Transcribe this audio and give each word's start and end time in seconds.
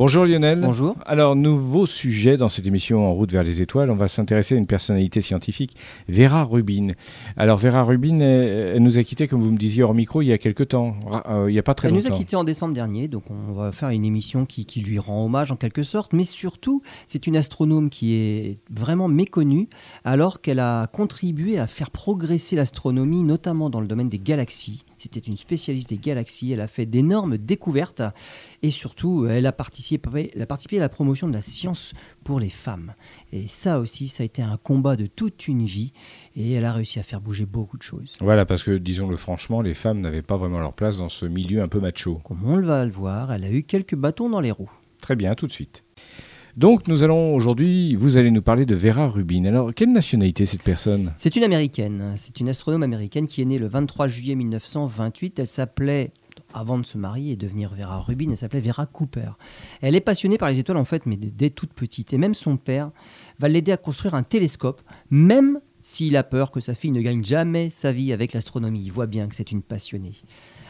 Bonjour 0.00 0.24
Lionel. 0.24 0.62
Bonjour. 0.62 0.96
Alors, 1.04 1.36
nouveau 1.36 1.84
sujet 1.84 2.38
dans 2.38 2.48
cette 2.48 2.66
émission 2.66 3.06
En 3.06 3.12
route 3.12 3.30
vers 3.30 3.42
les 3.42 3.60
étoiles. 3.60 3.90
On 3.90 3.96
va 3.96 4.08
s'intéresser 4.08 4.54
à 4.54 4.56
une 4.56 4.66
personnalité 4.66 5.20
scientifique, 5.20 5.76
Vera 6.08 6.42
Rubin. 6.42 6.92
Alors, 7.36 7.58
Vera 7.58 7.82
Rubin, 7.82 8.18
elle, 8.20 8.76
elle 8.76 8.82
nous 8.82 8.98
a 8.98 9.02
quittés, 9.02 9.28
comme 9.28 9.42
vous 9.42 9.50
me 9.50 9.58
disiez, 9.58 9.82
hors 9.82 9.92
micro, 9.92 10.22
il 10.22 10.28
y 10.28 10.32
a 10.32 10.38
quelque 10.38 10.62
temps. 10.64 10.94
Euh, 11.28 11.50
il 11.50 11.52
n'y 11.52 11.58
a 11.58 11.62
pas 11.62 11.74
très 11.74 11.88
Elle 11.88 11.94
nous 11.96 12.00
longtemps. 12.00 12.14
a 12.14 12.16
quittés 12.16 12.36
en 12.36 12.44
décembre 12.44 12.72
dernier, 12.72 13.08
donc 13.08 13.24
on 13.28 13.52
va 13.52 13.72
faire 13.72 13.90
une 13.90 14.06
émission 14.06 14.46
qui, 14.46 14.64
qui 14.64 14.80
lui 14.80 14.98
rend 14.98 15.22
hommage 15.26 15.52
en 15.52 15.56
quelque 15.56 15.82
sorte, 15.82 16.14
mais 16.14 16.24
surtout, 16.24 16.80
c'est 17.06 17.26
une 17.26 17.36
astronome 17.36 17.90
qui 17.90 18.14
est 18.14 18.56
vraiment 18.70 19.06
méconnue, 19.06 19.68
alors 20.06 20.40
qu'elle 20.40 20.60
a 20.60 20.86
contribué 20.86 21.58
à 21.58 21.66
faire 21.66 21.90
progresser 21.90 22.56
l'astronomie, 22.56 23.22
notamment 23.22 23.68
dans 23.68 23.82
le 23.82 23.86
domaine 23.86 24.08
des 24.08 24.18
galaxies. 24.18 24.82
C'était 25.02 25.20
une 25.20 25.38
spécialiste 25.38 25.88
des 25.88 25.96
galaxies, 25.96 26.52
elle 26.52 26.60
a 26.60 26.68
fait 26.68 26.84
d'énormes 26.84 27.38
découvertes, 27.38 28.02
et 28.62 28.70
surtout, 28.70 29.24
elle 29.24 29.46
a 29.46 29.52
participé, 29.52 30.30
elle 30.34 30.42
a 30.42 30.46
participé 30.46 30.76
à 30.76 30.80
la 30.80 30.90
promotion 30.90 31.26
de 31.26 31.32
la 31.32 31.40
science 31.40 31.94
pour 32.22 32.38
les 32.38 32.50
femmes. 32.50 32.92
Et 33.32 33.48
ça 33.48 33.80
aussi, 33.80 34.08
ça 34.08 34.24
a 34.24 34.26
été 34.26 34.42
un 34.42 34.58
combat 34.58 34.96
de 34.96 35.06
toute 35.06 35.48
une 35.48 35.64
vie, 35.64 35.94
et 36.36 36.52
elle 36.52 36.66
a 36.66 36.74
réussi 36.74 36.98
à 36.98 37.02
faire 37.02 37.22
bouger 37.22 37.46
beaucoup 37.46 37.78
de 37.78 37.82
choses. 37.82 38.18
Voilà, 38.20 38.44
parce 38.44 38.62
que, 38.62 38.76
disons-le 38.76 39.16
franchement, 39.16 39.62
les 39.62 39.72
femmes 39.72 40.02
n'avaient 40.02 40.20
pas 40.20 40.36
vraiment 40.36 40.58
leur 40.58 40.74
place 40.74 40.98
dans 40.98 41.08
ce 41.08 41.24
milieu 41.24 41.62
un 41.62 41.68
peu 41.68 41.80
macho. 41.80 42.20
Comme 42.22 42.44
on 42.44 42.56
le 42.56 42.66
va 42.66 42.84
le 42.84 42.92
voir, 42.92 43.32
elle 43.32 43.44
a 43.44 43.50
eu 43.50 43.62
quelques 43.62 43.94
bâtons 43.94 44.28
dans 44.28 44.40
les 44.40 44.50
roues. 44.50 44.70
Très 45.00 45.16
bien, 45.16 45.34
tout 45.34 45.46
de 45.46 45.52
suite. 45.52 45.82
Donc, 46.60 46.88
nous 46.88 47.02
allons 47.02 47.34
aujourd'hui, 47.34 47.94
vous 47.96 48.18
allez 48.18 48.30
nous 48.30 48.42
parler 48.42 48.66
de 48.66 48.74
Vera 48.74 49.08
Rubin. 49.08 49.46
Alors, 49.46 49.72
quelle 49.72 49.92
nationalité 49.92 50.44
cette 50.44 50.62
personne? 50.62 51.10
C'est 51.16 51.34
une 51.36 51.42
américaine, 51.42 52.12
c'est 52.18 52.38
une 52.38 52.50
astronome 52.50 52.82
américaine 52.82 53.26
qui 53.26 53.40
est 53.40 53.46
née 53.46 53.56
le 53.56 53.66
23 53.66 54.08
juillet 54.08 54.34
1928. 54.34 55.38
Elle 55.38 55.46
s'appelait, 55.46 56.12
avant 56.52 56.76
de 56.78 56.84
se 56.84 56.98
marier 56.98 57.32
et 57.32 57.36
devenir 57.36 57.74
Vera 57.74 58.02
Rubin, 58.02 58.28
elle 58.30 58.36
s'appelait 58.36 58.60
Vera 58.60 58.84
Cooper. 58.84 59.30
Elle 59.80 59.94
est 59.96 60.02
passionnée 60.02 60.36
par 60.36 60.50
les 60.50 60.58
étoiles 60.58 60.76
en 60.76 60.84
fait, 60.84 61.06
mais 61.06 61.16
dès- 61.16 61.48
toute 61.48 61.72
petite. 61.72 62.12
Et 62.12 62.18
même 62.18 62.34
son 62.34 62.58
père 62.58 62.90
va 63.38 63.48
l'aider 63.48 63.72
à 63.72 63.78
construire 63.78 64.12
un 64.14 64.22
télescope, 64.22 64.82
même 65.08 65.60
s'il 65.80 66.14
a 66.18 66.22
peur 66.22 66.50
que 66.50 66.60
sa 66.60 66.74
fille 66.74 66.92
ne 66.92 67.00
gagne 67.00 67.24
jamais 67.24 67.70
sa 67.70 67.90
vie 67.90 68.12
avec 68.12 68.34
l'astronomie. 68.34 68.82
Il 68.84 68.92
voit 68.92 69.06
bien 69.06 69.28
que 69.28 69.34
c'est 69.34 69.50
une 69.50 69.62
passionnée. 69.62 70.12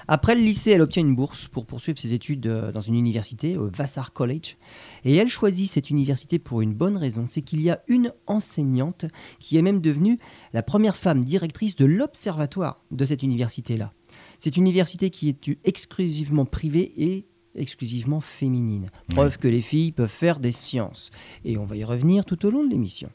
Après 0.08 0.34
le 0.34 0.40
lycée, 0.40 0.70
elle 0.72 0.82
obtient 0.82 1.02
une 1.02 1.14
bourse 1.14 1.48
pour 1.48 1.66
poursuivre 1.66 1.98
ses 1.98 2.12
études 2.12 2.46
euh, 2.46 2.72
dans 2.72 2.80
une 2.80 2.94
université, 2.94 3.56
au 3.56 3.68
Vassar 3.68 4.12
College. 4.12 4.56
Et 5.04 5.16
elle 5.16 5.28
choisit 5.28 5.70
cette 5.70 5.90
université 5.90 6.38
pour 6.38 6.60
une 6.60 6.74
bonne 6.74 6.96
raison, 6.96 7.24
c'est 7.26 7.42
qu'il 7.42 7.60
y 7.60 7.70
a 7.70 7.82
une 7.88 8.12
enseignante 8.26 9.06
qui 9.38 9.56
est 9.56 9.62
même 9.62 9.80
devenue 9.80 10.18
la 10.52 10.62
première 10.62 10.96
femme 10.96 11.24
directrice 11.24 11.76
de 11.76 11.84
l'observatoire 11.84 12.82
de 12.90 13.04
cette 13.04 13.22
université-là. 13.22 13.92
C'est 14.38 14.56
une 14.56 14.64
université 14.64 15.10
qui 15.10 15.28
est 15.28 15.58
exclusivement 15.64 16.44
privée 16.44 16.92
et 16.96 17.26
exclusivement 17.54 18.20
féminine. 18.20 18.86
Preuve 19.08 19.38
que 19.38 19.48
les 19.48 19.60
filles 19.60 19.92
peuvent 19.92 20.08
faire 20.08 20.40
des 20.40 20.52
sciences. 20.52 21.10
Et 21.44 21.58
on 21.58 21.64
va 21.64 21.76
y 21.76 21.84
revenir 21.84 22.24
tout 22.24 22.46
au 22.46 22.50
long 22.50 22.64
de 22.64 22.70
l'émission. 22.70 23.10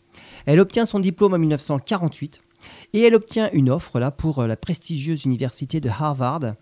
Elle 0.46 0.60
obtient 0.60 0.86
son 0.86 1.00
diplôme 1.00 1.34
en 1.34 1.40
1948 1.40 2.42
et 2.94 3.02
elle 3.02 3.16
obtient 3.16 3.50
une 3.52 3.70
offre 3.70 4.00
là 4.00 4.12
pour 4.12 4.40
euh, 4.40 4.48
la 4.48 4.58
prestigieuse 4.58 5.26
université 5.26 5.80
de 5.80 5.90
Harvard. 5.90 6.56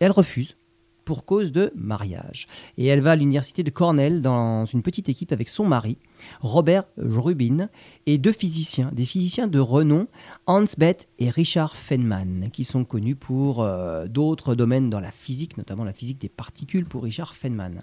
Elle 0.00 0.12
refuse 0.12 0.56
pour 1.04 1.24
cause 1.24 1.50
de 1.52 1.72
mariage. 1.74 2.46
Et 2.78 2.86
elle 2.86 3.00
va 3.00 3.12
à 3.12 3.16
l'université 3.16 3.62
de 3.62 3.70
Cornell 3.70 4.22
dans 4.22 4.64
une 4.66 4.82
petite 4.82 5.08
équipe 5.08 5.32
avec 5.32 5.48
son 5.48 5.66
mari, 5.66 5.98
Robert 6.40 6.84
Rubin, 6.96 7.68
et 8.06 8.16
deux 8.16 8.32
physiciens, 8.32 8.90
des 8.92 9.04
physiciens 9.04 9.48
de 9.48 9.58
renom, 9.58 10.06
Hans 10.46 10.64
Bethe 10.78 11.08
et 11.18 11.28
Richard 11.30 11.76
Feynman, 11.76 12.50
qui 12.52 12.64
sont 12.64 12.84
connus 12.84 13.16
pour 13.16 13.62
euh, 13.62 14.06
d'autres 14.06 14.54
domaines 14.54 14.88
dans 14.88 15.00
la 15.00 15.10
physique, 15.10 15.58
notamment 15.58 15.84
la 15.84 15.92
physique 15.92 16.20
des 16.20 16.28
particules 16.28 16.86
pour 16.86 17.02
Richard 17.02 17.34
Feynman. 17.34 17.82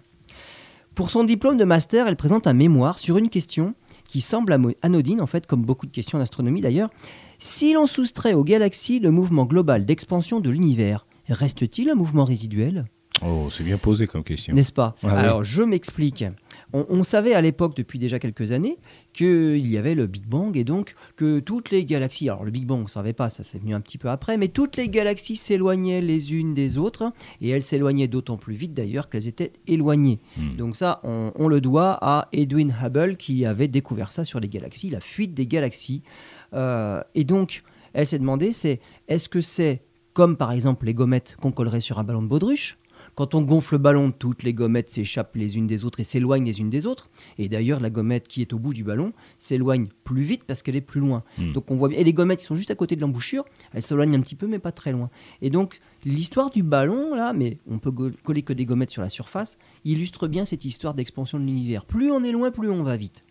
Pour 0.95 1.09
son 1.09 1.23
diplôme 1.25 1.57
de 1.57 1.65
master, 1.65 2.07
elle 2.07 2.15
présente 2.15 2.47
un 2.47 2.53
mémoire 2.53 2.97
sur 2.97 3.17
une 3.17 3.29
question 3.29 3.75
qui 4.07 4.21
semble 4.21 4.57
anodine, 4.81 5.21
en 5.21 5.27
fait, 5.27 5.45
comme 5.45 5.63
beaucoup 5.63 5.85
de 5.85 5.91
questions 5.91 6.17
d'astronomie 6.17 6.61
d'ailleurs. 6.61 6.89
Si 7.39 7.73
l'on 7.73 7.87
soustrait 7.87 8.33
aux 8.33 8.43
galaxies 8.43 8.99
le 8.99 9.11
mouvement 9.11 9.45
global 9.45 9.85
d'expansion 9.85 10.39
de 10.39 10.49
l'univers, 10.49 11.06
reste-t-il 11.29 11.89
un 11.89 11.95
mouvement 11.95 12.23
résiduel? 12.23 12.85
Oh, 13.25 13.47
c'est 13.49 13.63
bien 13.63 13.79
posé 13.79 14.05
comme 14.05 14.23
question. 14.23 14.53
n'est-ce 14.53 14.71
pas? 14.71 14.95
Ah 15.01 15.07
oui. 15.07 15.13
Alors, 15.13 15.43
je 15.43 15.63
m'explique. 15.63 16.23
On, 16.71 16.85
on 16.87 17.03
savait 17.03 17.33
à 17.33 17.41
l'époque, 17.41 17.75
depuis 17.75 17.97
déjà 17.97 18.19
quelques 18.19 18.51
années, 18.51 18.77
qu'il 19.13 19.65
y 19.65 19.75
avait 19.75 19.95
le 19.95 20.05
Big 20.05 20.27
Bang 20.27 20.55
et 20.55 20.63
donc 20.63 20.93
que 21.15 21.39
toutes 21.39 21.71
les 21.71 21.83
galaxies, 21.83 22.29
alors 22.29 22.43
le 22.43 22.51
Big 22.51 22.67
Bang, 22.67 22.81
on 22.81 22.83
ne 22.83 22.87
savait 22.89 23.13
pas, 23.13 23.31
ça 23.31 23.43
c'est 23.43 23.57
venu 23.57 23.73
un 23.73 23.81
petit 23.81 23.97
peu 23.97 24.09
après, 24.09 24.37
mais 24.37 24.49
toutes 24.49 24.77
les 24.77 24.87
galaxies 24.87 25.35
s'éloignaient 25.35 26.01
les 26.01 26.35
unes 26.35 26.53
des 26.53 26.77
autres 26.77 27.11
et 27.41 27.49
elles 27.49 27.63
s'éloignaient 27.63 28.07
d'autant 28.07 28.37
plus 28.37 28.53
vite 28.53 28.75
d'ailleurs 28.75 29.09
qu'elles 29.09 29.27
étaient 29.27 29.53
éloignées. 29.65 30.19
Hmm. 30.37 30.55
Donc 30.55 30.75
ça, 30.75 30.99
on, 31.03 31.31
on 31.37 31.47
le 31.47 31.59
doit 31.59 31.97
à 32.01 32.27
Edwin 32.33 32.71
Hubble 32.83 33.17
qui 33.17 33.45
avait 33.45 33.67
découvert 33.67 34.11
ça 34.11 34.25
sur 34.25 34.39
les 34.39 34.49
galaxies, 34.49 34.91
la 34.91 34.99
fuite 34.99 35.33
des 35.33 35.47
galaxies. 35.47 36.03
Euh, 36.53 37.01
et 37.15 37.23
donc, 37.23 37.63
elle 37.93 38.05
s'est 38.05 38.19
demandé, 38.19 38.53
c'est 38.53 38.79
est-ce 39.07 39.27
que 39.27 39.41
c'est 39.41 39.81
comme 40.17 40.35
par 40.35 40.51
exemple 40.51 40.87
les 40.87 40.95
gommettes 40.95 41.37
qu'on 41.39 41.51
collerait 41.51 41.79
sur 41.79 41.99
un 41.99 42.03
ballon 42.03 42.23
de 42.23 42.27
baudruche 42.27 42.79
quand 43.13 43.35
on 43.35 43.43
gonfle 43.43 43.75
le 43.75 43.77
ballon, 43.77 44.11
toutes 44.11 44.41
les 44.41 44.51
gommettes 44.51 44.89
s'échappent 44.89 45.35
les 45.35 45.57
unes 45.57 45.67
des 45.67 45.85
autres 45.85 45.99
et 45.99 46.03
s'éloignent 46.03 46.43
les 46.43 46.59
unes 46.59 46.71
des 46.71 46.87
autres. 46.87 47.11
Et 47.37 47.47
d'ailleurs, 47.47 47.79
la 47.79 47.91
gommette 47.91 48.27
qui 48.27 48.41
est 48.41 48.51
au 48.51 48.57
bout 48.57 48.73
du 48.73 48.83
ballon 48.83 49.13
s'éloigne 49.37 49.87
plus 50.03 50.23
vite 50.23 50.43
parce 50.43 50.63
qu'elle 50.63 50.75
est 50.75 50.81
plus 50.81 50.99
loin. 50.99 51.23
Hmm. 51.37 51.53
Donc 51.53 51.69
on 51.69 51.75
voit 51.75 51.89
bien. 51.89 51.99
Et 51.99 52.03
les 52.03 52.13
gommettes 52.13 52.39
qui 52.39 52.45
sont 52.45 52.55
juste 52.55 52.71
à 52.71 52.75
côté 52.75 52.95
de 52.95 53.01
l'embouchure, 53.01 53.45
elles 53.73 53.83
s'éloignent 53.83 54.15
un 54.15 54.21
petit 54.21 54.35
peu, 54.35 54.47
mais 54.47 54.57
pas 54.57 54.71
très 54.71 54.91
loin. 54.91 55.11
Et 55.43 55.51
donc 55.51 55.81
l'histoire 56.03 56.49
du 56.49 56.63
ballon 56.63 57.13
là, 57.13 57.31
mais 57.31 57.59
on 57.69 57.77
peut 57.77 57.91
coller 58.23 58.41
que 58.41 58.53
des 58.53 58.65
gommettes 58.65 58.89
sur 58.89 59.03
la 59.03 59.09
surface, 59.09 59.57
illustre 59.85 60.27
bien 60.27 60.45
cette 60.45 60.65
histoire 60.65 60.95
d'expansion 60.95 61.39
de 61.39 61.43
l'univers. 61.43 61.85
Plus 61.85 62.11
on 62.11 62.23
est 62.23 62.31
loin, 62.31 62.49
plus 62.49 62.71
on 62.71 62.81
va 62.81 62.97
vite. 62.97 63.23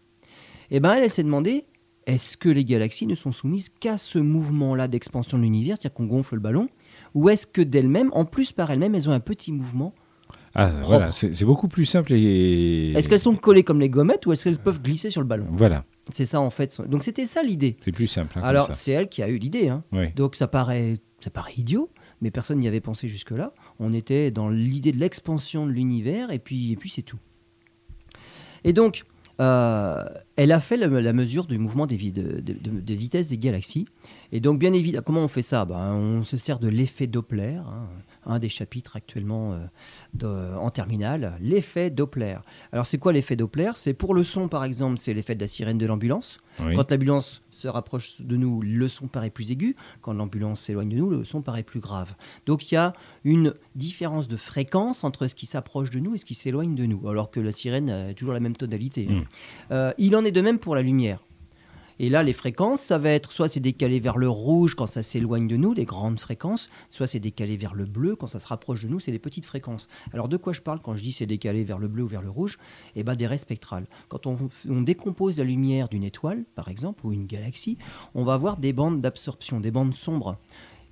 Et 0.71 0.79
ben 0.79 0.95
elle, 0.95 1.03
elle 1.03 1.11
s'est 1.11 1.25
demandé. 1.25 1.65
Est-ce 2.07 2.37
que 2.37 2.49
les 2.49 2.65
galaxies 2.65 3.09
ne 3.09 3.17
sont 3.17 3.33
soumises 3.33 3.69
qu'à 3.69 3.99
ce 3.99 4.21
mouvement-là 4.21 4.87
d'expansion 4.87 5.39
de 5.39 5.43
l'univers, 5.43 5.77
c'est-à-dire 5.77 5.95
qu'on 5.95 6.07
gonfle 6.07 6.37
le 6.37 6.41
ballon, 6.41 6.69
ou 7.17 7.29
est-ce 7.31 7.47
que 7.49 7.63
d'elles-mêmes, 7.63 8.11
en 8.13 8.25
plus 8.25 8.53
par 8.53 8.71
elles-mêmes, 8.71 8.95
elles 8.95 9.09
ont 9.09 9.13
un 9.13 9.21
petit 9.21 9.51
mouvement 9.51 9.93
Ah, 10.55 10.71
voilà, 10.83 11.11
c'est 11.11 11.45
beaucoup 11.45 11.67
plus 11.69 11.85
simple 11.85 12.13
et. 12.15 12.93
Est-ce 12.93 13.09
qu'elles 13.09 13.19
sont 13.19 13.35
collées 13.37 13.65
comme 13.65 13.81
les 13.81 13.89
gommettes 13.91 14.27
ou 14.27 14.33
est-ce 14.33 14.45
qu'elles 14.45 14.59
peuvent 14.59 14.81
glisser 14.83 15.11
sur 15.11 15.21
le 15.23 15.27
ballon? 15.27 15.47
Voilà, 15.51 15.85
C'est 16.13 16.27
ça 16.27 16.41
en 16.41 16.51
fait. 16.51 16.81
Donc 16.89 17.03
c'était 17.05 17.27
ça 17.27 17.43
l'idée. 17.43 17.77
c'est 17.85 17.93
plus 17.93 18.07
simple. 18.07 18.39
hein, 18.39 18.43
Alors 18.45 18.73
c'est 18.73 18.93
elle 18.93 19.09
qui 19.09 19.23
a 19.23 19.29
eu 19.29 19.39
l'idée. 19.39 19.69
hein. 19.69 19.83
Oui. 19.93 20.13
Donc 20.15 20.37
ça 20.37 20.47
paraît, 20.47 20.95
ça 21.21 21.31
paraît 21.31 21.55
idiot, 21.57 21.91
mais 22.21 22.31
personne 22.31 22.59
n'y 22.59 22.69
avait 22.69 22.81
pensé 22.81 23.09
jusque-là. 23.09 23.53
On 23.81 23.93
était 23.93 24.31
dans 24.31 24.49
l'idée 24.49 24.93
de 24.93 24.99
l'expansion 24.99 25.67
de 25.67 25.73
l'univers 25.73 26.31
et 26.31 26.39
puis, 26.39 26.73
et 26.73 26.77
puis 26.77 26.91
c'est 26.91 27.03
tout. 27.03 27.19
Et 28.65 28.73
donc, 28.73 29.05
euh, 29.41 30.05
elle 30.37 30.53
a 30.53 30.61
fait 30.61 30.77
la, 30.77 30.87
la 30.89 31.13
mesure 31.13 31.47
du 31.47 31.59
mouvement 31.59 31.87
des, 31.87 31.97
de, 31.97 32.41
de- 32.41 32.53
de- 32.53 32.81
de 32.81 32.95
vitesse 32.95 33.29
des 33.31 33.39
galaxies. 33.39 33.87
Et 34.33 34.41
donc, 34.41 34.59
bien 34.59 34.73
évidemment, 34.73 35.03
comment 35.07 35.21
on 35.25 35.29
fait 35.29 35.43
ça? 35.43 35.65
Ben, 35.65 35.95
On 35.95 36.25
se 36.25 36.37
sert 36.37 36.59
de 36.59 36.69
l'effet 36.69 37.07
Doppler, 37.07 37.55
hein, 37.57 37.87
un 38.27 38.39
des 38.41 38.49
chapitres 38.49 38.97
actuellement 38.97 39.55
euh, 40.23 40.57
en 40.57 40.71
terminale, 40.71 41.37
l'effet 41.41 41.91
Doppler. 41.91 42.37
Alors, 42.73 42.87
c'est 42.87 42.99
quoi 42.99 43.13
l'effet 43.13 43.37
Doppler? 43.37 43.71
C'est 43.77 43.95
pour 43.95 44.15
le 44.15 44.25
son, 44.25 44.49
par 44.49 44.65
exemple, 44.65 44.99
c'est 44.99 45.15
l'effet 45.15 45.35
de 45.37 45.41
la 45.41 45.47
sirène 45.47 45.79
de 45.79 45.87
l'ambulance. 45.87 46.39
Oui. 46.59 46.75
Quand 46.75 46.91
l'ambulance 46.91 47.43
se 47.51 47.69
rapproche 47.69 48.21
de 48.21 48.37
nous, 48.37 48.63
le 48.63 48.89
son 48.89 49.09
paraît 49.09 49.29
plus 49.31 49.51
aigu. 49.53 49.77
Quand 50.01 50.15
l'ambulance 50.15 50.63
s'éloigne 50.63 50.89
de 50.89 50.97
nous, 50.97 51.11
le 51.11 51.23
son 51.23 51.43
paraît 51.43 51.63
plus 51.63 51.81
grave. 51.81 52.15
Donc 52.47 52.73
il 52.73 52.75
y 52.75 52.79
a 52.79 52.95
une 53.25 53.53
différence 53.75 54.27
de 54.27 54.37
fréquence 54.39 55.05
entre 55.05 55.27
ce 55.27 55.35
qui 55.35 55.45
s'approche 55.45 55.91
de 55.91 55.99
nous 56.01 56.15
et 56.15 56.19
ce 56.19 56.25
qui 56.25 56.35
s'éloigne 56.35 56.75
de 56.75 56.87
nous, 56.87 57.07
alors 57.09 57.31
que 57.31 57.41
la 57.41 57.53
sirène 57.53 57.91
a 57.91 58.15
toujours 58.15 58.33
la 58.33 58.41
même 58.41 58.57
tonalité. 58.57 59.07
hein. 59.11 59.15
Mm. 59.15 59.25
Euh, 59.73 59.93
il 59.99 60.17
en 60.17 60.25
est 60.27 60.33
de 60.33 60.41
même 60.41 60.59
pour 60.59 60.75
la 60.75 60.83
lumière. 60.83 61.21
Et 61.99 62.11
là, 62.11 62.23
les 62.23 62.35
fréquences, 62.35 62.83
ça 62.83 62.99
va 62.99 63.11
être 63.11 63.33
soit 63.33 63.49
c'est 63.49 63.61
décalé 63.61 64.01
vers 64.01 64.19
le 64.19 64.29
rouge 64.29 64.75
quand 64.75 64.87
ça 64.87 65.03
s'éloigne 65.03 65.49
de 65.49 65.57
nous, 65.57 65.75
des 65.75 65.87
grandes 65.87 66.21
fréquences, 66.21 66.69
soit 66.91 67.07
c'est 67.07 67.21
décalé 67.21 67.57
vers 67.57 67.75
le 67.75 67.87
bleu 67.87 68.17
quand 68.17 68.27
ça 68.27 68.39
se 68.39 68.47
rapproche 68.47 68.83
de 68.83 68.89
nous, 68.89 69.01
c'est 69.01 69.13
les 69.13 69.19
petites 69.19 69.47
fréquences. 69.47 69.89
Alors 70.13 70.29
de 70.29 70.37
quoi 70.37 70.53
je 70.53 70.61
parle 70.61 70.81
quand 70.81 70.95
je 70.95 71.03
dis 71.03 71.13
c'est 71.13 71.27
décalé 71.27 71.65
vers 71.65 71.79
le 71.79 71.89
bleu 71.89 72.03
ou 72.03 72.07
vers 72.07 72.21
le 72.21 72.29
rouge? 72.29 72.59
Eh 72.97 73.03
ben 73.03 73.15
des 73.15 73.27
raies 73.27 73.39
spectrales. 73.39 73.87
Quand 74.09 74.27
on, 74.27 74.37
on 74.69 74.83
décompose 74.83 75.39
la 75.39 75.45
lumière 75.45 75.89
d'une 75.89 76.05
étoile, 76.05 76.45
par 76.55 76.69
exemple, 76.69 77.07
ou 77.07 77.13
une 77.13 77.27
galaxie, 77.27 77.79
on 78.15 78.25
va 78.25 78.35
avoir 78.35 78.59
des 78.59 78.75
bandes 78.75 79.01
d'absorption, 79.01 79.61
des 79.61 79.71
bandes 79.71 79.95
sombres. 79.95 80.37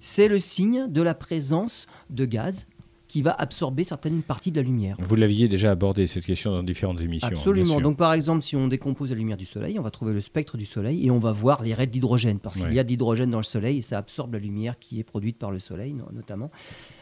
C'est 0.00 0.28
le 0.28 0.40
signe 0.40 0.86
de 0.90 1.02
la 1.02 1.14
présence 1.14 1.86
de 2.08 2.24
gaz 2.24 2.66
qui 3.14 3.22
va 3.22 3.30
absorber 3.30 3.84
certaines 3.84 4.22
parties 4.22 4.50
de 4.50 4.56
la 4.56 4.64
lumière. 4.64 4.96
Vous 4.98 5.14
l'aviez 5.14 5.46
déjà 5.46 5.70
abordé 5.70 6.08
cette 6.08 6.26
question 6.26 6.50
dans 6.50 6.64
différentes 6.64 7.00
émissions. 7.00 7.28
bien 7.28 7.38
Absolument. 7.38 7.80
Donc, 7.80 7.96
par 7.96 8.12
exemple, 8.12 8.42
si 8.42 8.56
on 8.56 8.66
décompose 8.66 9.10
la 9.10 9.14
lumière 9.16 9.36
du 9.36 9.44
Soleil, 9.44 9.78
on 9.78 9.82
va 9.82 9.92
trouver 9.92 10.12
le 10.12 10.20
spectre 10.20 10.56
du 10.56 10.64
Soleil 10.64 11.06
et 11.06 11.12
on 11.12 11.20
va 11.20 11.30
voir 11.30 11.62
les 11.62 11.74
raies 11.74 11.86
d'hydrogène, 11.86 12.40
parce 12.40 12.58
qu'il 12.58 12.74
y 12.74 12.78
a 12.80 12.82
de 12.82 12.88
l'hydrogène 12.88 13.30
dans 13.30 13.38
le 13.38 13.44
Soleil 13.44 13.78
et 13.78 13.82
ça 13.82 13.98
absorbe 13.98 14.32
la 14.32 14.40
lumière 14.40 14.80
qui 14.80 14.98
est 14.98 15.04
produite 15.04 15.38
par 15.38 15.52
le 15.52 15.60
Soleil, 15.60 15.92
no- 15.94 16.08
notamment. 16.12 16.50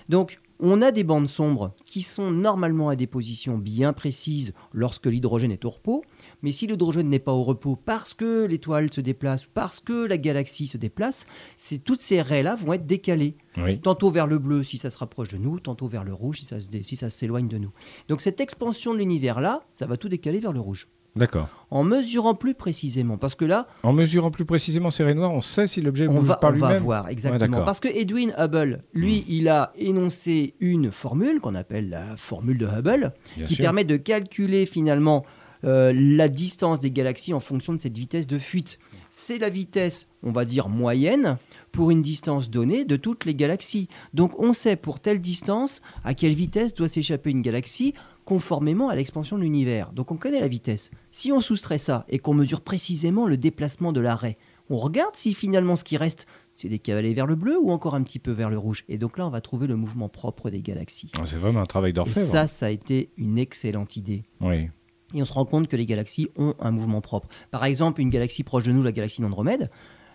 Donc, 0.08 0.40
On 0.64 0.81
a 0.81 0.93
des 0.93 1.02
bandes 1.02 1.26
sombres 1.26 1.75
qui 1.87 2.02
sont 2.02 2.31
normalement 2.31 2.88
à 2.88 2.94
des 2.94 3.08
positions 3.08 3.58
bien 3.58 3.93
précises 3.93 4.52
lorsque 4.72 5.06
l'hydrogène 5.06 5.50
est 5.50 5.64
au 5.64 5.70
repos, 5.70 6.04
mais 6.40 6.52
si 6.52 6.69
l'hydrogène 6.69 7.08
n'est 7.08 7.19
pas 7.19 7.32
au 7.32 7.43
repos 7.43 7.75
parce 7.75 8.14
que 8.14 8.44
l'étoile 8.44 8.93
se 8.93 9.00
déplace, 9.00 9.44
parce 9.44 9.81
que 9.81 10.06
la 10.06 10.19
galaxie 10.19 10.69
se 10.69 10.76
déplace, 10.76 11.26
c'est 11.56 11.78
toutes 11.78 12.00
ces 12.00 12.22
raies-là 12.22 12.54
vont 12.54 12.75
être 12.75 12.87
décalées. 12.87 13.34
Tantôt 13.82 14.12
vers 14.12 14.28
le 14.28 14.38
bleu 14.38 14.62
si 14.62 14.78
ça 14.78 14.88
se 14.88 14.99
rapproche 14.99 15.31
de 15.31 15.37
nous, 15.37 15.58
tantôt 15.58 15.88
vers 15.88 16.04
le 16.04 16.14
rouge 16.14 16.38
si 16.38 16.44
ça, 16.44 16.58
si 16.60 16.94
ça 16.94 17.10
s'éloigne 17.10 17.49
de 17.49 17.58
nous. 17.58 17.72
Donc 18.06 18.20
cette 18.20 18.40
expansion 18.40 18.94
de 18.94 18.99
l'univers-là, 18.99 19.64
ça 19.75 19.87
va 19.87 19.96
tout 19.96 20.08
décaler 20.08 20.38
vers 20.38 20.52
le 20.52 20.60
rouge. 20.60 20.87
D'accord. 21.14 21.49
En 21.70 21.85
mesurant 21.85 22.35
plus 22.35 22.55
précisément, 22.55 23.17
parce 23.17 23.35
que 23.35 23.44
là... 23.44 23.67
En 23.82 23.93
mesurant 23.93 24.31
plus 24.31 24.44
précisément 24.44 24.91
ces 24.91 25.05
raies 25.05 25.14
noires, 25.14 25.32
on 25.32 25.41
sait 25.41 25.67
si 25.67 25.81
l'objet 25.81 26.06
bouge 26.06 26.26
va, 26.26 26.37
par 26.37 26.50
lui-même 26.50 26.70
On 26.70 26.73
va 26.73 26.79
voir, 26.79 27.09
exactement. 27.09 27.64
parce 27.64 27.81
que 27.81 27.88
Edwin 27.88 28.35
Hubble, 28.38 28.82
lui, 28.94 29.20
hmm. 29.20 29.25
il 29.29 29.49
a 29.49 29.73
énoncé 29.76 30.55
une 30.61 30.91
formule 30.91 31.41
qu'on 31.41 31.55
appelle 31.55 31.91
la 31.91 32.17
formule 32.17 32.59
de 32.59 32.67
Hubble, 32.67 33.12
qui 33.44 33.56
permet 33.56 33.85
de 33.85 33.97
calculer 33.97 34.67
finalement 34.67 35.25
euh, 35.64 35.93
la 35.94 36.29
distance 36.29 36.81
des 36.81 36.91
galaxies 36.91 37.32
en 37.32 37.41
fonction 37.41 37.73
de 37.73 37.79
cette 37.79 37.97
vitesse 37.97 38.26
de 38.26 38.38
fuite. 38.38 38.81
C'est 39.11 39.38
la 39.38 39.49
vitesse, 39.49 40.09
on 40.25 40.32
va 40.32 40.44
dire, 40.44 40.69
moyenne 40.69 41.38
pour 41.70 41.93
une 41.93 42.03
distance 42.03 42.50
donnée 42.50 42.85
de 42.85 42.97
toutes 42.97 43.25
les 43.25 43.35
galaxies. 43.35 43.88
Donc 44.12 44.38
on 44.41 44.53
sait 44.53 44.75
pour 44.75 44.99
telle 44.99 45.20
distance 45.20 45.81
à 46.03 46.14
quelle 46.14 46.35
vitesse 46.35 46.75
doit 46.75 46.88
s'échapper 46.88 47.31
une 47.31 47.43
galaxie 47.43 47.94
conformément 48.25 48.89
à 48.89 48.95
l'expansion 48.95 49.37
de 49.37 49.43
l'univers. 49.43 49.93
Donc 49.93 50.11
on 50.13 50.17
connaît 50.17 50.41
la 50.41 50.49
vitesse. 50.49 50.91
Si 51.11 51.33
on 51.33 51.41
soustrait 51.41 51.79
ça 51.79 52.05
et 52.09 52.19
qu'on 52.19 52.35
mesure 52.35 52.61
précisément 52.61 53.27
le 53.27 53.37
déplacement 53.37 53.93
de 53.93 54.01
l'arrêt, 54.01 54.39
on 54.71 54.77
regarde 54.77 55.15
si 55.15 55.35
finalement 55.35 55.77
ce 55.77 55.85
qui 55.85 55.97
reste, 55.97 56.27
c'est 56.53 56.69
des 56.69 56.79
cavaliers 56.79 57.15
vers 57.15 57.27
le 57.27 57.35
bleu 57.35 57.59
ou 57.59 57.71
encore 57.71 57.95
un 57.95 58.03
petit 58.03 58.19
peu 58.19 58.31
vers 58.31 58.49
le 58.49 58.59
rouge. 58.59 58.85
Et 58.89 58.97
donc 58.97 59.19
là, 59.19 59.27
on 59.27 59.31
va 59.31 59.41
trouver 59.41 59.67
le 59.67 59.77
mouvement 59.77 60.09
propre 60.09 60.51
des 60.51 60.63
galaxies. 60.63 61.11
Ah, 61.19 61.27
c'est 61.27 61.37
vraiment 61.37 61.61
un 61.61 61.67
travail 61.67 61.93
d'orfèvre. 61.93 62.19
Et 62.19 62.31
ça, 62.31 62.47
ça 62.47 62.67
a 62.67 62.71
été 62.71 63.11
une 63.17 63.39
excellente 63.39 63.97
idée. 63.97 64.25
Oui. 64.41 64.71
Et 65.15 65.21
on 65.21 65.25
se 65.25 65.33
rend 65.33 65.45
compte 65.45 65.69
que 65.69 65.77
les 65.77 65.85
galaxies 65.85 66.29
ont 66.37 66.55
un 66.59 66.71
mouvement 66.71 67.01
propre. 67.01 67.29
Par 67.51 67.65
exemple, 67.65 68.01
une 68.01 68.09
galaxie 68.11 68.45
proche 68.45 68.63
de 68.63 68.73
nous, 68.73 68.83
la 68.83 68.93
galaxie 68.93 69.21
d'Andromède, 69.21 69.71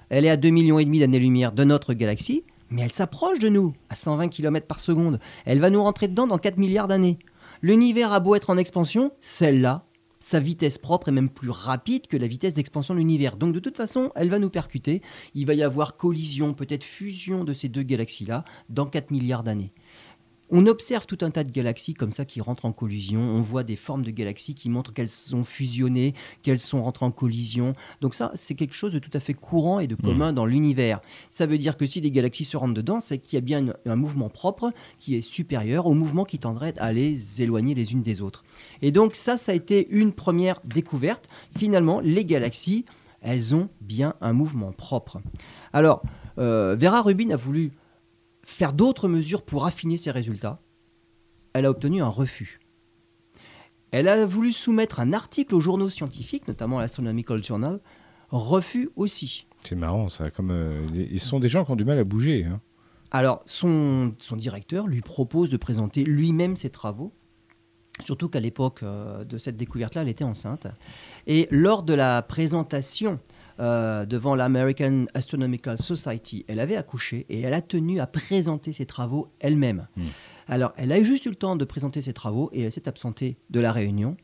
elle 0.09 0.25
est 0.25 0.29
à 0.29 0.37
2,5 0.37 0.51
millions 0.51 0.79
et 0.79 0.85
demi 0.85 0.99
d'années-lumière 0.99 1.51
de 1.51 1.63
notre 1.63 1.93
galaxie, 1.93 2.43
mais 2.69 2.81
elle 2.81 2.93
s'approche 2.93 3.39
de 3.39 3.49
nous 3.49 3.73
à 3.89 3.95
120 3.95 4.29
km 4.29 4.65
par 4.65 4.79
seconde. 4.79 5.19
Elle 5.45 5.59
va 5.59 5.69
nous 5.69 5.83
rentrer 5.83 6.07
dedans 6.07 6.27
dans 6.27 6.37
4 6.37 6.57
milliards 6.57 6.87
d'années. 6.87 7.19
L'univers 7.61 8.13
a 8.13 8.19
beau 8.19 8.35
être 8.35 8.49
en 8.49 8.57
expansion, 8.57 9.11
celle-là, 9.19 9.87
sa 10.19 10.39
vitesse 10.39 10.77
propre 10.77 11.09
est 11.09 11.11
même 11.11 11.29
plus 11.29 11.49
rapide 11.49 12.07
que 12.07 12.17
la 12.17 12.27
vitesse 12.27 12.53
d'expansion 12.53 12.93
de 12.93 12.99
l'univers. 12.99 13.37
Donc 13.37 13.53
de 13.53 13.59
toute 13.59 13.77
façon, 13.77 14.11
elle 14.15 14.29
va 14.29 14.39
nous 14.39 14.49
percuter. 14.49 15.01
Il 15.35 15.45
va 15.45 15.53
y 15.53 15.63
avoir 15.63 15.95
collision, 15.95 16.53
peut-être 16.53 16.83
fusion 16.83 17.43
de 17.43 17.53
ces 17.53 17.69
deux 17.69 17.83
galaxies-là 17.83 18.43
dans 18.69 18.85
4 18.85 19.11
milliards 19.11 19.43
d'années. 19.43 19.71
On 20.49 20.65
observe 20.65 21.05
tout 21.05 21.17
un 21.21 21.29
tas 21.29 21.43
de 21.43 21.51
galaxies 21.51 21.93
comme 21.93 22.11
ça 22.11 22.23
qui 22.23 22.39
rentrent 22.39 22.65
en 22.65 22.71
collision. 22.71 23.19
On 23.19 23.41
voit 23.41 23.63
des 23.63 23.75
formes 23.75 24.05
de 24.05 24.11
galaxies 24.11 24.55
qui 24.55 24.69
montrent 24.69 24.93
qu'elles 24.93 25.09
sont 25.09 25.43
fusionnées, 25.43 26.13
qu'elles 26.41 26.59
sont 26.59 26.81
rentrées 26.83 27.05
en 27.05 27.11
collision. 27.11 27.75
Donc 27.99 28.15
ça, 28.15 28.31
c'est 28.33 28.55
quelque 28.55 28.73
chose 28.73 28.93
de 28.93 28.99
tout 28.99 29.09
à 29.13 29.19
fait 29.19 29.33
courant 29.33 29.79
et 29.79 29.87
de 29.87 29.95
commun 29.95 30.31
dans 30.31 30.45
l'univers. 30.45 31.01
Ça 31.29 31.45
veut 31.45 31.57
dire 31.57 31.75
que 31.75 31.85
si 31.85 31.99
des 31.99 32.11
galaxies 32.11 32.45
se 32.45 32.55
rentrent 32.55 32.73
dedans, 32.73 33.01
c'est 33.01 33.17
qu'il 33.17 33.35
y 33.35 33.37
a 33.37 33.41
bien 33.41 33.73
un 33.85 33.95
mouvement 33.97 34.29
propre 34.29 34.71
qui 34.99 35.15
est 35.15 35.21
supérieur 35.21 35.85
au 35.85 35.93
mouvement 35.93 36.23
qui 36.23 36.39
tendrait 36.39 36.73
à 36.77 36.93
les 36.93 37.41
éloigner 37.41 37.75
les 37.75 37.91
unes 37.91 38.01
des 38.03 38.21
autres. 38.21 38.45
Et 38.81 38.91
donc 38.91 39.15
ça, 39.15 39.35
ça 39.35 39.51
a 39.51 39.55
été 39.55 39.87
une 39.89 40.13
première 40.13 40.61
découverte. 40.63 41.27
Finalement, 41.57 41.99
les 41.99 42.23
galaxies, 42.23 42.85
elles 43.21 43.53
ont 43.53 43.69
bien 43.81 44.13
un 44.21 44.31
mouvement 44.31 44.71
propre. 44.71 45.19
Alors, 45.73 46.03
euh, 46.37 46.77
Vera 46.79 47.01
Rubin 47.01 47.31
a 47.31 47.35
voulu 47.35 47.71
faire 48.47 48.71
d'autres 48.71 49.09
mesures 49.09 49.41
pour 49.41 49.65
affiner 49.65 49.97
ses 49.97 50.09
résultats, 50.09 50.61
elle 51.53 51.65
a 51.65 51.69
obtenu 51.69 52.01
un 52.01 52.07
refus. 52.07 52.61
Elle 53.91 54.07
a 54.07 54.25
voulu 54.25 54.53
soumettre 54.53 55.01
un 55.01 55.11
article 55.11 55.53
aux 55.53 55.59
journaux 55.59 55.89
scientifiques, 55.89 56.47
notamment 56.47 56.79
l'Astronomical 56.79 57.43
Journal, 57.43 57.81
refus 58.29 58.89
aussi. 58.95 59.47
C'est 59.65 59.75
marrant 59.75 60.07
ça, 60.07 60.31
comme 60.31 60.51
euh, 60.51 60.87
ils 60.95 61.19
sont 61.19 61.41
des 61.41 61.49
gens 61.49 61.65
qui 61.65 61.71
ont 61.71 61.75
du 61.75 61.83
mal 61.83 61.99
à 61.99 62.05
bouger. 62.05 62.45
Hein. 62.45 62.61
Alors, 63.11 63.43
son, 63.45 64.15
son, 64.17 64.37
directeur 64.37 64.87
lui 64.87 65.01
propose 65.01 65.49
de 65.49 65.57
présenter 65.57 66.05
lui-même 66.05 66.55
ses 66.55 66.69
travaux, 66.69 67.13
surtout 68.05 68.29
qu'à 68.29 68.39
l'époque 68.39 68.81
euh, 68.81 69.25
de 69.25 69.37
cette 69.37 69.57
découverte-là, 69.57 70.03
elle 70.03 70.09
était 70.09 70.23
enceinte. 70.23 70.67
Et 71.27 71.49
lors 71.51 71.83
de 71.83 71.93
la 71.93 72.21
présentation 72.21 73.19
euh, 73.59 74.05
devant 74.05 74.35
l'American 74.35 75.05
Astronomical 75.13 75.77
Society. 75.77 76.45
Elle 76.47 76.59
avait 76.59 76.75
accouché 76.75 77.25
et 77.29 77.41
elle 77.41 77.53
a 77.53 77.61
tenu 77.61 77.99
à 77.99 78.07
présenter 78.07 78.73
ses 78.73 78.85
travaux 78.85 79.29
elle-même. 79.39 79.87
Hmm. 79.95 80.03
Alors, 80.47 80.73
elle 80.77 80.91
a 80.91 81.01
juste 81.03 81.25
eu 81.25 81.29
le 81.29 81.35
temps 81.35 81.55
de 81.55 81.65
présenter 81.65 82.01
ses 82.01 82.13
travaux 82.13 82.49
et 82.53 82.63
elle 82.63 82.71
s'est 82.71 82.87
absentée 82.87 83.37
de 83.49 83.59
la 83.59 83.71
réunion 83.71 84.15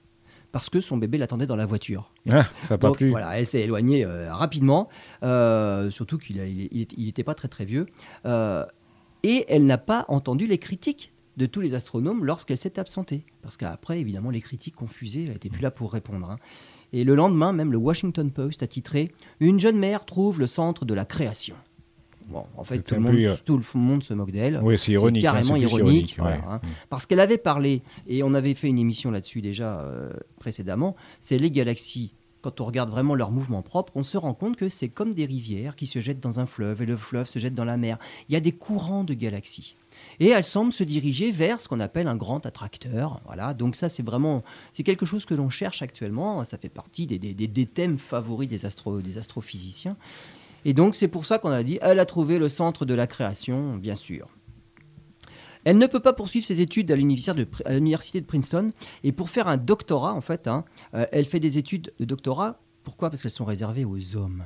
parce 0.51 0.69
que 0.69 0.81
son 0.81 0.97
bébé 0.97 1.17
l'attendait 1.17 1.47
dans 1.47 1.55
la 1.55 1.65
voiture. 1.65 2.13
Ah, 2.29 2.45
ça 2.61 2.77
pas 2.77 2.91
plu. 2.91 3.09
Voilà, 3.09 3.39
elle 3.39 3.47
s'est 3.47 3.61
éloignée 3.61 4.05
euh, 4.05 4.33
rapidement, 4.33 4.87
euh, 5.23 5.89
surtout 5.89 6.19
qu'il 6.19 6.37
n'était 6.37 7.23
pas 7.23 7.33
très 7.33 7.47
très 7.47 7.65
vieux. 7.65 7.87
et 8.25 9.45
elle 9.47 9.65
n'a 9.65 9.77
pas 9.77 10.05
entendu 10.09 10.47
les 10.47 10.59
critiques 10.59 11.13
de 11.37 11.45
tous 11.45 11.61
les 11.61 11.73
astronomes 11.73 12.25
lorsqu'elle 12.25 12.57
s'est 12.57 12.79
absentée. 12.79 13.25
Parce 13.41 13.57
qu'après, 13.57 13.99
évidemment, 13.99 14.29
les 14.29 14.41
critiques 14.41 14.75
confusées, 14.75 15.23
elle 15.25 15.33
n'était 15.33 15.49
plus 15.49 15.61
là 15.61 15.71
pour 15.71 15.91
répondre. 15.91 16.29
Hein. 16.29 16.37
Et 16.93 17.03
le 17.03 17.15
lendemain, 17.15 17.51
même 17.51 17.71
le 17.71 17.77
Washington 17.77 18.31
Post 18.31 18.61
a 18.61 18.67
titré 18.67 19.11
Une 19.39 19.59
jeune 19.59 19.77
mère 19.77 20.05
trouve 20.05 20.39
le 20.39 20.47
centre 20.47 20.85
de 20.85 20.93
la 20.93 21.05
création. 21.05 21.55
Bon, 22.27 22.45
en 22.55 22.63
fait, 22.63 22.81
tout 22.81 22.95
le, 22.95 23.01
monde, 23.01 23.15
euh, 23.15 23.35
tout 23.43 23.57
le, 23.57 23.79
monde, 23.79 24.03
se 24.03 24.13
moque 24.13 24.31
d'elle. 24.31 24.59
Oui, 24.63 24.77
c'est 24.77 24.93
ironique. 24.93 25.25
Hein, 25.25 25.33
carrément 25.33 25.55
ironique. 25.55 26.17
Hein. 26.19 26.61
Mm. 26.63 26.67
Parce 26.89 27.05
qu'elle 27.05 27.19
avait 27.19 27.37
parlé, 27.37 27.81
et 28.07 28.23
on 28.23 28.33
avait 28.33 28.53
fait 28.53 28.67
une 28.67 28.79
émission 28.79 29.11
là-dessus 29.11 29.41
déjà 29.41 29.81
euh, 29.81 30.13
précédemment, 30.39 30.95
c'est 31.19 31.37
les 31.37 31.51
galaxies. 31.51 32.13
Quand 32.41 32.61
on 32.61 32.65
regarde 32.65 32.89
vraiment 32.89 33.15
leur 33.15 33.31
mouvement 33.31 33.61
propre, 33.61 33.93
on 33.95 34.03
se 34.03 34.17
rend 34.17 34.33
compte 34.33 34.55
que 34.55 34.69
c'est 34.69 34.89
comme 34.89 35.13
des 35.13 35.25
rivières 35.25 35.75
qui 35.75 35.87
se 35.87 35.99
jettent 35.99 36.19
dans 36.19 36.39
un 36.39 36.45
fleuve 36.45 36.81
et 36.81 36.85
le 36.85 36.97
fleuve 36.97 37.27
se 37.27 37.39
jette 37.39 37.53
dans 37.53 37.65
la 37.65 37.77
mer. 37.77 37.97
Il 38.29 38.33
y 38.33 38.35
a 38.35 38.41
des 38.41 38.51
courants 38.51 39.03
de 39.03 39.13
galaxies 39.13 39.75
et 40.19 40.29
elle 40.29 40.43
semble 40.43 40.73
se 40.73 40.83
diriger 40.83 41.31
vers 41.31 41.61
ce 41.61 41.67
qu'on 41.67 41.79
appelle 41.79 42.07
un 42.07 42.15
grand 42.15 42.45
attracteur. 42.45 43.21
Voilà, 43.25 43.53
donc 43.53 43.75
ça 43.75 43.89
c'est 43.89 44.03
vraiment 44.03 44.43
c'est 44.71 44.83
quelque 44.83 45.05
chose 45.05 45.25
que 45.25 45.33
l'on 45.33 45.49
cherche 45.49 45.81
actuellement. 45.81 46.43
Ça 46.45 46.57
fait 46.57 46.69
partie 46.69 47.07
des, 47.07 47.19
des, 47.19 47.65
thèmes 47.65 47.99
favoris 47.99 48.49
des, 48.49 48.65
astro, 48.65 49.01
des 49.01 49.17
astrophysiciens. 49.17 49.97
Et 50.65 50.73
donc 50.73 50.95
c'est 50.95 51.07
pour 51.07 51.25
ça 51.25 51.39
qu'on 51.39 51.51
a 51.51 51.63
dit 51.63 51.79
elle 51.81 51.99
a 51.99 52.05
trouvé 52.05 52.39
le 52.39 52.49
centre 52.49 52.85
de 52.85 52.93
la 52.93 53.07
création, 53.07 53.77
bien 53.77 53.95
sûr. 53.95 54.27
Elle 55.65 55.77
ne 55.77 55.87
peut 55.87 55.99
pas 55.99 56.13
poursuivre 56.13 56.45
ses 56.45 56.61
études 56.61 56.91
à 56.91 56.95
l'université 56.95 58.21
de, 58.21 58.25
Princeton. 58.25 58.71
Et 59.03 59.11
pour 59.11 59.29
faire 59.29 59.47
un 59.47 59.57
doctorat, 59.57 60.13
en 60.13 60.21
fait, 60.21 60.47
hein, 60.47 60.65
euh, 60.93 61.05
elle 61.11 61.25
fait 61.25 61.39
des 61.39 61.57
études 61.57 61.93
de 61.99 62.05
doctorat. 62.05 62.59
Pourquoi? 62.83 63.09
Parce 63.09 63.21
qu'elles 63.21 63.31
sont 63.31 63.45
réservées 63.45 63.85
aux 63.85 64.17
hommes. 64.17 64.43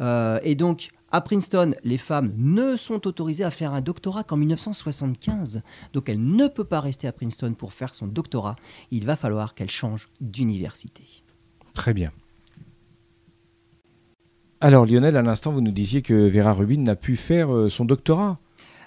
Euh, 0.00 0.40
et 0.42 0.54
donc, 0.54 0.90
à 1.14 1.20
Princeton, 1.20 1.76
les 1.84 1.96
femmes 1.96 2.32
ne 2.36 2.74
sont 2.74 3.06
autorisées 3.06 3.44
à 3.44 3.52
faire 3.52 3.72
un 3.72 3.80
doctorat 3.80 4.24
qu'en 4.24 4.36
1975. 4.36 5.62
Donc 5.92 6.08
elle 6.08 6.20
ne 6.20 6.48
peut 6.48 6.64
pas 6.64 6.80
rester 6.80 7.06
à 7.06 7.12
Princeton 7.12 7.54
pour 7.54 7.72
faire 7.72 7.94
son 7.94 8.08
doctorat. 8.08 8.56
Il 8.90 9.06
va 9.06 9.14
falloir 9.14 9.54
qu'elle 9.54 9.70
change 9.70 10.08
d'université. 10.20 11.04
Très 11.72 11.94
bien. 11.94 12.10
Alors 14.60 14.86
Lionel, 14.86 15.16
à 15.16 15.22
l'instant, 15.22 15.52
vous 15.52 15.60
nous 15.60 15.70
disiez 15.70 16.02
que 16.02 16.28
Vera 16.28 16.52
Rubin 16.52 16.80
n'a 16.80 16.96
pu 16.96 17.14
faire 17.14 17.54
euh, 17.54 17.68
son 17.68 17.84
doctorat. 17.84 18.40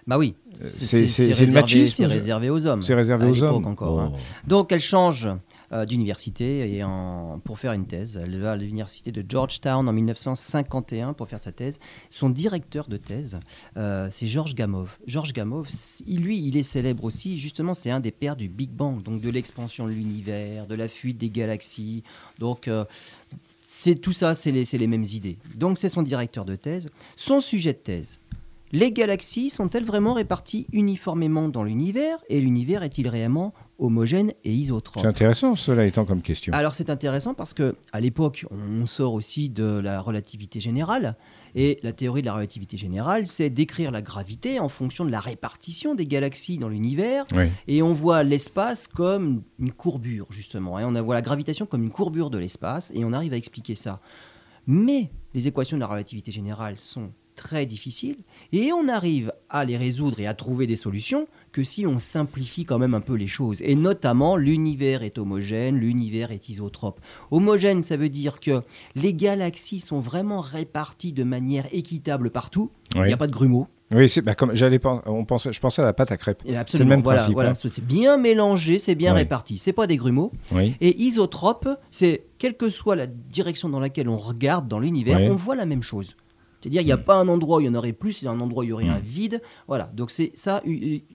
Bah 0.06 0.18
oui, 0.18 0.36
euh, 0.48 0.52
c'est 0.54 1.32
réservé, 1.32 1.86
réservé, 2.08 2.50
aux 2.50 2.68
hommes. 2.68 2.82
C'est 2.82 2.94
réservé 2.94 3.30
aux 3.30 3.42
hommes. 3.42 3.66
Encore, 3.66 4.02
hein. 4.02 4.12
oh. 4.14 4.20
Donc 4.48 4.74
elle 4.74 4.82
change 4.82 5.30
euh, 5.72 5.86
d'université 5.86 6.78
et 6.78 6.84
pour 7.44 7.60
faire 7.60 7.74
une 7.74 7.86
thèse. 7.88 8.20
Elle 8.22 8.40
va 8.40 8.54
à 8.54 8.56
l'université 8.56 9.12
de 9.12 9.24
Georgetown 9.28 9.88
en 9.88 9.94
1951 9.94 11.14
pour 11.14 11.28
faire 11.28 11.40
sa 11.40 11.52
thèse. 11.52 11.80
Son 12.10 12.30
directeur 12.30 12.88
de 12.88 12.98
thèse, 12.98 13.40
euh, 13.76 14.08
c'est 14.12 14.28
Georges 14.28 14.56
Gamow. 14.56 14.88
Georges 15.08 15.34
Gamow, 15.34 15.66
lui, 16.08 16.40
il 16.40 16.56
est 16.56 16.64
célèbre 16.64 17.04
aussi. 17.04 17.38
Justement, 17.38 17.74
c'est 17.74 17.92
un 17.92 18.00
des 18.00 18.12
pères 18.12 18.36
du 18.36 18.48
Big 18.48 18.70
Bang, 18.70 19.04
donc 19.04 19.22
de 19.22 19.30
l'expansion 19.30 19.88
de 19.88 19.92
l'univers, 19.92 20.68
de 20.68 20.76
la 20.76 20.88
fuite 20.88 21.18
des 21.18 21.30
galaxies. 21.30 22.04
Donc 22.40 22.68
euh, 22.68 22.86
c'est 23.60 23.96
tout 23.96 24.14
ça, 24.14 24.36
c'est 24.36 24.52
les 24.52 24.88
mêmes 24.88 25.04
idées. 25.04 25.38
Donc 25.56 25.80
c'est 25.80 25.90
son 25.90 26.02
directeur 26.02 26.46
de 26.46 26.56
thèse. 26.56 26.90
Son 27.16 27.42
sujet 27.42 27.74
de 27.74 27.80
thèse, 27.80 28.22
les 28.74 28.92
galaxies 28.92 29.50
sont-elles 29.50 29.86
vraiment 29.86 30.14
réparties 30.14 30.68
uniformément 30.74 31.48
dans 31.48 31.64
l'univers? 31.64 32.18
Et 32.28 32.42
l'univers 32.42 32.84
est-il 32.84 33.08
réellement 33.08 33.54
homogène 33.80 34.34
et 34.44 34.52
isotrope. 34.52 35.02
C'est 35.02 35.08
intéressant 35.08 35.56
cela 35.56 35.86
étant 35.86 36.06
comme 36.06 36.22
question. 36.22 36.54
Alors 36.54 36.74
c'est 36.74 36.90
intéressant 36.90 37.34
parce 37.34 37.54
que 37.54 37.76
à 37.92 38.00
l'époque 38.00 38.46
on 38.52 38.86
sort 38.86 39.14
aussi 39.14 39.50
de 39.50 39.80
la 39.80 40.02
relativité 40.02 40.60
générale 40.60 41.16
et 41.56 41.80
la 41.84 41.94
théorie 41.94 42.22
de 42.22 42.28
la 42.28 42.34
relativité 42.34 42.78
générale 42.78 43.28
c'est 43.28 43.50
d'écrire 43.50 43.92
la 43.92 44.02
gravité 44.02 44.60
en 44.60 44.70
fonction 44.70 45.06
de 45.06 45.12
la 45.12 45.20
répartition 45.20 45.96
des 45.96 46.08
galaxies 46.08 46.58
dans 46.58 46.70
l'univers 46.70 47.26
et 47.68 47.82
on 47.82 47.94
voit 47.94 48.24
l'espace 48.24 48.88
comme 48.88 49.44
une 49.60 49.72
courbure 49.72 50.28
justement 50.30 50.80
et 50.80 50.84
on 50.84 50.92
voit 51.04 51.16
la 51.16 51.22
gravitation 51.22 51.66
comme 51.66 51.84
une 51.84 51.92
courbure 51.92 52.30
de 52.30 52.38
l'espace 52.38 52.92
et 52.96 53.06
on 53.06 53.14
arrive 53.14 53.34
à 53.34 53.38
expliquer 53.38 53.76
ça. 53.76 54.00
Mais 54.66 55.10
les 55.34 55.48
équations 55.48 55.78
de 55.78 55.82
la 55.82 55.88
relativité 55.88 56.32
générale 56.32 56.78
sont 56.78 57.12
très 57.38 57.66
difficiles 57.66 58.18
et 58.52 58.74
on 58.74 58.90
arrive 58.90 59.32
à 59.50 59.64
les 59.64 59.78
résoudre 59.78 60.20
et 60.20 60.28
à 60.28 60.34
trouver 60.34 60.68
des 60.68 60.76
solutions 60.76 61.28
que 61.54 61.64
si 61.64 61.88
on 61.88 62.00
simplifie 62.00 62.66
quand 62.66 62.80
même 62.80 62.94
un 62.94 63.00
peu 63.00 63.14
les 63.14 63.28
choses. 63.28 63.62
Et 63.62 63.76
notamment, 63.76 64.36
l'univers 64.36 65.04
est 65.04 65.18
homogène, 65.18 65.78
l'univers 65.78 66.32
est 66.32 66.50
isotrope. 66.50 67.00
Homogène, 67.32 67.82
ça 67.82 67.96
veut 67.96 68.10
dire 68.10 68.42
que 68.42 68.62
les 68.96 69.14
galaxies 69.14 69.80
sont 69.80 70.02
vraiment 70.02 70.42
réparties 70.42 71.14
de 71.14 71.24
manière 71.24 71.68
équitable 71.72 72.30
partout. 72.30 72.72
Il 72.96 73.04
n'y 73.04 73.14
a 73.14 73.18
pas 73.18 73.28
de 73.28 73.32
grumeaux. 73.32 73.68
Oui, 73.92 74.10
c'est 74.10 74.22
bah, 74.22 74.36
comme 74.36 74.54
j'allais 74.54 74.82
on 75.06 75.24
pensait, 75.24 75.54
je 75.54 75.62
pensais 75.62 75.82
à 75.82 75.86
la 75.86 75.94
pâte 75.94 76.12
à 76.12 76.18
crêpes. 76.18 76.44
C'est 76.68 76.80
le 76.80 76.86
même 76.86 77.04
principe. 77.04 77.34
Voilà, 77.34 77.52
hein. 77.52 77.54
c'est 77.56 77.86
bien 77.86 78.18
mélangé, 78.18 78.80
c'est 78.80 78.96
bien 78.96 79.14
réparti. 79.14 79.58
C'est 79.58 79.74
pas 79.74 79.88
des 79.88 79.98
grumeaux. 79.98 80.32
Et 80.82 81.02
isotrope, 81.02 81.70
c'est 81.92 82.26
quelle 82.38 82.58
que 82.58 82.70
soit 82.70 82.96
la 82.96 83.08
direction 83.08 83.70
dans 83.70 83.80
laquelle 83.80 84.10
on 84.10 84.18
regarde 84.18 84.68
dans 84.68 84.80
l'univers, 84.80 85.20
on 85.20 85.36
voit 85.36 85.56
la 85.56 85.66
même 85.66 85.84
chose. 85.84 86.16
C'est-à-dire, 86.62 86.82
il 86.82 86.86
n'y 86.86 86.92
a 86.92 86.98
mm. 86.98 87.04
pas 87.04 87.16
un 87.16 87.28
endroit 87.28 87.58
où 87.58 87.62
il 87.62 87.66
y 87.66 87.70
en 87.70 87.76
aurait 87.76 87.94
plus, 87.94 88.22
il 88.22 88.26
y 88.26 88.28
a 88.28 88.32
un 88.32 88.40
endroit 88.40 88.62
où 88.62 88.64
il 88.64 88.70
y 88.70 88.74
aurait 88.74 88.88
un 88.88 89.00
mm. 89.00 89.04
vide. 89.04 89.42
Voilà, 89.68 89.92
donc 89.94 90.12
c'est 90.12 90.32
ça, 90.36 90.62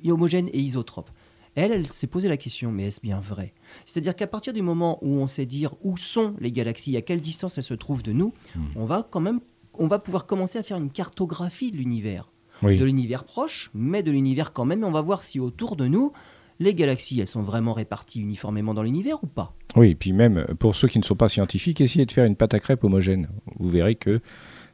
homogène 0.07 0.49
et 0.53 0.59
isotrope. 0.59 1.11
Elle, 1.55 1.73
elle 1.73 1.87
s'est 1.87 2.07
posé 2.07 2.29
la 2.29 2.39
question, 2.39 2.73
mais 2.73 2.87
est-ce 2.87 3.01
bien 3.01 3.21
vrai? 3.21 3.53
C'est-à-dire 3.85 4.17
qu'à 4.17 4.27
partir 4.27 4.55
du 4.55 4.63
moment 4.63 4.99
où 5.03 5.19
on 5.19 5.27
sait 5.27 5.45
dire 5.45 5.75
où 5.83 5.99
sont 5.99 6.35
les 6.41 6.51
galaxies, 6.51 6.97
à 6.97 7.03
quelle 7.03 7.21
distance 7.21 7.59
elles 7.59 7.65
se 7.65 7.75
trouvent 7.75 8.03
de 8.03 8.13
nous, 8.13 8.33
mm. 8.55 8.61
on 8.77 8.85
va 8.87 9.07
quand 9.09 9.21
même, 9.21 9.41
on 9.75 9.87
va 9.87 9.99
pouvoir 9.99 10.27
commencer 10.27 10.59
à 10.59 10.63
faire 10.63 10.79
une 10.79 10.91
cartographie 10.91 11.71
de 11.71 11.77
l'univers. 11.77 12.29
De 12.63 12.85
l'univers 12.85 13.25
proche, 13.25 13.73
mais 13.75 14.05
de 14.05 14.13
l'univers 14.13 14.53
quand 14.53 14.65
même, 14.65 14.83
et 14.83 14.85
on 14.85 14.93
va 14.93 15.01
voir 15.01 15.25
si 15.25 15.41
autour 15.41 15.75
de 15.75 15.89
nous, 15.89 16.13
les 16.61 16.75
galaxies, 16.75 17.21
elles 17.21 17.27
sont 17.27 17.43
vraiment 17.43 17.73
réparties 17.73 18.21
uniformément 18.21 18.73
dans 18.73 18.85
l'univers 18.85 19.23
ou 19.23 19.27
pas 19.27 19.55
Oui, 19.75 19.91
et 19.91 19.95
puis 19.97 20.13
même 20.13 20.47
pour 20.61 20.77
ceux 20.77 20.87
qui 20.87 21.01
ne 21.01 21.05
sont 21.05 21.17
pas 21.17 21.29
scientifiques, 21.29 21.81
essayez 21.81 22.07
de 22.07 22.13
faire 22.13 22.25
une 22.25 22.37
pâte 22.37 22.55
à 22.55 22.61
crêpes 22.61 22.85
homogène. 22.85 23.29
Vous 23.59 23.69
verrez 23.69 23.97
que 23.97 24.21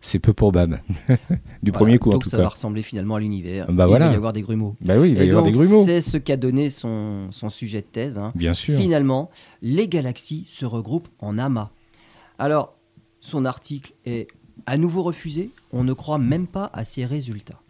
c'est 0.01 0.19
peu 0.19 0.33
probable. 0.33 0.83
du 1.63 1.73
premier 1.73 1.99
coup, 1.99 2.11
en 2.11 2.19
tout 2.19 2.29
ça 2.29 2.39
va 2.39 2.49
ressembler 2.49 2.83
finalement 2.83 3.17
à 3.17 3.21
l'univers. 3.21 3.71
Bah 3.71 3.87
il 3.89 3.99
va 3.99 4.13
y 4.13 4.15
avoir 4.15 4.33
des 4.33 4.43
grumeaux. 4.43 4.77
Bah 4.81 4.99
oui, 4.99 5.11
il 5.11 5.17
va 5.17 5.25
y 5.25 5.29
avoir 5.29 5.45
des 5.45 5.53
grumeaux. 5.53 5.85
C'est 5.85 6.01
ce 6.01 6.17
qu'a 6.17 6.37
donné 6.37 6.71
son, 6.71 7.29
son, 7.31 7.51
sujet 7.51 7.81
de 7.81 7.87
thèse. 7.87 8.19
Hein. 8.19 8.33
Bien 8.35 8.55
sûr. 8.55 8.79
Finalement, 8.79 9.31
les 9.63 9.89
galaxies 9.89 10.47
se 10.49 10.65
regroupent 10.65 11.09
en 11.19 11.39
amas. 11.39 11.71
Alors, 12.39 12.77
son 13.21 13.45
article 13.45 13.93
est 14.07 14.29
à 14.67 14.77
nouveau 14.79 15.03
refusé. 15.03 15.51
On 15.73 15.85
ne 15.85 15.93
croit 15.93 16.19
même 16.19 16.47
pas 16.47 16.71
à 16.73 16.85
ses 16.85 17.05
résultats. 17.05 17.61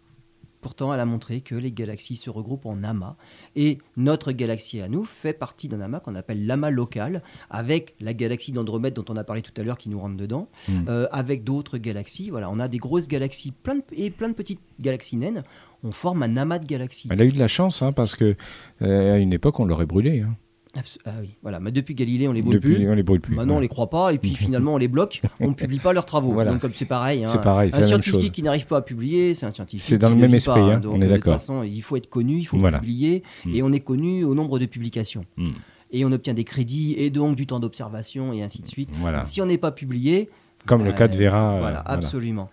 Pourtant, 0.61 0.93
elle 0.93 0.99
a 0.99 1.05
montré 1.05 1.41
que 1.41 1.55
les 1.55 1.71
galaxies 1.71 2.17
se 2.17 2.29
regroupent 2.29 2.65
en 2.65 2.83
amas. 2.83 3.15
Et 3.55 3.77
notre 3.95 4.31
galaxie 4.31 4.81
à 4.81 4.89
nous 4.89 5.05
fait 5.05 5.33
partie 5.33 5.69
d'un 5.69 5.79
amas 5.79 5.99
qu'on 5.99 6.15
appelle 6.15 6.45
l'amas 6.45 6.69
local, 6.69 7.23
avec 7.49 7.95
la 7.99 8.13
galaxie 8.13 8.51
d'Andromède 8.51 8.93
dont 8.93 9.05
on 9.09 9.15
a 9.15 9.23
parlé 9.23 9.41
tout 9.41 9.53
à 9.55 9.63
l'heure 9.63 9.77
qui 9.77 9.89
nous 9.89 9.99
rentre 9.99 10.17
dedans, 10.17 10.49
hmm. 10.67 10.85
euh, 10.89 11.07
avec 11.11 11.43
d'autres 11.43 11.77
galaxies. 11.77 12.29
Voilà, 12.29 12.49
on 12.51 12.59
a 12.59 12.67
des 12.67 12.77
grosses 12.77 13.07
galaxies 13.07 13.51
plein 13.51 13.79
et 13.93 14.09
plein 14.09 14.29
de 14.29 14.33
petites 14.33 14.61
galaxies 14.79 15.17
naines. 15.17 15.43
On 15.83 15.91
forme 15.91 16.23
un 16.23 16.35
amas 16.35 16.59
de 16.59 16.65
galaxies. 16.65 17.07
Elle 17.09 17.21
a 17.21 17.25
eu 17.25 17.31
de 17.31 17.39
la 17.39 17.47
chance, 17.47 17.81
hein, 17.81 17.93
parce 17.95 18.15
que 18.15 18.35
euh, 18.81 19.13
à 19.15 19.17
une 19.17 19.31
époque, 19.31 19.59
on 19.59 19.65
l'aurait 19.65 19.85
brûlé. 19.85 20.21
Hein. 20.21 20.35
Ah 20.75 21.11
oui, 21.21 21.35
voilà. 21.41 21.59
Mais 21.59 21.71
depuis 21.71 21.95
Galilée, 21.95 22.27
on 22.27 22.31
les 22.31 22.41
brûle 22.41 22.59
plus. 22.59 22.89
On 22.89 22.93
les 22.93 23.03
brûle 23.03 23.21
plus. 23.21 23.35
Maintenant, 23.35 23.57
on 23.57 23.59
les 23.59 23.67
croit 23.67 23.89
pas, 23.89 24.13
et 24.13 24.17
puis 24.17 24.35
finalement, 24.35 24.75
on 24.75 24.77
les 24.77 24.87
bloque. 24.87 25.21
On 25.39 25.49
ne 25.49 25.53
publie 25.53 25.79
pas 25.79 25.93
leurs 25.93 26.05
travaux. 26.05 26.43
Donc, 26.43 26.59
comme 26.59 26.73
c'est 26.73 26.85
pareil. 26.85 27.23
Hein. 27.23 27.29
c'est 27.31 27.41
pareil. 27.41 27.71
Un 27.73 27.83
scientifique 27.83 28.33
qui 28.33 28.43
n'arrive 28.43 28.67
pas 28.67 28.77
à 28.77 28.81
publier, 28.81 29.35
c'est 29.35 29.45
un 29.45 29.53
scientifique. 29.53 29.85
C'est 29.85 29.97
dans 29.97 30.09
le 30.09 30.15
même 30.15 30.33
esprit. 30.33 30.59
Hein, 30.59 30.79
donc, 30.79 30.95
on 30.95 31.01
est 31.01 31.07
d'accord. 31.07 31.15
De 31.15 31.17
toute 31.17 31.31
façon, 31.31 31.63
il 31.63 31.81
faut 31.81 31.97
être 31.97 32.09
connu, 32.09 32.39
il 32.39 32.45
faut 32.45 32.57
publier, 32.57 33.23
mm. 33.45 33.55
et 33.55 33.63
on 33.63 33.71
est 33.71 33.79
connu 33.79 34.23
au 34.23 34.35
nombre 34.35 34.59
de 34.59 34.65
publications. 34.65 35.25
Mm. 35.37 35.49
Et 35.91 36.05
on 36.05 36.11
obtient 36.11 36.35
des 36.35 36.43
crédits 36.43 36.93
et 36.97 37.09
donc 37.09 37.35
du 37.35 37.47
temps 37.47 37.59
d'observation 37.59 38.31
et 38.31 38.43
ainsi 38.43 38.61
de 38.61 38.67
suite. 38.67 38.89
Voilà. 38.99 39.25
Si 39.25 39.41
on 39.41 39.47
n'est 39.47 39.57
pas 39.57 39.71
publié, 39.71 40.29
comme 40.65 40.83
le 40.83 40.93
cas 40.93 41.07
de 41.07 41.17
Vera. 41.17 41.57
Voilà, 41.57 41.79
absolument. 41.79 42.49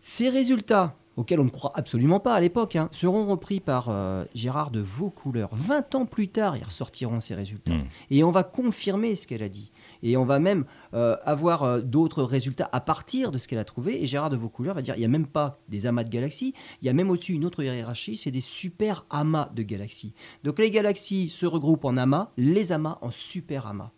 Ces 0.00 0.28
résultats 0.28 0.96
auxquels 1.16 1.40
on 1.40 1.44
ne 1.44 1.50
croit 1.50 1.72
absolument 1.74 2.20
pas 2.20 2.34
à 2.34 2.40
l'époque, 2.40 2.76
hein, 2.76 2.88
seront 2.92 3.26
repris 3.26 3.60
par 3.60 3.88
euh, 3.88 4.24
Gérard 4.34 4.70
de 4.70 4.80
Vaucouleurs. 4.80 5.50
20 5.52 5.94
ans 5.94 6.06
plus 6.06 6.28
tard, 6.28 6.56
ils 6.56 6.64
ressortiront 6.64 7.20
ces 7.20 7.34
résultats. 7.34 7.74
Hmm. 7.74 7.84
Et 8.10 8.24
on 8.24 8.30
va 8.30 8.44
confirmer 8.44 9.14
ce 9.14 9.26
qu'elle 9.26 9.42
a 9.42 9.48
dit. 9.48 9.72
Et 10.02 10.16
on 10.16 10.24
va 10.24 10.38
même 10.38 10.64
euh, 10.94 11.16
avoir 11.24 11.62
euh, 11.62 11.80
d'autres 11.80 12.22
résultats 12.22 12.68
à 12.72 12.80
partir 12.80 13.30
de 13.30 13.38
ce 13.38 13.46
qu'elle 13.48 13.58
a 13.58 13.64
trouvé. 13.64 14.02
Et 14.02 14.06
Gérard 14.06 14.30
de 14.30 14.36
Vaucouleurs 14.36 14.74
va 14.74 14.82
dire 14.82 14.96
il 14.96 15.00
n'y 15.00 15.04
a 15.04 15.08
même 15.08 15.26
pas 15.26 15.60
des 15.68 15.86
amas 15.86 16.04
de 16.04 16.10
galaxies, 16.10 16.54
il 16.80 16.86
y 16.86 16.88
a 16.88 16.92
même 16.92 17.10
au-dessus 17.10 17.34
une 17.34 17.44
autre 17.44 17.62
hiérarchie, 17.62 18.16
c'est 18.16 18.30
des 18.30 18.40
super 18.40 19.06
amas 19.10 19.50
de 19.54 19.62
galaxies. 19.62 20.14
Donc 20.44 20.58
les 20.58 20.70
galaxies 20.70 21.28
se 21.28 21.46
regroupent 21.46 21.84
en 21.84 21.96
amas, 21.96 22.30
les 22.36 22.72
amas 22.72 22.98
en 23.02 23.10
super 23.10 23.66
amas. 23.66 23.92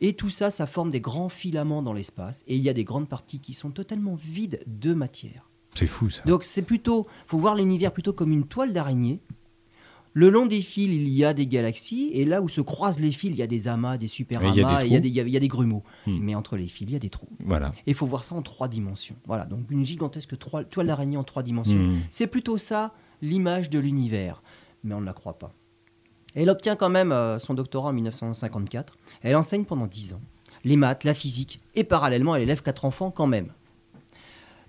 Et 0.00 0.14
tout 0.14 0.30
ça, 0.30 0.50
ça 0.50 0.66
forme 0.66 0.90
des 0.90 1.00
grands 1.00 1.28
filaments 1.28 1.82
dans 1.82 1.92
l'espace. 1.92 2.44
Et 2.46 2.56
il 2.56 2.62
y 2.62 2.68
a 2.68 2.74
des 2.74 2.84
grandes 2.84 3.08
parties 3.08 3.40
qui 3.40 3.54
sont 3.54 3.70
totalement 3.70 4.14
vides 4.14 4.62
de 4.66 4.94
matière. 4.94 5.49
C'est 5.74 5.86
fou 5.86 6.10
ça. 6.10 6.22
Donc 6.24 6.44
c'est 6.44 6.62
plutôt, 6.62 7.06
faut 7.26 7.38
voir 7.38 7.54
l'univers 7.54 7.92
plutôt 7.92 8.12
comme 8.12 8.32
une 8.32 8.46
toile 8.46 8.72
d'araignée. 8.72 9.20
Le 10.12 10.28
long 10.28 10.46
des 10.46 10.60
fils, 10.60 10.90
il 10.90 11.08
y 11.08 11.24
a 11.24 11.32
des 11.34 11.46
galaxies, 11.46 12.10
et 12.12 12.24
là 12.24 12.42
où 12.42 12.48
se 12.48 12.60
croisent 12.60 12.98
les 12.98 13.12
fils, 13.12 13.30
il 13.30 13.36
y 13.36 13.42
a 13.42 13.46
des 13.46 13.68
amas, 13.68 13.96
des 13.96 14.08
super 14.08 14.40
amas, 14.40 14.82
il 14.84 14.90
y, 14.90 15.36
a 15.36 15.40
des, 15.40 15.48
grumeaux. 15.48 15.84
Hmm. 16.04 16.18
Mais 16.20 16.34
entre 16.34 16.56
les 16.56 16.66
fils, 16.66 16.88
il 16.88 16.92
y 16.92 16.96
a 16.96 16.98
des 16.98 17.10
trous. 17.10 17.28
Voilà. 17.44 17.68
Et 17.86 17.92
il 17.92 17.94
faut 17.94 18.06
voir 18.06 18.24
ça 18.24 18.34
en 18.34 18.42
trois 18.42 18.66
dimensions. 18.66 19.14
Voilà, 19.24 19.44
donc 19.44 19.70
une 19.70 19.86
gigantesque 19.86 20.36
toile 20.36 20.86
d'araignée 20.86 21.16
en 21.16 21.22
trois 21.22 21.44
dimensions. 21.44 21.78
Hmm. 21.78 22.00
C'est 22.10 22.26
plutôt 22.26 22.58
ça 22.58 22.92
l'image 23.22 23.70
de 23.70 23.78
l'univers, 23.78 24.42
mais 24.82 24.94
on 24.94 25.00
ne 25.00 25.06
la 25.06 25.12
croit 25.12 25.38
pas. 25.38 25.52
Elle 26.34 26.50
obtient 26.50 26.74
quand 26.74 26.90
même 26.90 27.12
euh, 27.12 27.38
son 27.38 27.54
doctorat 27.54 27.90
en 27.90 27.92
1954. 27.92 28.94
Elle 29.22 29.36
enseigne 29.36 29.64
pendant 29.64 29.86
dix 29.86 30.12
ans 30.12 30.20
les 30.64 30.76
maths, 30.76 31.04
la 31.04 31.14
physique, 31.14 31.60
et 31.74 31.84
parallèlement, 31.84 32.34
elle 32.34 32.42
élève 32.42 32.62
quatre 32.62 32.84
enfants 32.84 33.10
quand 33.10 33.26
même. 33.26 33.52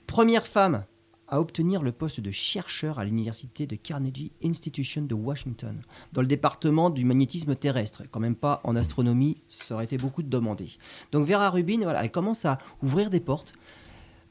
Première 0.07 0.47
femme 0.47 0.85
à 1.31 1.39
obtenir 1.39 1.81
le 1.81 1.93
poste 1.93 2.19
de 2.19 2.29
chercheur 2.29 2.99
à 2.99 3.05
l'université 3.05 3.65
de 3.65 3.75
Carnegie 3.75 4.31
Institution 4.43 5.01
de 5.01 5.15
Washington, 5.15 5.81
dans 6.11 6.21
le 6.21 6.27
département 6.27 6.89
du 6.89 7.05
magnétisme 7.05 7.55
terrestre. 7.55 8.03
Quand 8.11 8.19
même 8.19 8.35
pas 8.35 8.59
en 8.65 8.75
astronomie, 8.75 9.37
ça 9.47 9.73
aurait 9.73 9.85
été 9.85 9.97
beaucoup 9.97 10.21
de 10.21 10.29
demander. 10.29 10.69
Donc 11.13 11.27
Vera 11.27 11.49
Rubin, 11.49 11.79
voilà, 11.83 12.03
elle 12.03 12.11
commence 12.11 12.45
à 12.45 12.59
ouvrir 12.83 13.09
des 13.09 13.21
portes 13.21 13.53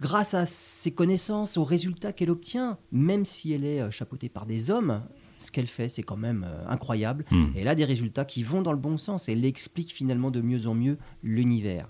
grâce 0.00 0.34
à 0.34 0.46
ses 0.46 0.90
connaissances, 0.90 1.56
aux 1.56 1.64
résultats 1.64 2.12
qu'elle 2.12 2.30
obtient, 2.30 2.78
même 2.92 3.24
si 3.24 3.52
elle 3.52 3.64
est 3.64 3.80
euh, 3.80 3.90
chapeautée 3.90 4.28
par 4.28 4.46
des 4.46 4.70
hommes. 4.70 5.02
Ce 5.38 5.50
qu'elle 5.50 5.66
fait, 5.66 5.88
c'est 5.88 6.02
quand 6.02 6.16
même 6.16 6.46
euh, 6.48 6.68
incroyable. 6.68 7.24
Hmm. 7.30 7.46
elle 7.56 7.68
a 7.68 7.74
des 7.74 7.84
résultats 7.84 8.24
qui 8.24 8.42
vont 8.42 8.62
dans 8.62 8.72
le 8.72 8.78
bon 8.78 8.98
sens. 8.98 9.28
Elle 9.28 9.44
explique 9.44 9.92
finalement 9.92 10.30
de 10.30 10.40
mieux 10.40 10.66
en 10.66 10.74
mieux 10.74 10.98
l'univers. 11.22 11.88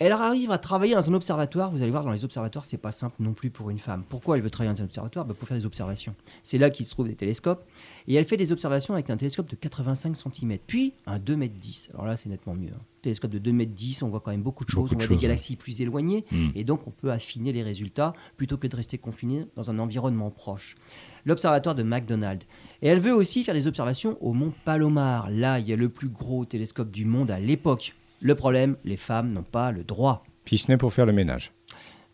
Elle 0.00 0.12
arrive 0.12 0.52
à 0.52 0.58
travailler 0.58 0.94
dans 0.94 1.10
un 1.10 1.14
observatoire. 1.14 1.72
Vous 1.72 1.82
allez 1.82 1.90
voir, 1.90 2.04
dans 2.04 2.12
les 2.12 2.24
observatoires, 2.24 2.64
c'est 2.64 2.78
pas 2.78 2.92
simple 2.92 3.16
non 3.18 3.32
plus 3.32 3.50
pour 3.50 3.68
une 3.68 3.80
femme. 3.80 4.04
Pourquoi 4.08 4.36
elle 4.36 4.44
veut 4.44 4.50
travailler 4.50 4.72
dans 4.72 4.82
un 4.82 4.84
observatoire? 4.84 5.24
Bah, 5.24 5.34
Pour 5.36 5.48
faire 5.48 5.56
des 5.56 5.66
observations. 5.66 6.14
C'est 6.44 6.58
là 6.58 6.70
qu'il 6.70 6.86
se 6.86 6.92
trouve 6.92 7.08
des 7.08 7.16
télescopes. 7.16 7.66
Et 8.06 8.14
elle 8.14 8.24
fait 8.24 8.36
des 8.36 8.52
observations 8.52 8.94
avec 8.94 9.10
un 9.10 9.16
télescope 9.16 9.50
de 9.50 9.56
85 9.56 10.16
cm, 10.16 10.58
puis 10.68 10.92
un 11.06 11.18
2 11.18 11.32
m 11.32 11.48
10. 11.48 11.90
Alors 11.94 12.06
là, 12.06 12.16
c'est 12.16 12.28
nettement 12.28 12.54
mieux. 12.54 12.70
Hein. 12.72 12.80
Télescope 13.02 13.32
de 13.32 13.38
2 13.38 13.50
m 13.50 13.66
10, 13.66 14.02
on 14.04 14.08
voit 14.08 14.20
quand 14.20 14.30
même 14.30 14.42
beaucoup 14.42 14.64
de 14.64 14.70
choses. 14.70 14.88
on 14.94 14.96
voit 14.96 15.06
des 15.08 15.16
galaxies 15.16 15.56
plus 15.56 15.80
éloignées. 15.80 16.24
Hmm. 16.30 16.50
Et 16.54 16.62
donc, 16.62 16.86
on 16.86 16.92
peut 16.92 17.10
affiner 17.10 17.52
les 17.52 17.64
résultats 17.64 18.12
plutôt 18.36 18.56
que 18.56 18.68
de 18.68 18.76
rester 18.76 18.98
confiné 18.98 19.46
dans 19.56 19.68
un 19.68 19.80
environnement 19.80 20.30
proche. 20.30 20.76
L'observatoire 21.24 21.74
de 21.74 21.82
McDonald. 21.82 22.44
Et 22.82 22.86
elle 22.86 23.00
veut 23.00 23.12
aussi 23.12 23.42
faire 23.42 23.54
des 23.54 23.66
observations 23.66 24.16
au 24.20 24.32
mont 24.32 24.52
Palomar. 24.64 25.28
Là, 25.28 25.58
il 25.58 25.68
y 25.68 25.72
a 25.72 25.76
le 25.76 25.88
plus 25.88 26.08
gros 26.08 26.44
télescope 26.44 26.92
du 26.92 27.04
monde 27.04 27.32
à 27.32 27.40
l'époque. 27.40 27.94
Le 28.20 28.34
problème, 28.34 28.76
les 28.84 28.96
femmes 28.96 29.32
n'ont 29.32 29.42
pas 29.42 29.72
le 29.72 29.84
droit. 29.84 30.24
Si 30.46 30.58
ce 30.58 30.70
n'est 30.70 30.78
pour 30.78 30.92
faire 30.92 31.06
le 31.06 31.12
ménage. 31.12 31.52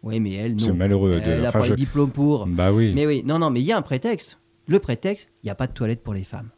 Oui, 0.03 0.21
mais 0.21 0.35
elle, 0.35 0.53
non. 0.57 0.67
C'est 0.67 0.73
malheureux. 0.73 1.21
Elle 1.23 1.43
n'a 1.43 1.53
pas 1.53 1.67
le 1.67 1.75
diplôme 1.75 2.11
pour. 2.11 2.47
Bah 2.47 2.73
oui. 2.73 2.93
Mais 2.95 3.07
oui, 3.07 3.23
non, 3.25 3.39
non, 3.39 3.51
mais 3.51 3.61
il 3.61 3.67
y 3.67 3.73
a 3.73 3.77
un 3.77 3.83
prétexte. 3.83 4.39
Le 4.67 4.79
prétexte, 4.79 5.31
il 5.43 5.47
n'y 5.47 5.51
a 5.51 5.55
pas 5.55 5.67
de 5.67 5.73
toilette 5.73 6.03
pour 6.03 6.15
les 6.15 6.23
femmes. 6.23 6.51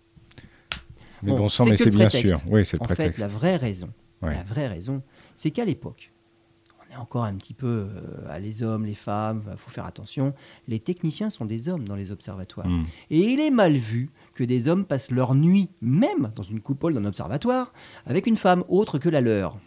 Mais 1.23 1.33
bon, 1.33 1.49
sang, 1.49 1.65
mais 1.67 1.76
c'est 1.76 1.91
bien 1.91 2.09
sûr. 2.09 2.38
Oui, 2.47 2.65
c'est 2.65 2.76
le 2.76 2.83
en 2.83 2.87
prétexte. 2.87 3.17
fait, 3.17 3.23
la 3.23 3.29
vraie 3.29 3.57
raison, 3.57 3.91
la 4.23 4.43
vraie 4.43 4.69
raison, 4.69 5.03
c'est 5.35 5.50
qu'à 5.50 5.65
l'époque, 5.65 6.12
on 6.79 6.93
est 6.93 6.97
encore 6.97 7.25
un 7.25 7.35
petit 7.35 7.55
peu 7.55 7.88
euh, 7.88 8.29
à 8.29 8.38
les 8.38 8.62
hommes, 8.62 8.85
les 8.85 8.95
femmes, 8.95 9.45
il 9.50 9.57
faut 9.57 9.71
faire 9.71 9.87
attention. 9.87 10.35
Les 10.69 10.81
techniciens 10.81 11.31
sont 11.31 11.45
des 11.45 11.69
hommes 11.69 11.87
dans 11.87 11.97
les 11.97 12.12
observatoires. 12.12 12.69
Hmm. 12.69 12.85
Et 13.11 13.21
il 13.21 13.41
est 13.41 13.50
mal 13.50 13.75
vu 13.75 14.11
que 14.37 14.45
des 14.45 14.69
hommes 14.69 14.85
passent 14.85 15.11
leur 15.11 15.35
nuit, 15.35 15.71
même 15.81 16.31
dans 16.37 16.43
une 16.43 16.61
coupole 16.61 16.95
d'un 16.95 17.07
observatoire, 17.07 17.73
avec 18.07 18.26
une 18.26 18.37
femme 18.37 18.62
autre 18.69 18.99
que 18.99 19.09
la 19.09 19.21
leur. 19.21 19.59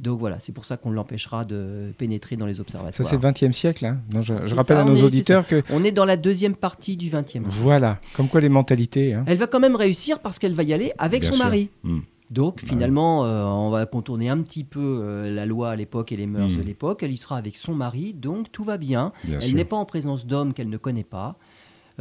Donc 0.00 0.18
voilà, 0.18 0.40
c'est 0.40 0.50
pour 0.50 0.64
ça 0.64 0.76
qu'on 0.76 0.90
l'empêchera 0.90 1.44
de 1.44 1.92
pénétrer 1.96 2.36
dans 2.36 2.46
les 2.46 2.60
observatoires. 2.60 2.94
Ça, 2.94 3.04
c'est 3.04 3.22
le 3.22 3.30
XXe 3.30 3.56
siècle. 3.56 3.86
Hein 3.86 4.00
je, 4.20 4.54
rappelle 4.54 4.78
à 4.78 4.84
nos 4.84 5.04
auditeurs 5.04 5.46
que. 5.46 5.62
On 5.70 5.84
est 5.84 5.92
dans 5.92 6.04
la 6.04 6.16
deuxième 6.16 6.56
partie 6.56 6.96
du 6.96 7.10
XXe 7.10 7.30
siècle. 7.30 7.46
Voilà, 7.46 8.00
comme 8.14 8.26
quoi 8.26 8.40
les 8.40 8.48
mentalités. 8.48 9.14
Hein. 9.14 9.24
Elle 9.28 9.38
va 9.38 9.46
quand 9.46 9.60
même 9.60 9.76
réussir 9.76 10.18
parce 10.18 10.40
qu'elle 10.40 10.54
va 10.54 10.64
y 10.64 10.72
aller 10.72 10.92
avec 10.98 11.22
son 11.22 11.36
mari. 11.36 11.70
Hmm. 11.84 12.00
Donc 12.32 12.62
bah 12.62 12.68
finalement, 12.68 13.24
euh, 13.24 13.44
on 13.44 13.70
va 13.70 13.84
contourner 13.86 14.30
un 14.30 14.40
petit 14.40 14.64
peu 14.64 14.80
euh, 14.80 15.30
la 15.30 15.46
loi 15.46 15.70
à 15.70 15.76
l'époque 15.76 16.12
et 16.12 16.16
les 16.16 16.26
mœurs 16.26 16.50
hmm. 16.50 16.56
de 16.56 16.62
l'époque. 16.62 17.02
Elle 17.02 17.12
y 17.12 17.16
sera 17.16 17.36
avec 17.36 17.56
son 17.56 17.74
mari, 17.74 18.14
donc 18.14 18.50
tout 18.50 18.64
va 18.64 18.78
bien. 18.78 19.12
elle 19.28 19.54
n'est 19.54 19.64
pas 19.64 19.76
en 19.76 19.84
présence 19.84 20.26
d'hommes 20.26 20.54
qu'elle 20.54 20.70
ne 20.70 20.78
connaît 20.78 21.04
pas. 21.04 21.36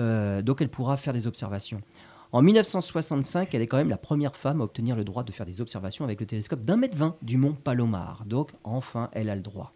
Euh, 0.02 0.42
donc 0.42 0.62
elle 0.62 0.70
pourra 0.70 0.98
faire 0.98 1.14
des 1.14 1.28
observations. 1.28 1.82
En 2.34 2.42
1965, 2.42 3.54
elle 3.54 3.62
est 3.62 3.68
quand 3.68 3.78
même 3.78 3.90
la 3.90 3.98
première 3.98 4.36
femme 4.36 4.62
à 4.62 4.64
obtenir 4.64 4.96
le 4.96 5.04
droit 5.04 5.24
de 5.24 5.32
faire 5.32 5.46
des 5.46 5.60
observations 5.60 6.06
avec 6.06 6.20
le 6.20 6.26
télescope 6.26 6.64
d'un 6.64 6.78
mètre 6.78 6.98
vingt 6.98 7.16
du 7.22 7.38
mont 7.38 7.54
Palomar. 7.54 8.24
Donc 8.26 8.52
enfin, 8.64 9.10
elle 9.12 9.30
a 9.30 9.36
le 9.36 9.42
droit. 9.42 9.74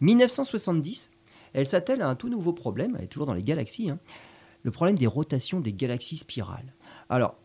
1970, 0.00 1.10
Elle 1.52 1.66
s'attelle 1.66 2.02
à 2.02 2.08
un 2.08 2.16
tout 2.16 2.28
nouveau 2.28 2.52
problème, 2.52 2.96
elle 2.98 3.04
est 3.04 3.08
toujours 3.08 3.26
dans 3.26 3.34
les 3.34 3.42
galaxies, 3.42 3.90
hein. 3.90 3.98
le 4.62 4.70
problème 4.70 4.96
des 4.96 5.06
rotations 5.06 5.60
des 5.60 5.72
galaxies 5.72 6.16
spirales. 6.16 6.74
Alors, 7.08 7.36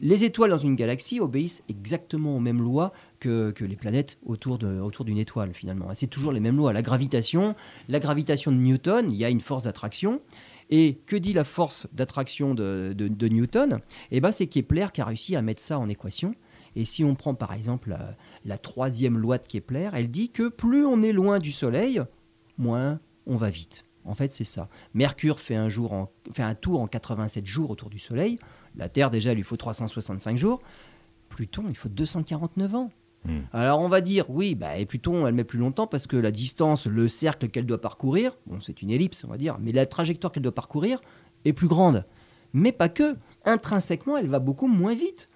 les 0.00 0.24
étoiles 0.24 0.50
dans 0.50 0.58
une 0.58 0.74
galaxie 0.74 1.20
obéissent 1.20 1.62
exactement 1.68 2.36
aux 2.36 2.40
mêmes 2.40 2.60
lois 2.60 2.92
que, 3.20 3.54
les 3.60 3.76
planètes 3.76 4.18
autour 4.26 4.58
autour 4.82 5.04
d'une 5.04 5.18
étoile, 5.18 5.54
finalement. 5.54 5.88
C'est 5.94 6.08
toujours 6.08 6.32
les 6.32 6.40
mêmes 6.40 6.56
lois. 6.56 6.72
La 6.72 6.82
gravitation, 6.82 7.54
la 7.88 8.00
gravitation 8.00 8.50
de 8.50 8.56
Newton, 8.56 9.10
il 9.12 9.16
y 9.16 9.24
a 9.24 9.30
une 9.30 9.40
force 9.40 9.64
d'attraction. 9.64 10.20
Et 10.74 10.94
que 11.06 11.16
dit 11.16 11.34
la 11.34 11.44
force 11.44 11.86
d'attraction 11.92 12.54
de, 12.54 13.28
Newton? 13.28 13.80
Eh 14.10 14.22
ben, 14.22 14.32
c'est 14.32 14.46
Kepler 14.46 14.86
qui 14.92 15.02
a 15.02 15.04
réussi 15.04 15.36
à 15.36 15.42
mettre 15.42 15.60
ça 15.60 15.78
en 15.78 15.86
équation. 15.86 16.34
Et 16.76 16.86
si 16.86 17.04
on 17.04 17.14
prend 17.14 17.34
par 17.34 17.52
exemple 17.52 17.90
la, 17.90 18.16
la 18.46 18.56
troisième 18.56 19.18
loi 19.18 19.36
de 19.36 19.46
Kepler, 19.46 19.90
elle 19.92 20.10
dit 20.10 20.30
que 20.30 20.48
plus 20.48 20.86
on 20.86 21.02
est 21.02 21.12
loin 21.12 21.40
du 21.40 21.52
Soleil, 21.52 22.00
moins 22.56 23.00
on 23.26 23.36
va 23.36 23.50
vite. 23.50 23.84
En 24.06 24.14
fait, 24.14 24.32
c'est 24.32 24.44
ça. 24.44 24.70
Mercure 24.94 25.40
fait 25.40 25.56
un, 25.56 25.68
fait 26.32 26.42
un 26.42 26.54
tour 26.54 26.80
en 26.80 26.86
87 26.86 27.44
jours 27.46 27.70
autour 27.70 27.90
du 27.90 27.98
Soleil. 27.98 28.38
La 28.74 28.88
Terre, 28.88 29.10
déjà, 29.10 29.34
lui 29.34 29.42
faut 29.42 29.58
365 29.58 30.38
jours. 30.38 30.60
Pluton, 31.28 31.64
il 31.68 31.76
faut 31.76 31.90
249 31.90 32.74
ans. 32.74 32.90
Hmm. 33.24 33.40
Alors 33.52 33.80
on 33.80 33.88
va 33.88 34.00
dire, 34.00 34.28
oui, 34.28 34.54
bah, 34.54 34.76
et 34.78 34.86
Pluton, 34.86 35.26
elle 35.26 35.34
met 35.34 35.44
plus 35.44 35.58
longtemps 35.58 35.86
parce 35.86 36.06
que 36.06 36.16
la 36.16 36.30
distance, 36.30 36.86
le 36.86 37.08
cercle 37.08 37.48
qu'elle 37.48 37.66
doit 37.66 37.80
parcourir, 37.80 38.36
bon, 38.46 38.60
c'est 38.60 38.82
une 38.82 38.90
ellipse, 38.90 39.24
on 39.24 39.28
va 39.28 39.36
dire, 39.36 39.56
mais 39.60 39.72
la 39.72 39.86
trajectoire 39.86 40.32
qu'elle 40.32 40.42
doit 40.42 40.54
parcourir 40.54 41.00
est 41.44 41.52
plus 41.52 41.68
grande. 41.68 42.04
Mais 42.52 42.72
pas 42.72 42.88
que. 42.88 43.16
Intrinsèquement, 43.44 44.16
elle 44.16 44.28
va 44.28 44.38
beaucoup 44.38 44.68
moins 44.68 44.94
vite. 44.94 45.28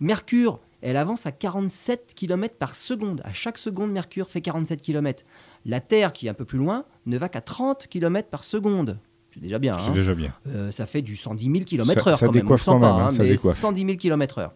Mercure, 0.00 0.60
elle 0.82 0.96
avance 0.96 1.26
à 1.26 1.32
47 1.32 2.12
km 2.14 2.54
par 2.56 2.74
seconde. 2.74 3.22
À 3.24 3.32
chaque 3.32 3.58
seconde, 3.58 3.92
Mercure 3.92 4.28
fait 4.28 4.40
47 4.40 4.82
km. 4.82 5.24
La 5.64 5.80
Terre, 5.80 6.12
qui 6.12 6.26
est 6.26 6.30
un 6.30 6.34
peu 6.34 6.44
plus 6.44 6.58
loin, 6.58 6.84
ne 7.06 7.16
va 7.16 7.28
qu'à 7.28 7.40
30 7.40 7.86
km 7.86 8.28
par 8.28 8.44
seconde. 8.44 8.98
C'est 9.32 9.40
déjà 9.40 9.58
bien. 9.58 9.78
C'est 9.78 9.90
hein. 9.90 9.94
déjà 9.94 10.14
bien. 10.14 10.34
Euh, 10.48 10.70
ça 10.70 10.86
fait 10.86 11.02
du 11.02 11.16
110 11.16 11.44
000 11.44 11.64
km/h 11.64 12.04
quand 12.04 12.10
même. 12.10 12.30
On 12.30 12.32
le 12.32 12.40
décoiffe 12.40 12.62
sent 12.62 12.70
pas, 12.70 12.78
même, 12.78 12.84
hein, 12.84 13.08
hein, 13.10 13.16
mais 13.18 13.28
décoiffe. 13.28 13.58
110 13.58 13.84
000 13.84 13.96
km/h. 13.96 14.50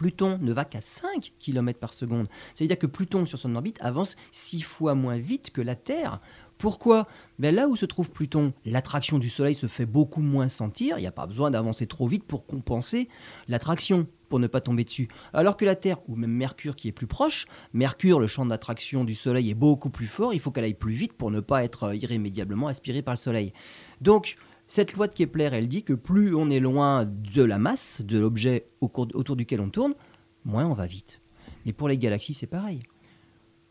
Pluton 0.00 0.38
ne 0.40 0.54
va 0.54 0.64
qu'à 0.64 0.80
5 0.80 1.34
km 1.38 1.78
par 1.78 1.92
seconde. 1.92 2.26
C'est-à-dire 2.54 2.78
que 2.78 2.86
Pluton, 2.86 3.26
sur 3.26 3.38
son 3.38 3.54
orbite, 3.54 3.76
avance 3.82 4.16
6 4.32 4.62
fois 4.62 4.94
moins 4.94 5.18
vite 5.18 5.50
que 5.50 5.60
la 5.60 5.74
Terre. 5.74 6.22
Pourquoi? 6.56 7.06
Ben 7.38 7.54
Là 7.54 7.68
où 7.68 7.76
se 7.76 7.84
trouve 7.84 8.10
Pluton, 8.10 8.54
l'attraction 8.64 9.18
du 9.18 9.28
Soleil 9.28 9.54
se 9.54 9.66
fait 9.66 9.84
beaucoup 9.84 10.22
moins 10.22 10.48
sentir. 10.48 10.96
Il 10.96 11.02
n'y 11.02 11.06
a 11.06 11.12
pas 11.12 11.26
besoin 11.26 11.50
d'avancer 11.50 11.86
trop 11.86 12.06
vite 12.06 12.24
pour 12.24 12.46
compenser 12.46 13.10
l'attraction, 13.46 14.06
pour 14.30 14.38
ne 14.38 14.46
pas 14.46 14.62
tomber 14.62 14.84
dessus. 14.84 15.08
Alors 15.34 15.58
que 15.58 15.66
la 15.66 15.74
Terre, 15.74 15.98
ou 16.08 16.16
même 16.16 16.32
Mercure 16.32 16.76
qui 16.76 16.88
est 16.88 16.92
plus 16.92 17.06
proche, 17.06 17.44
Mercure, 17.74 18.20
le 18.20 18.26
champ 18.26 18.46
d'attraction 18.46 19.04
du 19.04 19.14
Soleil 19.14 19.50
est 19.50 19.54
beaucoup 19.54 19.90
plus 19.90 20.06
fort. 20.06 20.32
Il 20.32 20.40
faut 20.40 20.50
qu'elle 20.50 20.64
aille 20.64 20.72
plus 20.72 20.94
vite 20.94 21.12
pour 21.12 21.30
ne 21.30 21.40
pas 21.40 21.62
être 21.62 21.82
euh, 21.82 21.94
irrémédiablement 21.94 22.68
aspirée 22.68 23.02
par 23.02 23.12
le 23.12 23.18
Soleil. 23.18 23.52
Donc, 24.00 24.38
cette 24.70 24.92
loi 24.92 25.08
de 25.08 25.14
Kepler, 25.14 25.48
elle 25.52 25.66
dit 25.66 25.82
que 25.82 25.94
plus 25.94 26.32
on 26.32 26.48
est 26.48 26.60
loin 26.60 27.04
de 27.04 27.42
la 27.42 27.58
masse, 27.58 28.02
de 28.02 28.20
l'objet 28.20 28.68
autour 28.80 29.34
duquel 29.34 29.60
on 29.60 29.68
tourne, 29.68 29.94
moins 30.44 30.64
on 30.64 30.74
va 30.74 30.86
vite. 30.86 31.20
Mais 31.66 31.72
pour 31.72 31.88
les 31.88 31.98
galaxies, 31.98 32.34
c'est 32.34 32.46
pareil. 32.46 32.78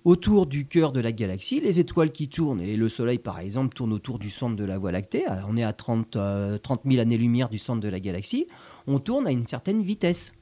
Autour 0.04 0.46
du 0.46 0.68
cœur 0.68 0.92
de 0.92 1.00
la 1.00 1.14
galaxie, 1.14 1.62
les 1.62 1.80
étoiles 1.80 2.12
qui 2.12 2.28
tournent, 2.28 2.60
et 2.60 2.76
le 2.76 2.90
Soleil 2.90 3.18
par 3.18 3.40
exemple 3.40 3.76
tourne 3.76 3.94
autour 3.94 4.20
du 4.20 4.30
centre 4.30 4.58
de 4.58 4.66
la 4.66 4.78
Voie 4.78 4.92
lactée, 4.92 5.24
on 5.48 5.56
est 5.56 5.64
à 5.64 5.72
30, 5.72 6.18
euh, 6.18 6.58
30 6.58 6.82
000 6.84 7.02
années-lumière 7.02 7.48
du 7.48 7.60
centre 7.60 7.80
de 7.80 7.88
la 7.88 8.02
galaxie, 8.02 8.48
on 8.86 9.00
tourne 9.00 9.26
à 9.26 9.32
une 9.32 9.44
certaine 9.44 9.82
vitesse. 9.82 10.34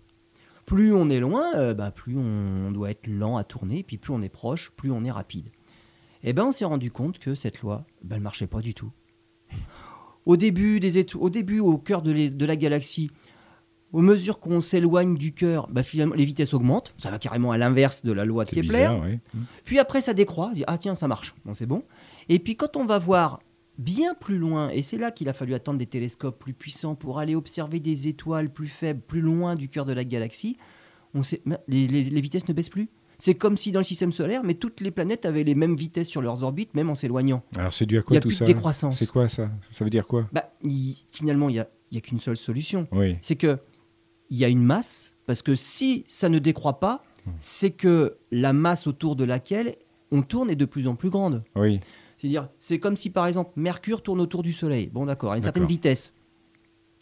Plus 0.65 0.91
on 0.91 1.11
est 1.11 1.19
loin, 1.19 1.53
euh, 1.53 1.75
bah, 1.75 1.91
plus 1.91 2.17
on 2.17 2.71
doit 2.71 2.89
être 2.89 3.05
lent 3.05 3.37
à 3.37 3.43
tourner, 3.43 3.83
puis 3.83 3.99
plus 3.99 4.11
on 4.11 4.23
est 4.23 4.29
proche, 4.29 4.71
plus 4.75 4.89
on 4.89 5.03
est 5.03 5.11
rapide. 5.11 5.51
Et 6.23 6.33
ben 6.33 6.45
on 6.45 6.51
s'est 6.51 6.65
rendu 6.65 6.89
compte 6.89 7.19
que 7.19 7.35
cette 7.35 7.61
loi, 7.61 7.85
ne 8.03 8.17
marchait 8.17 8.47
pas 8.47 8.61
du 8.61 8.73
tout. 8.73 8.91
Au 10.27 10.37
début, 10.37 10.79
des 10.79 10.97
éto- 11.03 11.17
au, 11.19 11.29
début 11.29 11.59
au 11.59 11.77
cœur 11.77 12.01
de, 12.01 12.11
les- 12.11 12.29
de 12.29 12.45
la 12.45 12.55
galaxie, 12.55 13.09
au 13.93 14.01
mesure 14.01 14.39
qu'on 14.39 14.59
s'éloigne 14.61 15.15
du 15.17 15.31
cœur, 15.33 15.67
bah, 15.71 15.81
finalement 15.83 16.13
les 16.15 16.25
vitesses 16.25 16.53
augmentent. 16.53 16.93
Ça 16.97 17.09
va 17.09 17.17
carrément 17.19 17.51
à 17.51 17.57
l'inverse 17.57 18.03
de 18.03 18.11
la 18.11 18.25
loi 18.25 18.43
de 18.43 18.49
Kepler. 18.49 18.61
bizarre, 18.63 19.01
oui. 19.03 19.19
Puis 19.63 19.79
après, 19.79 20.01
ça 20.01 20.13
décroît. 20.13 20.49
On 20.51 20.53
dit, 20.53 20.63
ah 20.67 20.77
tiens, 20.77 20.95
ça 20.95 21.07
marche. 21.07 21.33
Bon, 21.45 21.53
c'est 21.53 21.65
bon. 21.65 21.83
Et 22.29 22.39
puis 22.39 22.55
quand 22.57 22.75
on 22.75 22.85
va 22.85 22.99
voir 22.99 23.39
bien 23.77 24.13
plus 24.15 24.37
loin, 24.37 24.69
et 24.69 24.81
c'est 24.81 24.97
là 24.97 25.11
qu'il 25.11 25.29
a 25.29 25.33
fallu 25.33 25.53
attendre 25.53 25.77
des 25.77 25.85
télescopes 25.85 26.37
plus 26.39 26.53
puissants 26.53 26.95
pour 26.95 27.19
aller 27.19 27.35
observer 27.35 27.79
des 27.79 28.07
étoiles 28.09 28.51
plus 28.51 28.67
faibles, 28.67 28.99
plus 28.99 29.21
loin 29.21 29.55
du 29.55 29.69
cœur 29.69 29.85
de 29.85 29.93
la 29.93 30.03
galaxie, 30.03 30.57
on 31.13 31.23
sait, 31.23 31.41
mais 31.45 31.57
les, 31.69 31.87
les- 31.87 32.03
les 32.03 32.21
vitesses 32.21 32.47
ne 32.49 32.53
baissent 32.53 32.69
plus. 32.69 32.89
C'est 33.17 33.33
comme 33.35 33.57
si 33.57 33.71
dans 33.71 33.79
le 33.79 33.83
système 33.83 34.11
solaire, 34.11 34.43
mais 34.43 34.53
toutes 34.53 34.79
les 34.79 34.91
planètes 34.91 35.25
avaient 35.25 35.43
les 35.43 35.55
mêmes 35.55 35.75
vitesses 35.75 36.07
sur 36.07 36.21
leurs 36.21 36.43
orbites, 36.43 36.73
même 36.75 36.89
en 36.89 36.95
s'éloignant. 36.95 37.41
Alors 37.57 37.73
c'est 37.73 37.85
dû 37.87 37.97
à 37.97 37.99
Il 37.99 38.03
quoi 38.03 38.13
n'y 38.13 38.17
a 38.17 38.21
tout 38.21 38.27
plus 38.29 38.35
ça 38.35 38.45
de 38.45 38.51
décroissance. 38.53 38.99
C'est 38.99 39.09
quoi 39.09 39.27
ça? 39.27 39.49
Ça 39.71 39.83
veut 39.83 39.89
dire 39.89 40.05
quoi? 40.05 40.27
Bah, 40.31 40.51
finalement, 41.09 41.49
il 41.49 41.53
n'y 41.53 41.59
a, 41.59 41.67
y 41.91 41.97
a 41.97 42.01
qu'une 42.01 42.19
seule 42.19 42.37
solution. 42.37 42.87
Oui. 42.91 43.17
C'est 43.21 43.35
que 43.35 43.57
il 44.29 44.37
y 44.37 44.45
a 44.45 44.49
une 44.49 44.61
masse, 44.63 45.15
parce 45.25 45.41
que 45.41 45.55
si 45.55 46.03
ça 46.07 46.29
ne 46.29 46.39
décroît 46.39 46.79
pas, 46.79 47.03
Hmm. 47.25 47.31
c'est 47.41 47.71
que 47.71 48.15
la 48.31 48.53
masse 48.53 48.87
autour 48.87 49.17
de 49.17 49.25
laquelle 49.25 49.75
on 50.11 50.21
tourne 50.21 50.49
est 50.49 50.55
de 50.55 50.63
plus 50.63 50.87
en 50.87 50.95
plus 50.95 51.09
grande. 51.09 51.43
Oui. 51.57 51.77
C'est-à-dire, 52.17 52.47
c'est 52.57 52.79
comme 52.79 52.95
si 52.95 53.09
par 53.09 53.27
exemple 53.27 53.51
Mercure 53.57 54.01
tourne 54.01 54.21
autour 54.21 54.43
du 54.43 54.53
Soleil. 54.53 54.87
Bon, 54.93 55.05
d'accord, 55.05 55.33
à 55.33 55.37
une 55.37 55.43
certaine 55.43 55.65
vitesse. 55.65 56.13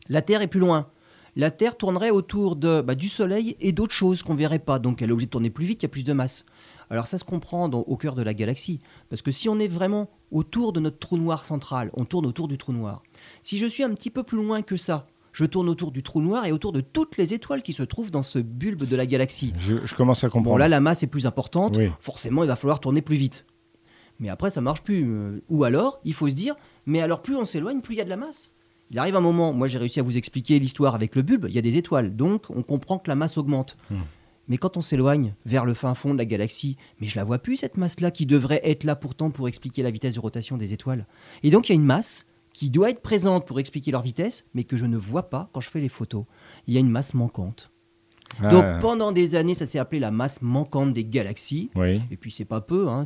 La 0.10 0.24
Terre 0.24 0.42
est 0.42 0.48
plus 0.48 0.60
loin. 0.60 0.88
La 1.36 1.52
Terre 1.52 1.76
tournerait 1.78 2.12
autour 2.12 2.56
de, 2.56 2.82
bah, 2.82 2.96
du 2.96 3.10
Soleil 3.10 3.58
et 3.60 3.72
d'autres 3.74 3.94
choses 3.94 4.24
qu'on 4.24 4.36
verrait 4.36 4.60
pas. 4.60 4.80
Donc 4.80 5.02
elle 5.02 5.10
est 5.10 5.12
obligée 5.14 5.26
de 5.28 5.32
tourner 5.32 5.50
plus 5.50 5.66
vite, 5.66 5.84
il 5.84 5.86
y 5.86 5.88
a 5.88 5.90
plus 5.90 6.06
de 6.06 6.14
masse. 6.14 6.46
Alors 6.90 7.08
ça 7.08 7.18
se 7.18 7.24
comprend 7.24 7.68
dans- 7.68 7.80
au 7.82 7.98
cœur 7.98 8.16
de 8.16 8.22
la 8.24 8.34
galaxie. 8.34 8.80
Parce 9.10 9.22
que 9.22 9.32
si 9.32 9.50
on 9.50 9.60
est 9.60 9.68
vraiment 9.68 10.10
autour 10.32 10.72
de 10.72 10.80
notre 10.80 11.00
trou 11.00 11.18
noir 11.18 11.44
central, 11.44 11.90
on 11.96 12.06
tourne 12.06 12.26
autour 12.26 12.48
du 12.48 12.58
trou 12.58 12.72
noir. 12.74 13.04
Si 13.42 13.58
je 13.58 13.66
suis 13.66 13.84
un 13.84 13.90
petit 13.94 14.10
peu 14.12 14.24
plus 14.24 14.38
loin 14.38 14.62
que 14.62 14.78
ça, 14.78 15.08
je 15.34 15.44
tourne 15.44 15.68
autour 15.68 15.92
du 15.92 16.04
trou 16.04 16.22
noir 16.22 16.46
et 16.46 16.54
autour 16.54 16.72
de 16.72 16.80
toutes 16.80 17.18
les 17.18 17.34
étoiles 17.34 17.62
qui 17.64 17.74
se 17.74 17.84
trouvent 17.84 18.12
dans 18.12 18.24
ce 18.24 18.40
bulbe 18.40 18.84
de 18.86 18.96
la 18.96 19.06
galaxie. 19.06 19.52
Je, 19.58 19.86
je 19.86 19.94
commence 19.96 20.24
à 20.24 20.30
comprendre. 20.30 20.54
Bon, 20.54 20.58
là, 20.58 20.70
la 20.70 20.80
masse 20.80 21.04
est 21.04 21.08
plus 21.08 21.26
importante. 21.26 21.76
Oui. 21.76 21.90
Forcément, 22.00 22.44
il 22.44 22.48
va 22.48 22.56
falloir 22.56 22.80
tourner 22.80 23.02
plus 23.02 23.18
vite. 23.18 23.46
Mais 24.22 24.30
après, 24.30 24.50
ça 24.50 24.62
marche 24.62 24.82
plus. 24.82 25.04
Euh, 25.06 25.42
Ou 25.50 25.66
alors, 25.66 26.00
il 26.06 26.14
faut 26.14 26.30
se 26.30 26.36
dire, 26.36 26.56
mais 26.86 27.02
alors 27.02 27.22
plus 27.22 27.36
on 27.36 27.46
s'éloigne, 27.46 27.82
plus 27.82 27.96
il 27.96 27.98
y 27.98 28.02
a 28.02 28.06
de 28.06 28.10
la 28.10 28.16
masse. 28.16 28.52
Il 28.92 29.00
arrive 29.00 29.16
un 29.16 29.22
moment, 29.22 29.52
moi 29.54 29.68
j'ai 29.68 29.78
réussi 29.78 30.00
à 30.00 30.04
vous 30.04 30.18
expliquer 30.18 30.60
l'histoire 30.60 30.96
avec 30.96 31.16
le 31.16 31.22
bulbe, 31.22 31.46
il 31.50 31.56
y 31.56 31.58
a 31.58 31.62
des 31.62 31.78
étoiles, 31.78 32.16
donc 32.16 32.50
on 32.50 32.62
comprend 32.62 33.00
que 33.00 33.10
la 33.10 33.16
masse 33.16 33.38
augmente. 33.38 33.78
Hmm. 33.90 34.02
Mais 34.48 34.58
quand 34.58 34.78
on 34.78 34.82
s'éloigne 34.82 35.34
vers 35.46 35.66
le 35.66 35.74
fin 35.74 35.96
fond 35.96 36.14
de 36.14 36.20
la 36.20 36.26
galaxie, 36.26 36.78
mais 37.00 37.08
je 37.08 37.16
la 37.16 37.24
vois 37.24 37.40
plus 37.40 37.58
cette 37.58 37.78
masse-là 37.78 38.12
qui 38.12 38.28
devrait 38.28 38.62
être 38.64 38.84
là 38.84 38.96
pourtant 38.96 39.32
pour 39.32 39.48
expliquer 39.48 39.82
la 39.82 39.90
vitesse 39.90 40.14
de 40.14 40.20
rotation 40.20 40.58
des 40.58 40.74
étoiles. 40.74 41.08
Et 41.42 41.50
donc 41.50 41.68
il 41.68 41.72
y 41.72 41.74
a 41.74 41.76
une 41.76 41.84
masse 41.84 42.28
qui 42.54 42.70
doit 42.70 42.90
être 42.90 43.02
présente 43.02 43.46
pour 43.46 43.60
expliquer 43.60 43.92
leur 43.92 44.02
vitesse, 44.02 44.46
mais 44.54 44.64
que 44.64 44.78
je 44.78 44.86
ne 44.86 44.98
vois 44.98 45.30
pas 45.30 45.50
quand 45.52 45.62
je 45.62 45.70
fais 45.70 45.82
les 45.82 45.90
photos. 45.90 46.26
Il 46.68 46.74
y 46.74 46.78
a 46.78 46.80
une 46.80 46.90
masse 46.90 47.14
manquante. 47.14 47.72
Ah, 48.42 48.50
Donc 48.50 48.82
pendant 48.82 49.12
des 49.12 49.36
années, 49.36 49.56
ça 49.56 49.66
s'est 49.66 49.80
appelé 49.80 50.00
la 50.00 50.12
masse 50.12 50.42
manquante 50.42 50.94
des 50.94 51.06
galaxies. 51.06 51.70
Oui. 51.76 52.02
Et 52.12 52.18
puis 52.18 52.32
c'est 52.32 52.46
pas 52.46 52.62
peu, 52.62 52.88
hein, 52.88 53.04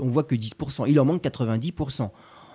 on 0.00 0.08
voit 0.08 0.24
que 0.24 0.34
10%, 0.34 0.88
il 0.88 0.98
en 0.98 1.04
manque 1.04 1.22
90%. 1.22 2.10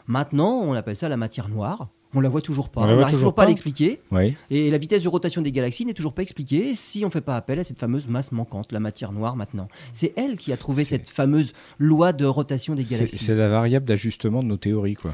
Maintenant, 0.07 0.51
on 0.51 0.73
appelle 0.73 0.95
ça 0.95 1.09
la 1.09 1.17
matière 1.17 1.49
noire. 1.49 1.89
On 2.15 2.21
la 2.21 2.29
voit 2.29 2.41
toujours 2.41 2.69
pas. 2.69 2.81
On 2.81 2.87
n'arrive 2.87 3.15
toujours 3.15 3.35
pas 3.35 3.43
à 3.43 3.47
l'expliquer. 3.47 3.99
Oui. 4.11 4.35
Et 4.49 4.71
la 4.71 4.77
vitesse 4.77 5.03
de 5.03 5.09
rotation 5.09 5.41
des 5.41 5.51
galaxies 5.51 5.85
n'est 5.85 5.93
toujours 5.93 6.13
pas 6.13 6.21
expliquée 6.21 6.73
si 6.73 7.03
on 7.03 7.07
ne 7.07 7.11
fait 7.11 7.21
pas 7.21 7.35
appel 7.35 7.59
à 7.59 7.63
cette 7.63 7.77
fameuse 7.77 8.07
masse 8.07 8.31
manquante, 8.31 8.71
la 8.71 8.79
matière 8.79 9.11
noire 9.11 9.35
maintenant. 9.35 9.67
C'est 9.91 10.13
elle 10.15 10.37
qui 10.37 10.53
a 10.53 10.57
trouvé 10.57 10.85
cette 10.85 11.09
fameuse 11.09 11.53
loi 11.77 12.13
de 12.13 12.25
rotation 12.25 12.73
des 12.73 12.83
galaxies. 12.83 13.25
c'est 13.25 13.35
la 13.35 13.49
variable 13.49 13.85
d'ajustement 13.85 14.41
de 14.41 14.47
nos 14.47 14.57
théories, 14.57 14.95
quoi. 14.95 15.13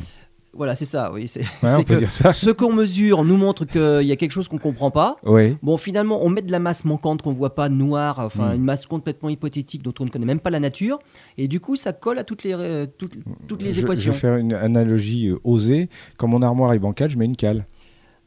Voilà, 0.54 0.76
c'est 0.76 0.86
ça, 0.86 1.14
oui. 1.14 1.30
C'est 1.30 1.40
Ouais, 1.40 1.46
c'est 1.64 1.76
on 1.76 1.84
peut 1.84 1.94
que 1.94 2.00
dire 2.00 2.12
ça. 2.12 2.34
ce 2.34 2.50
qu'on 2.50 2.74
mesure 2.74 3.24
nous 3.24 3.38
montre 3.38 3.64
qu'il 3.66 4.06
y 4.06 4.12
a 4.12 4.16
quelque 4.18 4.32
chose 4.32 4.50
qu'on 4.50 4.58
comprend 4.58 4.92
pas. 4.92 5.16
Oui. 5.26 5.56
Bon, 5.64 5.78
finalement, 5.78 6.20
on 6.26 6.30
met 6.30 6.42
de 6.42 6.52
la 6.52 6.60
masse 6.60 6.84
manquante 6.84 7.22
qu'on 7.22 7.32
voit 7.32 7.56
pas, 7.56 7.70
noire, 7.70 8.20
enfin 8.20 8.52
Mm. 8.52 8.56
une 8.58 8.64
masse 8.64 8.86
complètement 8.86 9.30
hypothétique 9.30 9.82
dont 9.82 9.94
on 10.00 10.06
ne 10.06 10.10
connaît 10.10 10.26
même 10.26 10.42
pas 10.42 10.50
la 10.50 10.60
nature, 10.60 11.00
et 11.38 11.48
du 11.48 11.62
coup, 11.62 11.78
ça 11.78 11.94
colle 11.94 12.20
à 12.20 12.26
toutes 12.26 12.44
les, 12.44 12.54
euh, 12.54 12.86
toutes, 12.98 13.14
toutes 13.48 13.62
les 13.64 13.72
Je- 13.72 13.82
équations. 13.82 14.12
Je 14.12 14.16
vais 14.16 14.20
faire 14.20 14.36
une 14.36 14.54
analogie 14.54 15.30
euh, 15.30 15.40
osée. 15.46 15.88
Quand 16.18 16.28
mon 16.28 16.42
armoire 16.42 16.74
est 16.74 16.80
bancale, 16.80 17.10
je 17.10 17.18
mets 17.18 17.26
une 17.26 17.38
cale. 17.38 17.66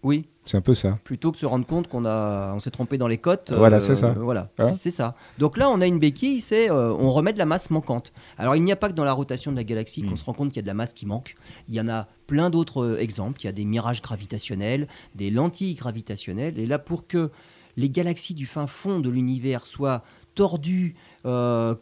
Oui, 0.02 0.24
C'est 0.44 0.57
un 0.57 0.61
peu 0.61 0.74
ça. 0.74 0.98
plutôt 1.04 1.30
que 1.30 1.37
de 1.37 1.40
se 1.40 1.46
rendre 1.46 1.66
compte 1.66 1.88
qu'on 1.88 2.04
a, 2.04 2.52
on 2.54 2.61
s'est 2.61 2.70
trompé 2.70 2.98
dans 2.98 3.09
les 3.09 3.18
cotes. 3.18 3.52
Voilà, 3.52 3.80
c'est 3.80 3.94
ça. 3.94 4.12
Voilà, 4.12 4.50
Hein 4.59 4.72
c'est- 4.74 4.90
ça. 4.90 5.14
Donc 5.38 5.57
là, 5.57 5.70
on 5.70 5.80
a 5.80 5.87
une 5.87 5.98
béquille, 5.98 6.40
c'est 6.40 6.70
euh, 6.70 6.92
on 6.92 7.11
remet 7.12 7.33
de 7.33 7.38
la 7.38 7.46
masse 7.46 7.70
manquante. 7.70 8.12
Alors, 8.37 8.54
il 8.54 8.62
n'y 8.62 8.72
a 8.72 8.76
pas 8.76 8.88
que 8.88 8.94
dans 8.94 9.04
la 9.04 9.12
rotation 9.14 9.50
de 9.52 9.57
la 9.57 9.64
galaxie 9.64 10.02
qu'on 10.02 10.12
Mm. 10.12 10.16
se 10.18 10.24
rend 10.24 10.33
compte 10.35 10.48
qu'il 10.48 10.57
y 10.57 10.59
a 10.59 10.62
de 10.62 10.66
la 10.66 10.74
masse 10.74 10.92
qui 10.94 11.07
manque. 11.07 11.35
Il 11.68 11.74
y 11.74 11.80
en 11.80 11.88
a 11.88 12.07
plein 12.26 12.50
d'autres 12.50 12.85
euh, 12.85 12.98
exemples. 12.98 13.40
Il 13.40 13.44
y 13.44 13.48
a 13.48 13.52
des 13.52 13.64
mirages 13.64 14.02
gravitationnels, 14.02 14.87
des 15.14 15.30
lentilles 15.30 15.74
gravitationnelles. 15.74 16.59
Et 16.59 16.66
là, 16.66 16.78
pour 16.78 17.07
que 17.07 17.30
les 17.76 17.88
galaxies 17.90 18.35
du 18.35 18.46
fin 18.46 18.66
fond 18.66 19.00
de 19.00 19.09
l'univers 19.11 19.66
soient 19.66 20.02
tordues, 20.35 20.94
euh, 21.26 21.74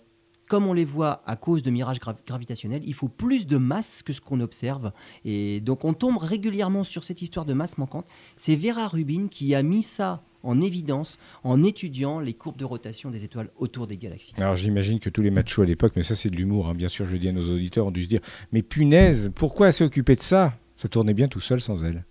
comme 0.53 0.67
on 0.67 0.75
les 0.75 0.85
voit 0.85 1.23
à 1.25 1.35
cause 1.37 1.63
de 1.63 1.71
mirages 1.71 1.99
gra- 1.99 2.15
gravitationnels, 2.27 2.83
il 2.85 2.93
faut 2.93 3.09
plus 3.09 3.47
de 3.47 3.57
masse 3.57 4.03
que 4.03 4.13
ce 4.13 4.21
qu'on 4.21 4.39
observe. 4.41 4.93
Et 5.25 5.63
donc 5.63 5.87
on 5.87 5.95
tombe 5.95 6.19
régulièrement 6.19 6.85
sur 6.85 7.05
cette 7.05 7.23
histoire 7.23 7.47
de 7.47 7.55
masse 7.55 7.79
manquante. 7.79 8.05
C'est 8.37 8.55
Vera 8.55 8.87
Rubin 8.87 9.29
qui 9.31 9.55
a 9.55 9.63
mis 9.63 9.83
ça 9.83 10.23
en 10.43 10.61
évidence 10.61 11.19
en 11.43 11.63
étudiant 11.63 12.21
les 12.21 12.35
courbes 12.35 12.59
de 12.59 12.67
rotation 12.67 13.11
des 13.11 13.25
étoiles 13.25 13.49
autour 13.57 13.87
des 13.87 13.97
galaxies. 13.97 14.35
Alors 14.37 14.57
j'imagine 14.57 15.01
que 15.01 15.09
tous 15.09 15.23
les 15.23 15.31
machos 15.31 15.63
à 15.63 15.65
l'époque, 15.65 15.95
mais 15.97 16.03
ça 16.03 16.17
c'est 16.17 16.29
de 16.29 16.37
l'humour, 16.37 16.69
hein, 16.69 16.75
bien 16.75 16.89
sûr, 16.89 17.07
je 17.07 17.13
le 17.13 17.19
dis 17.19 17.31
à 17.31 17.33
nos 17.33 17.49
auditeurs, 17.51 17.87
ont 17.87 17.91
dû 17.91 18.03
se 18.03 18.09
dire 18.11 18.21
Mais 18.53 18.61
punaise, 18.61 19.33
pourquoi 19.35 19.71
occupée 19.81 20.17
de 20.17 20.21
ça? 20.21 20.53
Ça 20.75 20.87
tournait 20.87 21.15
bien 21.15 21.29
tout 21.29 21.41
seul 21.41 21.63
sans 21.63 21.83
elle. 21.83 22.05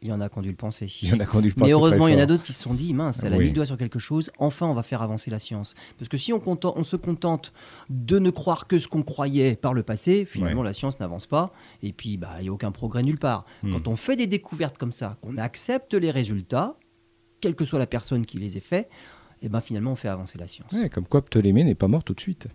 Il 0.00 0.08
y 0.08 0.12
en 0.12 0.20
a 0.20 0.28
qui 0.28 0.38
ont 0.38 0.42
dû 0.42 0.50
le 0.50 0.56
penser. 0.56 0.86
Il 1.02 1.08
y 1.08 1.12
en 1.12 1.18
a 1.18 1.24
dû 1.24 1.48
le 1.48 1.54
penser. 1.54 1.54
Mais 1.56 1.72
heureusement, 1.72 2.06
il 2.06 2.14
y 2.14 2.16
en 2.16 2.20
a 2.22 2.26
d'autres 2.26 2.44
qui 2.44 2.52
se 2.52 2.62
sont 2.62 2.74
dit, 2.74 2.94
mince, 2.94 3.24
elle 3.24 3.34
a 3.34 3.36
Oui. 3.36 3.44
mis 3.44 3.50
le 3.50 3.54
doigt 3.56 3.66
sur 3.66 3.76
quelque 3.76 3.98
chose, 3.98 4.30
enfin 4.38 4.66
on 4.66 4.74
va 4.74 4.84
faire 4.84 5.02
avancer 5.02 5.30
la 5.30 5.40
science. 5.40 5.74
Parce 5.98 6.08
que 6.08 6.16
si 6.16 6.32
on, 6.32 6.84
se 6.84 6.96
contente 6.96 7.52
de 7.90 8.18
ne 8.18 8.30
croire 8.30 8.68
que 8.68 8.78
ce 8.78 8.86
qu'on 8.86 9.02
croyait 9.02 9.56
par 9.56 9.74
le 9.74 9.82
passé, 9.82 10.24
finalement 10.24 10.62
la 10.62 10.72
science 10.72 11.00
n'avance 11.00 11.26
pas, 11.26 11.52
et 11.82 11.92
puis 11.92 12.16
bah, 12.16 12.36
il 12.38 12.44
n'y 12.44 12.48
a 12.48 12.52
aucun 12.52 12.70
progrès 12.70 13.02
nulle 13.02 13.18
part. 13.18 13.44
Hmm. 13.62 13.72
Quand 13.72 13.88
on 13.88 13.96
fait 13.96 14.16
des 14.16 14.26
découvertes 14.26 14.78
comme 14.78 14.92
ça, 14.92 15.16
qu'on 15.20 15.36
accepte 15.36 15.94
les 15.94 16.10
résultats, 16.10 16.76
quelle 17.40 17.54
que 17.54 17.64
soit 17.64 17.78
la 17.78 17.86
personne 17.86 18.24
qui 18.24 18.38
les 18.38 18.56
ait 18.56 18.60
faits, 18.60 18.88
et 19.42 19.48
ben 19.48 19.60
finalement 19.60 19.92
on 19.92 19.96
fait 19.96 20.08
avancer 20.08 20.38
la 20.38 20.46
science. 20.46 20.72
Ouais, 20.72 20.88
comme 20.88 21.06
quoi 21.06 21.24
Ptolémée 21.24 21.64
n'est 21.64 21.74
pas 21.74 21.88
mort 21.88 22.04
tout 22.04 22.14
de 22.14 22.20
suite. 22.20 22.48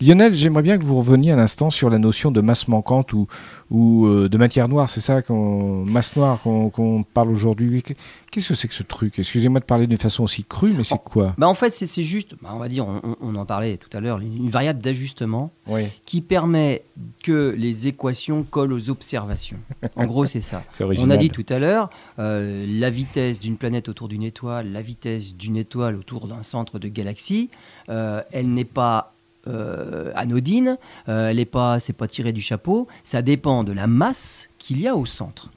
Lionel, 0.00 0.34
j'aimerais 0.34 0.62
bien 0.62 0.78
que 0.78 0.84
vous 0.84 0.98
reveniez 0.98 1.32
un 1.32 1.38
instant 1.38 1.70
sur 1.70 1.88
la 1.88 1.98
notion 1.98 2.30
de 2.30 2.42
masse 2.42 2.68
manquante 2.68 3.14
ou, 3.14 3.26
ou 3.70 4.06
euh, 4.06 4.28
de 4.28 4.36
matière 4.36 4.68
noire. 4.68 4.90
C'est 4.90 5.00
ça, 5.00 5.22
qu'on, 5.22 5.84
masse 5.86 6.14
noire 6.16 6.40
qu'on 6.42 7.04
parle 7.14 7.30
aujourd'hui. 7.30 7.82
Qu'est-ce 8.30 8.48
que 8.50 8.54
c'est 8.54 8.68
que 8.68 8.74
ce 8.74 8.82
truc? 8.82 9.18
Excusez-moi 9.18 9.60
de 9.60 9.64
parler 9.64 9.86
d'une 9.86 9.96
façon 9.96 10.24
aussi 10.24 10.44
crue, 10.44 10.74
mais 10.76 10.84
c'est 10.84 10.98
quoi? 11.02 11.34
Bah, 11.38 11.48
en 11.48 11.54
fait, 11.54 11.74
c'est 11.74 12.02
juste, 12.02 12.34
bah, 12.42 12.50
on 12.52 12.58
va 12.58 12.68
dire, 12.68 12.86
on, 13.20 13.34
en 13.34 13.46
parlait 13.46 13.78
tout 13.78 13.88
à 13.96 14.00
l'heure, 14.00 14.20
une 14.20 14.50
variable 14.50 14.80
d'ajustement 14.80 15.50
Oui, 15.66 15.84
qui 16.04 16.20
permet 16.20 16.82
que 17.22 17.54
les 17.56 17.86
équations 17.86 18.42
collent 18.42 18.74
aux 18.74 18.90
observations. 18.90 19.58
En 19.96 20.04
gros, 20.04 20.26
c'est 20.26 20.42
ça. 20.42 20.62
On 20.80 21.10
a 21.10 21.16
dit 21.16 21.30
tout 21.30 21.46
à 21.48 21.58
l'heure, 21.58 21.88
euh, 22.18 22.66
la 22.68 22.90
vitesse 22.90 23.40
d'une 23.40 23.56
planète 23.56 23.88
autour 23.88 24.08
d'une 24.08 24.22
étoile, 24.22 24.70
la 24.72 24.82
vitesse 24.82 25.34
d'une 25.34 25.56
étoile 25.56 25.96
autour 25.96 26.28
d'un 26.28 26.42
centre 26.42 26.78
de 26.78 26.88
galaxie, 26.88 27.50
euh, 27.88 28.22
elle 28.32 28.52
n'est 28.52 28.64
pas 28.64 29.14
euh, 29.48 30.12
anodine, 30.14 30.78
euh, 31.08 31.28
elle 31.28 31.36
n'est 31.36 31.44
pas, 31.44 31.80
c'est 31.80 31.92
pas 31.92 32.08
tiré 32.08 32.32
du 32.32 32.40
chapeau, 32.40 32.88
ça 33.04 33.22
dépend 33.22 33.64
de 33.64 33.72
la 33.72 33.86
masse 33.86 34.48
qu'il 34.58 34.80
y 34.80 34.88
a 34.88 34.96
au 34.96 35.06
centre. 35.06 35.50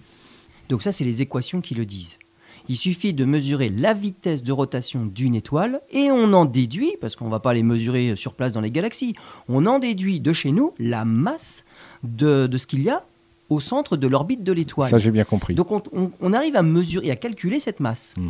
Donc 0.69 0.83
ça, 0.83 0.91
c'est 0.91 1.03
les 1.05 1.21
équations 1.21 1.61
qui 1.61 1.73
le 1.75 1.85
disent. 1.85 2.19
Il 2.67 2.77
suffit 2.77 3.13
de 3.13 3.25
mesurer 3.25 3.69
la 3.69 3.95
vitesse 3.95 4.43
de 4.43 4.51
rotation 4.51 5.03
d'une 5.05 5.33
étoile 5.33 5.81
et 5.89 6.11
on 6.11 6.31
en 6.33 6.45
déduit, 6.45 6.93
parce 7.01 7.15
qu'on 7.15 7.25
ne 7.25 7.31
va 7.31 7.39
pas 7.39 7.53
les 7.55 7.63
mesurer 7.63 8.15
sur 8.15 8.33
place 8.35 8.53
dans 8.53 8.61
les 8.61 8.69
galaxies, 8.69 9.15
on 9.47 9.65
en 9.65 9.79
déduit 9.79 10.19
de 10.19 10.31
chez 10.33 10.51
nous 10.51 10.73
la 10.77 11.03
masse 11.05 11.65
de, 12.03 12.45
de 12.45 12.57
ce 12.59 12.67
qu'il 12.67 12.83
y 12.83 12.89
a 12.91 13.03
au 13.49 13.59
centre 13.59 13.97
de 13.97 14.05
l'orbite 14.05 14.43
de 14.43 14.51
l'étoile. 14.53 14.91
Ça, 14.91 14.99
j'ai 14.99 15.09
bien 15.09 15.23
compris. 15.23 15.55
Donc 15.55 15.71
on, 15.71 15.81
on- 15.91 16.11
on 16.21 16.33
arrive 16.33 16.55
à 16.55 16.61
mesurer 16.61 17.07
et 17.07 17.11
à 17.11 17.15
calculer 17.15 17.59
cette 17.59 17.79
masse. 17.79 18.13
Hmm. 18.15 18.29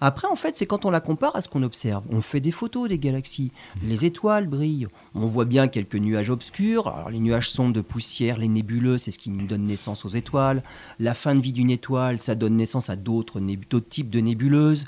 Après, 0.00 0.26
en 0.28 0.36
fait, 0.36 0.56
c'est 0.56 0.66
quand 0.66 0.84
on 0.84 0.90
la 0.90 1.00
compare 1.00 1.36
à 1.36 1.42
ce 1.42 1.48
qu'on 1.48 1.62
observe. 1.62 2.04
On 2.10 2.22
fait 2.22 2.40
des 2.40 2.52
photos 2.52 2.88
des 2.88 2.98
galaxies. 2.98 3.52
Les 3.82 4.06
étoiles 4.06 4.46
brillent. 4.46 4.88
On 5.14 5.26
voit 5.26 5.44
bien 5.44 5.68
quelques 5.68 5.96
nuages 5.96 6.30
obscurs. 6.30 6.88
Alors, 6.88 7.10
les 7.10 7.20
nuages 7.20 7.50
sont 7.50 7.68
de 7.68 7.80
poussière, 7.82 8.38
les 8.38 8.48
nébuleux, 8.48 8.96
c'est 8.96 9.10
ce 9.10 9.18
qui 9.18 9.30
nous 9.30 9.46
donne 9.46 9.66
naissance 9.66 10.04
aux 10.04 10.10
étoiles. 10.10 10.62
La 10.98 11.12
fin 11.12 11.34
de 11.34 11.40
vie 11.40 11.52
d'une 11.52 11.70
étoile, 11.70 12.18
ça 12.18 12.34
donne 12.34 12.56
naissance 12.56 12.88
à 12.88 12.96
d'autres 12.96 13.40
types 13.80 14.10
de 14.10 14.20
nébuleuses. 14.20 14.86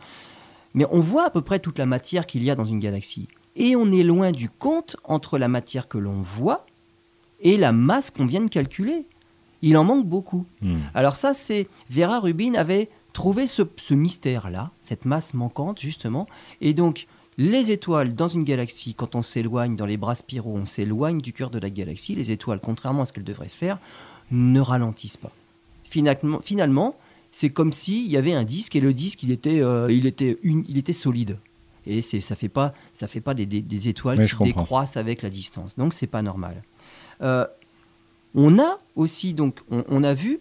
Mais 0.75 0.87
on 0.91 1.01
voit 1.01 1.27
à 1.27 1.31
peu 1.31 1.43
près 1.43 1.59
toute 1.59 1.79
la 1.79 1.87
matière 1.87 2.27
qu'il 2.27 2.43
y 2.43 2.51
a 2.51 2.55
dans 2.55 2.65
une 2.65 2.79
galaxie. 2.79 3.29
Et 3.57 3.77
on 3.77 3.93
est 3.93 4.03
loin 4.03 4.33
du 4.33 4.49
compte 4.49 4.97
entre 5.05 5.39
la 5.39 5.49
matière 5.49 5.89
que 5.89 5.99
l'on 5.99 6.23
voit 6.23 6.65
et 7.41 7.59
la 7.59 7.73
masse 7.73 8.11
qu'on 8.11 8.25
vient 8.25 8.41
de 8.41 8.49
calculer. 8.49 9.05
Il 9.61 9.77
en 9.77 9.85
manque 9.85 10.07
beaucoup. 10.07 10.47
Hmm. 10.61 10.79
Alors 10.95 11.17
ça, 11.17 11.35
c'est 11.35 11.69
Vera 11.91 12.19
Rubin 12.19 12.55
avait 12.55 12.89
trouvé 13.13 13.47
ce, 13.47 13.63
ce 13.77 13.95
mystère-là, 13.95 14.71
cette 14.83 15.05
masse 15.05 15.35
manquante 15.35 15.81
justement, 15.81 16.27
et 16.61 16.75
donc 16.75 17.07
les 17.39 17.71
étoiles 17.71 18.15
dans 18.15 18.29
une 18.29 18.45
galaxie, 18.45 18.95
quand 18.95 19.15
on 19.15 19.23
s'éloigne 19.23 19.75
dans 19.77 19.87
les 19.87 19.97
bras 19.97 20.15
spiraux, 20.15 20.55
on 20.55 20.67
s'éloigne 20.67 21.21
du 21.21 21.33
cœur 21.33 21.51
de 21.51 21.59
la 21.59 21.71
galaxie, 21.71 22.15
les 22.15 22.31
étoiles, 22.31 22.61
contrairement 22.61 23.03
à 23.03 23.07
ce 23.07 23.13
qu'elles 23.13 23.25
devraient 23.25 23.49
faire, 23.49 23.79
ne 24.31 24.61
ralentissent 24.61 25.17
pas. 25.17 25.33
Finalement, 25.85 26.41
finalement 26.41 26.95
c'est 27.31 27.49
comme 27.51 27.73
s'il 27.73 28.07
y 28.09 28.19
avait 28.19 28.35
un 28.35 28.45
disque 28.45 28.77
et 28.77 28.81
le 28.81 28.93
disque, 28.93 29.23
il 29.23 29.31
était, 29.31 29.61
euh, 29.63 29.91
il 29.91 30.05
était, 30.07 30.39
une- 30.43 30.65
il 30.69 30.77
était 30.77 30.93
solide. 30.93 31.39
Et 31.87 32.03
c'est, 32.03 32.21
ça 32.21 32.37
fait 32.37 32.51
pas, 32.51 32.75
ça 32.93 33.09
fait 33.09 33.23
pas 33.23 33.33
des, 33.35 33.47
des- 33.47 33.63
des 33.63 33.89
étoiles 33.89 34.19
qui 34.27 34.35
décroissent 34.61 34.97
avec 34.99 35.23
la 35.23 35.31
distance. 35.31 35.77
Donc 35.79 35.95
c'est 35.95 36.07
pas 36.07 36.21
normal. 36.23 36.63
Euh, 37.23 37.47
on 38.35 38.59
a 38.59 38.79
aussi 38.97 39.33
donc, 39.33 39.61
on, 39.71 39.83
on 39.89 40.05
a 40.05 40.13
vu 40.15 40.41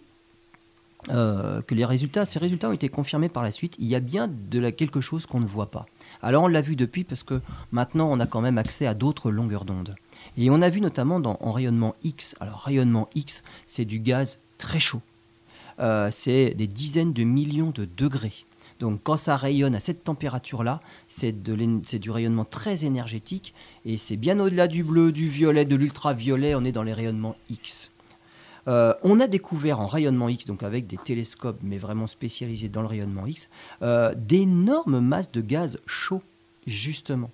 euh, 1.09 1.61
que 1.63 1.73
les 1.73 1.85
résultats, 1.85 2.25
ces 2.25 2.39
résultats 2.39 2.69
ont 2.69 2.73
été 2.73 2.89
confirmés 2.89 3.29
par 3.29 3.43
la 3.43 3.51
suite. 3.51 3.75
Il 3.79 3.87
y 3.87 3.95
a 3.95 3.99
bien 3.99 4.27
de 4.27 4.59
la, 4.59 4.71
quelque 4.71 5.01
chose 5.01 5.25
qu'on 5.25 5.39
ne 5.39 5.45
voit 5.45 5.71
pas. 5.71 5.87
Alors 6.21 6.43
on 6.43 6.47
l'a 6.47 6.61
vu 6.61 6.75
depuis 6.75 7.03
parce 7.03 7.23
que 7.23 7.41
maintenant 7.71 8.07
on 8.11 8.19
a 8.19 8.27
quand 8.27 8.41
même 8.41 8.57
accès 8.57 8.85
à 8.85 8.93
d'autres 8.93 9.31
longueurs 9.31 9.65
d'onde. 9.65 9.95
Et 10.37 10.49
on 10.49 10.61
a 10.61 10.69
vu 10.69 10.79
notamment 10.79 11.19
dans, 11.19 11.37
en 11.41 11.51
rayonnement 11.51 11.95
X. 12.03 12.35
Alors 12.39 12.59
rayonnement 12.59 13.09
X, 13.15 13.43
c'est 13.65 13.85
du 13.85 13.99
gaz 13.99 14.39
très 14.57 14.79
chaud. 14.79 15.01
Euh, 15.79 16.09
c'est 16.11 16.53
des 16.53 16.67
dizaines 16.67 17.13
de 17.13 17.23
millions 17.23 17.71
de 17.71 17.85
degrés. 17.97 18.45
Donc 18.79 19.01
quand 19.03 19.17
ça 19.17 19.37
rayonne 19.37 19.75
à 19.75 19.79
cette 19.79 20.03
température-là, 20.03 20.81
c'est 21.07 21.31
du 21.43 22.11
rayonnement 22.11 22.45
très 22.45 22.83
énergétique 22.83 23.53
et 23.85 23.95
c'est 23.97 24.17
bien 24.17 24.39
au-delà 24.39 24.67
du 24.67 24.83
bleu, 24.83 25.11
du 25.11 25.29
violet, 25.29 25.65
de 25.65 25.75
l'ultraviolet, 25.75 26.55
on 26.55 26.63
est 26.63 26.71
dans 26.71 26.83
les 26.83 26.93
rayonnements 26.93 27.35
X. 27.49 27.90
Euh, 28.67 28.93
on 29.03 29.19
a 29.19 29.27
découvert 29.27 29.79
en 29.79 29.87
rayonnement 29.87 30.29
X, 30.29 30.45
donc 30.45 30.63
avec 30.63 30.87
des 30.87 30.97
télescopes, 30.97 31.59
mais 31.63 31.77
vraiment 31.77 32.07
spécialisés 32.07 32.69
dans 32.69 32.81
le 32.81 32.87
rayonnement 32.87 33.25
X, 33.25 33.49
euh, 33.81 34.13
d'énormes 34.15 34.99
masses 34.99 35.31
de 35.31 35.41
gaz 35.41 35.79
chaud, 35.85 36.21
justement. 36.67 37.31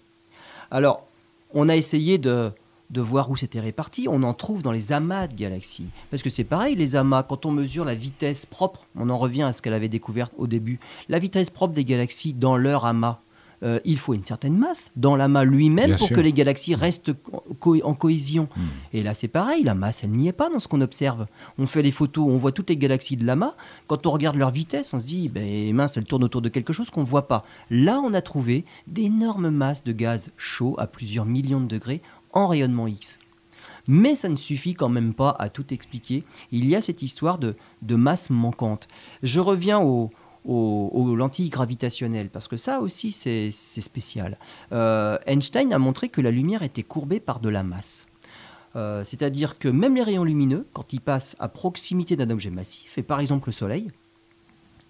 Alors, 0.71 1.05
on 1.53 1.69
a 1.69 1.75
essayé 1.75 2.17
de, 2.17 2.51
de 2.89 3.01
voir 3.01 3.29
où 3.29 3.35
c'était 3.35 3.59
réparti. 3.59 4.07
On 4.09 4.23
en 4.23 4.33
trouve 4.33 4.63
dans 4.63 4.71
les 4.71 4.91
amas 4.91 5.27
de 5.27 5.35
galaxies. 5.35 5.87
Parce 6.09 6.23
que 6.23 6.29
c'est 6.29 6.43
pareil, 6.43 6.75
les 6.75 6.95
amas, 6.95 7.23
quand 7.23 7.45
on 7.45 7.51
mesure 7.51 7.85
la 7.85 7.95
vitesse 7.95 8.45
propre, 8.45 8.85
on 8.95 9.09
en 9.09 9.17
revient 9.17 9.43
à 9.43 9.53
ce 9.53 9.61
qu'elle 9.61 9.73
avait 9.73 9.89
découvert 9.89 10.29
au 10.37 10.47
début, 10.47 10.79
la 11.09 11.19
vitesse 11.19 11.49
propre 11.49 11.73
des 11.73 11.85
galaxies 11.85 12.33
dans 12.33 12.57
leur 12.57 12.85
amas. 12.85 13.19
Euh, 13.63 13.79
il 13.85 13.97
faut 13.97 14.13
une 14.13 14.23
certaine 14.23 14.55
masse 14.57 14.91
dans 14.95 15.15
l'amas 15.15 15.43
lui-même 15.43 15.95
pour 15.97 16.07
sûr. 16.07 16.15
que 16.15 16.21
les 16.21 16.33
galaxies 16.33 16.75
restent 16.75 17.13
co- 17.13 17.43
co- 17.59 17.83
en 17.83 17.93
cohésion. 17.93 18.47
Hmm. 18.55 18.61
Et 18.93 19.03
là, 19.03 19.13
c'est 19.13 19.27
pareil, 19.27 19.63
la 19.63 19.73
masse, 19.73 20.03
elle 20.03 20.11
n'y 20.11 20.27
est 20.27 20.31
pas 20.33 20.49
dans 20.49 20.59
ce 20.59 20.67
qu'on 20.67 20.81
observe. 20.81 21.25
On 21.57 21.65
fait 21.67 21.81
les 21.81 21.91
photos, 21.91 22.25
on 22.27 22.37
voit 22.37 22.51
toutes 22.51 22.69
les 22.69 22.77
galaxies 22.77 23.17
de 23.17 23.25
l'amas. 23.25 23.55
Quand 23.87 24.05
on 24.05 24.11
regarde 24.11 24.35
leur 24.35 24.51
vitesse, 24.51 24.93
on 24.93 24.99
se 24.99 25.05
dit, 25.05 25.27
ben, 25.29 25.73
mince, 25.75 25.97
elle 25.97 26.05
tourne 26.05 26.23
autour 26.23 26.41
de 26.41 26.49
quelque 26.49 26.73
chose 26.73 26.89
qu'on 26.89 27.01
ne 27.01 27.05
voit 27.07 27.27
pas. 27.27 27.45
Là, 27.71 27.99
on 28.03 28.13
a 28.13 28.21
trouvé 28.21 28.63
d'énormes 28.85 29.49
masses 29.49 29.83
de 29.83 29.91
gaz 29.91 30.29
chaud 30.37 30.75
à 30.77 30.87
plusieurs 30.87 31.25
millions 31.25 31.59
de 31.61 31.67
degrés 31.67 32.01
en 32.33 32.47
rayonnement 32.47 32.87
X. 32.87 33.17
Mais 33.89 34.15
ça 34.15 34.27
ne 34.27 34.35
suffit 34.35 34.73
quand 34.73 34.89
même 34.89 35.13
pas 35.13 35.35
à 35.39 35.47
tout 35.49 35.73
expliquer. 35.73 36.23
Il 36.51 36.67
y 36.67 36.75
a 36.75 36.81
cette 36.81 37.01
histoire 37.01 37.37
de, 37.37 37.55
de 37.81 37.95
masse 37.95 38.29
manquante. 38.29 38.87
Je 39.23 39.39
reviens 39.39 39.79
au, 39.79 40.11
au- 40.47 40.89
aux 40.93 41.15
lentilles 41.15 41.49
gravitationnelles, 41.49 42.29
parce 42.29 42.47
que 42.47 42.57
ça 42.57 42.79
aussi, 42.79 43.11
c'est 43.11 43.49
c'est 43.51 43.81
spécial. 43.81 44.37
Euh, 44.71 45.17
Einstein 45.27 45.73
a 45.73 45.77
montré 45.79 46.09
que 46.09 46.21
la 46.21 46.31
lumière 46.31 46.63
était 46.63 46.83
courbée 46.83 47.19
par 47.19 47.39
de 47.39 47.49
la 47.49 47.63
masse. 47.63 48.05
Euh, 48.75 49.03
C'est-à-dire 49.03 49.57
que 49.57 49.67
même 49.67 49.95
les 49.95 50.03
rayons 50.03 50.23
lumineux, 50.23 50.65
quand 50.73 50.93
ils 50.93 51.01
passent 51.01 51.35
à 51.39 51.47
proximité 51.47 52.15
d'un 52.15 52.29
objet 52.29 52.49
massif, 52.49 52.97
et 52.97 53.03
par 53.03 53.19
exemple 53.19 53.49
le 53.49 53.53
Soleil, 53.53 53.91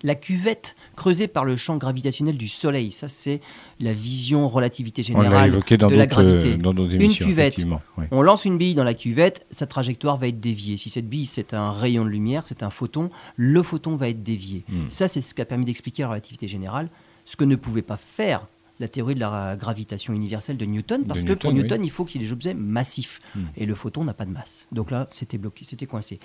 la 0.03 0.15
cuvette 0.15 0.75
creusée 0.95 1.27
par 1.27 1.45
le 1.45 1.55
champ 1.55 1.77
gravitationnel 1.77 2.37
du 2.37 2.47
Soleil, 2.47 2.91
ça 2.91 3.07
c'est 3.07 3.41
la 3.79 3.93
vision 3.93 4.47
relativité 4.47 5.03
générale 5.03 5.51
de 5.51 5.95
la 5.95 6.07
gravité. 6.07 6.53
euh, 6.53 6.57
dans 6.57 6.73
d'autres 6.73 6.95
émissions. 6.95 7.25
cuvette. 7.25 7.65
On 8.11 8.21
lance 8.21 8.45
une 8.45 8.57
bille 8.57 8.75
dans 8.75 8.83
la 8.83 8.93
cuvette, 8.93 9.45
sa 9.51 9.67
trajectoire 9.67 10.17
va 10.17 10.27
être 10.27 10.39
déviée. 10.39 10.77
Si 10.77 10.89
cette 10.89 11.09
bille 11.09 11.25
c'est 11.25 11.53
un 11.53 11.71
rayon 11.71 12.05
de 12.05 12.09
lumière, 12.09 12.43
c'est 12.45 12.63
un 12.63 12.69
photon, 12.69 13.09
le 13.35 13.63
photon 13.63 13.95
va 13.95 14.09
être 14.09 14.23
dévié. 14.23 14.63
Hmm. 14.69 14.89
Ça, 14.89 15.07
c'est 15.07 15.21
ce 15.21 15.33
qui 15.33 15.41
a 15.41 15.45
permis 15.45 15.65
d'expliquer 15.65 16.03
la 16.03 16.09
relativité 16.09 16.47
générale, 16.47 16.89
ce 17.25 17.35
que 17.35 17.43
ne 17.43 17.55
pouvait 17.55 17.81
pas 17.81 17.97
faire 17.97 18.47
la 18.79 18.87
théorie 18.87 19.15
de 19.15 19.19
la 19.19 19.55
gravitation 19.55 20.13
universelle 20.13 20.57
de 20.57 20.65
Newton, 20.65 21.05
parce 21.05 21.23
que 21.23 21.33
pour 21.33 21.51
Newton, 21.51 21.55
oui. 21.55 21.63
Newton, 21.63 21.85
il 21.85 21.91
faut 21.91 22.05
qu'il 22.05 22.21
y 22.21 22.23
ait 22.23 22.27
des 22.27 22.33
objets 22.33 22.53
massifs. 22.53 23.19
Hmm. 23.35 23.45
Et 23.57 23.65
le 23.65 23.73
photon 23.73 24.03
n'a 24.03 24.13
pas 24.13 24.25
de 24.25 24.31
masse. 24.31 24.67
Donc 24.71 24.91
là, 24.91 25.07
c'était 25.11 25.39
bloqué, 25.39 25.65
c'était 25.65 25.87
coincé. 25.87 26.19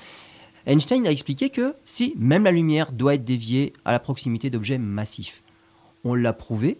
Einstein 0.66 1.06
a 1.06 1.10
expliqué 1.10 1.50
que 1.50 1.74
si 1.84 2.14
même 2.16 2.44
la 2.44 2.52
lumière 2.52 2.92
doit 2.92 3.14
être 3.14 3.24
déviée 3.24 3.72
à 3.84 3.92
la 3.92 3.98
proximité 3.98 4.50
d'objets 4.50 4.78
massifs. 4.78 5.42
On 6.04 6.14
l'a 6.14 6.32
prouvé. 6.32 6.78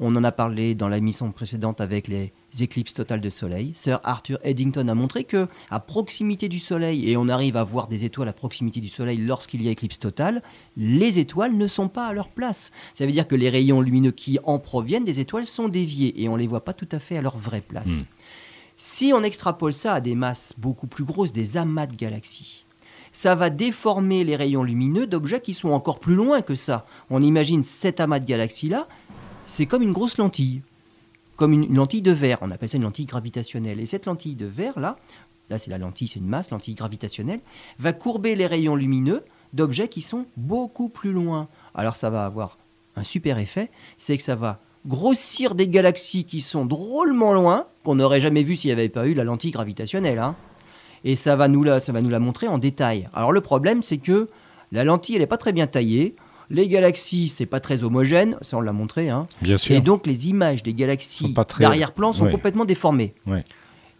On 0.00 0.16
en 0.16 0.24
a 0.24 0.32
parlé 0.32 0.74
dans 0.74 0.88
la 0.88 0.98
mission 0.98 1.30
précédente 1.30 1.80
avec 1.80 2.08
les 2.08 2.32
éclipses 2.58 2.94
totales 2.94 3.20
de 3.20 3.30
Soleil. 3.30 3.72
Sir 3.74 4.00
Arthur 4.02 4.38
Eddington 4.42 4.88
a 4.88 4.94
montré 4.94 5.24
que 5.24 5.46
à 5.70 5.78
proximité 5.78 6.48
du 6.48 6.58
Soleil, 6.58 7.08
et 7.08 7.16
on 7.16 7.28
arrive 7.28 7.56
à 7.56 7.62
voir 7.62 7.86
des 7.86 8.04
étoiles 8.04 8.28
à 8.28 8.32
proximité 8.32 8.80
du 8.80 8.88
Soleil 8.88 9.18
lorsqu'il 9.18 9.62
y 9.62 9.68
a 9.68 9.70
éclipse 9.70 10.00
totale, 10.00 10.42
les 10.76 11.18
étoiles 11.18 11.56
ne 11.56 11.66
sont 11.68 11.88
pas 11.88 12.06
à 12.06 12.12
leur 12.12 12.30
place. 12.30 12.72
Ça 12.94 13.06
veut 13.06 13.12
dire 13.12 13.28
que 13.28 13.36
les 13.36 13.48
rayons 13.48 13.80
lumineux 13.80 14.10
qui 14.10 14.38
en 14.42 14.58
proviennent 14.58 15.04
des 15.04 15.20
étoiles 15.20 15.46
sont 15.46 15.68
déviés 15.68 16.20
et 16.20 16.28
on 16.28 16.34
ne 16.34 16.40
les 16.40 16.48
voit 16.48 16.64
pas 16.64 16.74
tout 16.74 16.88
à 16.90 16.98
fait 16.98 17.16
à 17.16 17.22
leur 17.22 17.36
vraie 17.36 17.60
place. 17.60 18.00
Hmm. 18.00 18.06
Si 18.76 19.12
on 19.14 19.22
extrapole 19.22 19.74
ça 19.74 19.94
à 19.94 20.00
des 20.00 20.16
masses 20.16 20.54
beaucoup 20.58 20.88
plus 20.88 21.04
grosses, 21.04 21.32
des 21.32 21.56
amas 21.56 21.86
de 21.86 21.94
galaxies, 21.94 22.64
ça 23.12 23.34
va 23.34 23.50
déformer 23.50 24.24
les 24.24 24.36
rayons 24.36 24.62
lumineux 24.62 25.06
d'objets 25.06 25.40
qui 25.40 25.54
sont 25.54 25.70
encore 25.70 26.00
plus 26.00 26.14
loin 26.14 26.40
que 26.40 26.54
ça. 26.54 26.86
On 27.10 27.22
imagine 27.22 27.62
cet 27.62 28.00
amas 28.00 28.18
de 28.18 28.24
galaxies-là, 28.24 28.88
c'est 29.44 29.66
comme 29.66 29.82
une 29.82 29.92
grosse 29.92 30.16
lentille, 30.16 30.62
comme 31.36 31.52
une, 31.52 31.74
lentille 31.74 32.02
de 32.02 32.10
verre. 32.10 32.38
On 32.40 32.50
appelle 32.50 32.70
ça 32.70 32.78
une 32.78 32.84
lentille 32.84 33.04
gravitationnelle. 33.04 33.80
Et 33.80 33.86
cette 33.86 34.06
lentille 34.06 34.34
de 34.34 34.46
verre, 34.46 34.80
là, 34.80 34.96
là 35.50 35.58
c'est 35.58 35.70
la 35.70 35.78
lentille, 35.78 36.08
c'est 36.08 36.20
une 36.20 36.26
masse, 36.26 36.50
lentille 36.50 36.74
gravitationnelle, 36.74 37.40
va 37.78 37.92
courber 37.92 38.34
les 38.34 38.46
rayons 38.46 38.76
lumineux 38.76 39.22
d'objets 39.52 39.88
qui 39.88 40.00
sont 40.00 40.24
beaucoup 40.38 40.88
plus 40.88 41.12
loin. 41.12 41.48
Alors 41.74 41.96
ça 41.96 42.08
va 42.08 42.24
avoir 42.24 42.56
un 42.96 43.04
super 43.04 43.38
effet, 43.38 43.70
c'est 43.98 44.16
que 44.16 44.22
ça 44.22 44.36
va 44.36 44.58
grossir 44.86 45.54
des 45.54 45.68
galaxies 45.68 46.24
qui 46.24 46.40
sont 46.40 46.64
drôlement 46.64 47.32
loin, 47.32 47.66
qu'on 47.84 47.96
n'aurait 47.96 48.20
jamais 48.20 48.42
vu 48.42 48.56
s'il 48.56 48.68
n'y 48.68 48.72
avait 48.72 48.88
pas 48.88 49.06
eu 49.06 49.14
la 49.14 49.24
lentille 49.24 49.50
gravitationnelle. 49.50 50.18
Hein. 50.18 50.34
Et 51.04 51.16
ça 51.16 51.36
va, 51.36 51.48
nous 51.48 51.62
la, 51.62 51.80
ça 51.80 51.92
va 51.92 52.00
nous 52.00 52.10
la 52.10 52.20
montrer 52.20 52.48
en 52.48 52.58
détail. 52.58 53.08
Alors 53.12 53.32
le 53.32 53.40
problème, 53.40 53.82
c'est 53.82 53.98
que 53.98 54.28
la 54.70 54.84
lentille, 54.84 55.16
elle 55.16 55.22
n'est 55.22 55.26
pas 55.26 55.36
très 55.36 55.52
bien 55.52 55.66
taillée. 55.66 56.16
Les 56.50 56.68
galaxies, 56.68 57.28
c'est 57.28 57.46
pas 57.46 57.60
très 57.60 57.82
homogène, 57.82 58.36
ça 58.42 58.58
on 58.58 58.60
l'a 58.60 58.72
montré. 58.72 59.08
Hein. 59.08 59.26
Bien 59.40 59.56
sûr. 59.56 59.74
Et 59.74 59.80
donc 59.80 60.06
les 60.06 60.28
images 60.28 60.62
des 60.62 60.74
galaxies 60.74 61.34
d'arrière-plan 61.58 62.12
sont 62.12 62.30
complètement 62.30 62.64
déformées. 62.64 63.14
Ouais. 63.26 63.42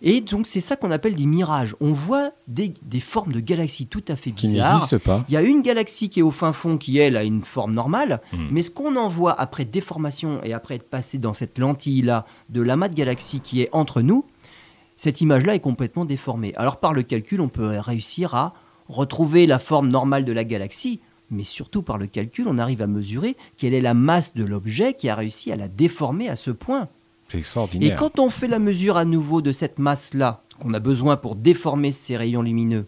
Et 0.04 0.20
donc, 0.20 0.48
c'est 0.48 0.60
ça 0.60 0.74
qu'on 0.74 0.90
appelle 0.90 1.14
des 1.14 1.26
mirages. 1.26 1.76
On 1.80 1.92
voit 1.92 2.32
des, 2.48 2.74
formes 3.00 3.32
de 3.32 3.38
galaxies 3.38 3.86
tout 3.86 4.02
à 4.08 4.16
fait 4.16 4.32
bizarres. 4.32 4.66
Qui 4.66 4.74
n'existent 4.74 4.98
pas. 4.98 5.24
Il 5.28 5.34
y 5.34 5.36
a 5.36 5.42
une 5.42 5.62
galaxie 5.62 6.08
qui 6.08 6.18
est 6.18 6.24
au 6.24 6.32
fin 6.32 6.52
fond 6.52 6.76
qui, 6.76 6.98
elle, 6.98 7.16
a 7.16 7.22
une 7.22 7.40
forme 7.40 7.72
normale. 7.72 8.20
Hmm. 8.32 8.48
Mais 8.50 8.62
ce 8.62 8.72
qu'on 8.72 8.96
en 8.96 9.08
voit 9.08 9.40
après 9.40 9.64
déformation 9.64 10.40
et 10.42 10.52
après 10.52 10.74
être 10.74 10.90
passé 10.90 11.18
dans 11.18 11.34
cette 11.34 11.56
lentille-là 11.56 12.26
de 12.48 12.60
l'amas 12.60 12.88
de 12.88 12.94
galaxies 12.94 13.40
qui 13.40 13.62
est 13.62 13.68
entre 13.70 14.02
nous, 14.02 14.24
cette 15.02 15.20
image-là 15.20 15.56
est 15.56 15.60
complètement 15.60 16.04
déformée. 16.04 16.54
Alors, 16.54 16.78
par 16.78 16.92
le 16.92 17.02
calcul, 17.02 17.40
on 17.40 17.48
peut 17.48 17.76
réussir 17.76 18.36
à 18.36 18.54
retrouver 18.88 19.48
la 19.48 19.58
forme 19.58 19.88
normale 19.88 20.24
de 20.24 20.30
la 20.30 20.44
galaxie. 20.44 21.00
Mais 21.32 21.42
surtout 21.42 21.82
par 21.82 21.98
le 21.98 22.06
calcul, 22.06 22.46
on 22.46 22.56
arrive 22.56 22.82
à 22.82 22.86
mesurer 22.86 23.36
quelle 23.58 23.74
est 23.74 23.80
la 23.80 23.94
masse 23.94 24.34
de 24.34 24.44
l'objet 24.44 24.94
qui 24.94 25.08
a 25.08 25.16
réussi 25.16 25.50
à 25.50 25.56
la 25.56 25.66
déformer 25.66 26.28
à 26.28 26.36
ce 26.36 26.52
point. 26.52 26.86
extraordinaire. 27.34 27.92
Et 27.92 27.98
quand 27.98 28.20
on 28.20 28.30
fait 28.30 28.46
la 28.46 28.60
mesure 28.60 28.96
à 28.96 29.04
nouveau 29.04 29.42
de 29.42 29.50
cette 29.50 29.80
masse-là, 29.80 30.40
qu'on 30.60 30.72
a 30.72 30.78
besoin 30.78 31.16
pour 31.16 31.34
déformer 31.34 31.90
ces 31.90 32.16
rayons 32.16 32.42
lumineux, 32.42 32.86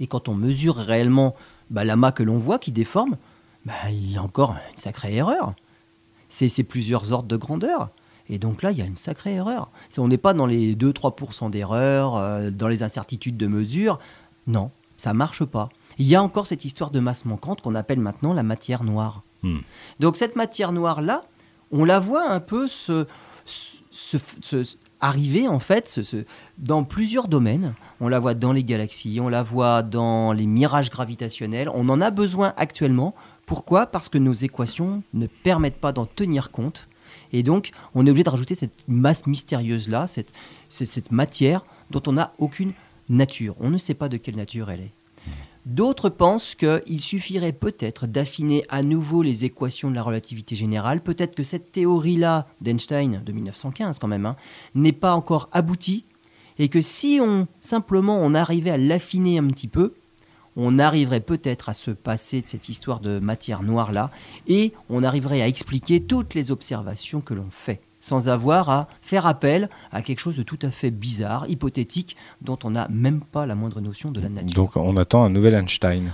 et 0.00 0.06
quand 0.06 0.30
on 0.30 0.34
mesure 0.34 0.76
réellement 0.76 1.34
bah, 1.68 1.84
l'amas 1.84 2.12
que 2.12 2.22
l'on 2.22 2.38
voit 2.38 2.58
qui 2.58 2.72
déforme, 2.72 3.18
bah, 3.66 3.74
il 3.90 4.12
y 4.12 4.16
a 4.16 4.22
encore 4.22 4.52
une 4.52 4.78
sacrée 4.78 5.16
erreur. 5.16 5.52
C'est 6.30 6.62
plusieurs 6.62 7.12
ordres 7.12 7.28
de 7.28 7.36
grandeur. 7.36 7.90
Et 8.30 8.38
donc 8.38 8.62
là, 8.62 8.72
il 8.72 8.78
y 8.78 8.82
a 8.82 8.86
une 8.86 8.96
sacrée 8.96 9.34
erreur. 9.34 9.70
On 9.96 10.08
n'est 10.08 10.18
pas 10.18 10.34
dans 10.34 10.46
les 10.46 10.74
2-3% 10.74 11.50
d'erreur, 11.50 12.16
euh, 12.16 12.50
dans 12.50 12.68
les 12.68 12.82
incertitudes 12.82 13.36
de 13.36 13.46
mesure. 13.46 13.98
Non, 14.46 14.70
ça 14.96 15.14
marche 15.14 15.44
pas. 15.44 15.68
Il 15.98 16.06
y 16.06 16.14
a 16.14 16.22
encore 16.22 16.46
cette 16.46 16.64
histoire 16.64 16.90
de 16.90 17.00
masse 17.00 17.24
manquante 17.24 17.60
qu'on 17.62 17.74
appelle 17.74 18.00
maintenant 18.00 18.32
la 18.32 18.42
matière 18.42 18.84
noire. 18.84 19.22
Hmm. 19.42 19.58
Donc 20.00 20.16
cette 20.16 20.36
matière 20.36 20.72
noire-là, 20.72 21.24
on 21.70 21.84
la 21.84 21.98
voit 21.98 22.28
un 22.30 22.40
peu 22.40 22.66
se, 22.66 23.06
arriver 25.00 25.48
en 25.48 25.58
fait 25.58 26.00
dans 26.58 26.84
plusieurs 26.84 27.28
domaines. 27.28 27.74
On 28.00 28.08
la 28.08 28.18
voit 28.18 28.34
dans 28.34 28.52
les 28.52 28.64
galaxies, 28.64 29.20
on 29.20 29.28
la 29.28 29.42
voit 29.42 29.82
dans 29.82 30.32
les 30.32 30.46
mirages 30.46 30.90
gravitationnels. 30.90 31.70
On 31.72 31.88
en 31.88 32.00
a 32.00 32.10
besoin 32.10 32.52
actuellement. 32.56 33.14
Pourquoi? 33.46 33.86
Parce 33.86 34.08
que 34.08 34.18
nos 34.18 34.32
équations 34.32 35.02
ne 35.14 35.26
permettent 35.26 35.80
pas 35.80 35.92
d'en 35.92 36.06
tenir 36.06 36.50
compte. 36.50 36.87
Et 37.32 37.42
donc, 37.42 37.70
on 37.94 38.06
est 38.06 38.10
obligé 38.10 38.24
de 38.24 38.30
rajouter 38.30 38.54
cette 38.54 38.84
masse 38.88 39.26
mystérieuse-là, 39.26 40.06
cette, 40.06 40.32
cette 40.68 41.12
matière 41.12 41.64
dont 41.90 42.02
on 42.06 42.12
n'a 42.12 42.32
aucune 42.38 42.72
nature. 43.08 43.54
On 43.60 43.70
ne 43.70 43.78
sait 43.78 43.94
pas 43.94 44.08
de 44.08 44.16
quelle 44.16 44.36
nature 44.36 44.70
elle 44.70 44.80
est. 44.80 44.92
D'autres 45.66 46.08
pensent 46.08 46.54
qu'il 46.54 47.00
suffirait 47.00 47.52
peut-être 47.52 48.06
d'affiner 48.06 48.64
à 48.70 48.82
nouveau 48.82 49.22
les 49.22 49.44
équations 49.44 49.90
de 49.90 49.94
la 49.94 50.02
relativité 50.02 50.56
générale. 50.56 51.02
Peut-être 51.02 51.34
que 51.34 51.42
cette 51.42 51.72
théorie-là 51.72 52.46
d'Einstein, 52.62 53.22
de 53.22 53.32
1915 53.32 53.98
quand 53.98 54.08
même, 54.08 54.24
hein, 54.24 54.36
n'est 54.74 54.92
pas 54.92 55.14
encore 55.14 55.50
aboutie. 55.52 56.04
Et 56.58 56.68
que 56.68 56.80
si 56.80 57.20
on 57.22 57.46
simplement 57.60 58.18
on 58.18 58.34
arrivait 58.34 58.70
à 58.70 58.76
l'affiner 58.78 59.38
un 59.38 59.46
petit 59.48 59.68
peu, 59.68 59.92
on 60.58 60.78
arriverait 60.78 61.20
peut-être 61.20 61.70
à 61.70 61.74
se 61.74 61.90
passer 61.92 62.42
de 62.42 62.48
cette 62.48 62.68
histoire 62.68 63.00
de 63.00 63.20
matière 63.20 63.62
noire-là, 63.62 64.10
et 64.48 64.74
on 64.90 65.02
arriverait 65.02 65.40
à 65.40 65.48
expliquer 65.48 66.02
toutes 66.02 66.34
les 66.34 66.50
observations 66.50 67.20
que 67.22 67.32
l'on 67.32 67.48
fait 67.50 67.80
sans 68.00 68.28
avoir 68.28 68.70
à 68.70 68.86
faire 69.02 69.26
appel 69.26 69.68
à 69.90 70.02
quelque 70.02 70.20
chose 70.20 70.36
de 70.36 70.44
tout 70.44 70.58
à 70.62 70.70
fait 70.70 70.92
bizarre, 70.92 71.46
hypothétique, 71.48 72.16
dont 72.42 72.58
on 72.62 72.70
n'a 72.70 72.86
même 72.88 73.20
pas 73.20 73.44
la 73.44 73.56
moindre 73.56 73.80
notion 73.80 74.12
de 74.12 74.20
la 74.20 74.28
nature. 74.28 74.54
Donc 74.54 74.76
on 74.76 74.96
attend 74.96 75.24
un 75.24 75.30
nouvel 75.30 75.54
Einstein. 75.54 76.12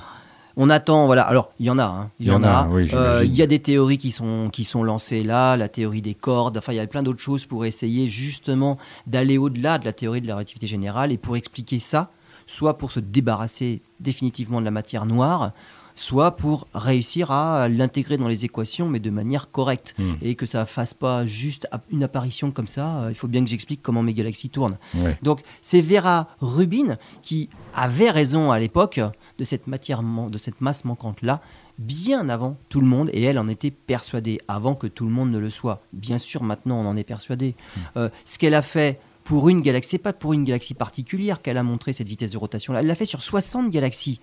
On 0.57 0.71
attend, 0.71 1.07
voilà. 1.07 1.23
Alors, 1.23 1.51
il 1.59 1.67
y 1.67 1.71
en 1.71 1.79
a, 1.79 1.85
hein. 1.85 2.11
il 2.21 2.27
y, 2.27 2.31
en, 2.31 2.45
a. 2.45 2.69
Euh, 2.71 3.23
il 3.25 3.35
y 3.35 3.43
a 3.43 3.47
des 3.47 3.59
théories 3.59 3.99
qui 3.99 4.13
sont, 4.13 4.51
qui 4.53 4.63
sont 4.63 4.85
lancées 4.85 5.25
là, 5.25 5.57
la 5.57 5.69
théorie 5.69 6.01
des 6.01 6.15
cordes. 6.15 6.57
Enfin, 6.57 6.73
il 6.73 6.77
y 6.77 6.81
a 6.81 6.87
plein 6.87 7.03
d'autres 7.03 7.21
choses 7.21 7.45
pour 7.45 7.65
essayer 7.65 8.07
justement 8.07 8.79
d'aller 9.09 9.37
au-delà 9.37 9.79
de 9.79 9.85
la 9.85 9.93
théorie 9.93 10.21
de 10.21 10.29
la 10.29 10.35
relativité 10.37 10.69
générale 10.69 11.11
et 11.11 11.19
pour 11.19 11.37
expliquer 11.37 11.81
ça, 11.81 12.11
soit 12.47 12.79
pour 12.79 12.93
se 12.93 13.01
débarrasser 13.01 13.83
définitivement 14.01 14.61
de 14.61 14.65
la 14.65 14.71
matière 14.71 15.07
noire, 15.07 15.53
soit 15.95 16.33
pour 16.33 16.67
réussir 16.75 17.31
à 17.31 17.69
l'intégrer 17.69 18.17
dans 18.17 18.29
les 18.29 18.45
équations, 18.45 18.89
mais 18.89 18.99
de 18.99 19.11
manière 19.11 19.51
correcte, 19.51 19.95
hmm. 19.99 20.15
et 20.23 20.35
que 20.35 20.47
ça 20.47 20.61
ne 20.61 20.65
fasse 20.65 20.95
pas 20.95 21.25
juste 21.25 21.69
une 21.91 22.03
apparition 22.03 22.51
comme 22.51 22.67
ça. 22.67 22.97
Euh, 22.97 23.11
il 23.11 23.15
faut 23.15 23.29
bien 23.29 23.45
que 23.45 23.51
j'explique 23.51 23.81
comment 23.83 24.03
mes 24.03 24.15
galaxies 24.15 24.51
tournent. 24.51 24.79
Donc 25.23 25.41
c'est 25.63 25.81
Vera 25.81 26.29
Rubin 26.41 26.97
qui 27.23 27.49
avait 27.75 28.11
raison 28.11 28.51
à 28.51 28.59
l'époque 28.59 29.01
de 29.39 29.45
cette 29.45 29.67
matière, 29.67 30.03
de 30.03 30.39
cette 30.39 30.61
masse 30.61 30.85
manquante 30.85 31.23
là, 31.23 31.41
bien 31.79 32.29
avant 32.29 32.57
tout 32.69 32.81
le 32.81 32.87
monde, 32.87 33.11
et 33.13 33.23
elle 33.23 33.39
en 33.39 33.49
était 33.49 33.71
persuadée 33.71 34.41
avant 34.49 34.75
que 34.75 34.87
tout 34.87 35.05
le 35.05 35.11
monde 35.11 35.31
ne 35.31 35.39
le 35.39 35.51
soit. 35.51 35.81
Bien 35.93 36.19
sûr, 36.19 36.43
maintenant 36.43 36.77
on 36.77 36.87
en 36.87 36.97
est 36.97 37.05
persuadé. 37.05 37.55
Hmm. 37.77 37.81
Euh, 37.97 38.09
ce 38.25 38.39
qu'elle 38.39 38.55
a 38.55 38.63
fait 38.63 39.01
pour 39.25 39.49
une 39.49 39.63
galaxie, 39.63 39.99
pas 39.99 40.13
pour 40.13 40.35
une 40.35 40.45
galaxie 40.45 40.75
particulière 40.75 41.43
qu'elle 41.43 41.59
a 41.59 41.63
montré 41.63 41.93
cette 41.93 42.09
vitesse 42.09 42.33
de 42.33 42.39
rotation 42.39 42.73
là. 42.73 42.81
Elle 42.81 42.87
l'a 42.87 42.95
fait 42.95 43.07
sur 43.07 43.23
60 43.23 43.71
galaxies. 43.71 44.21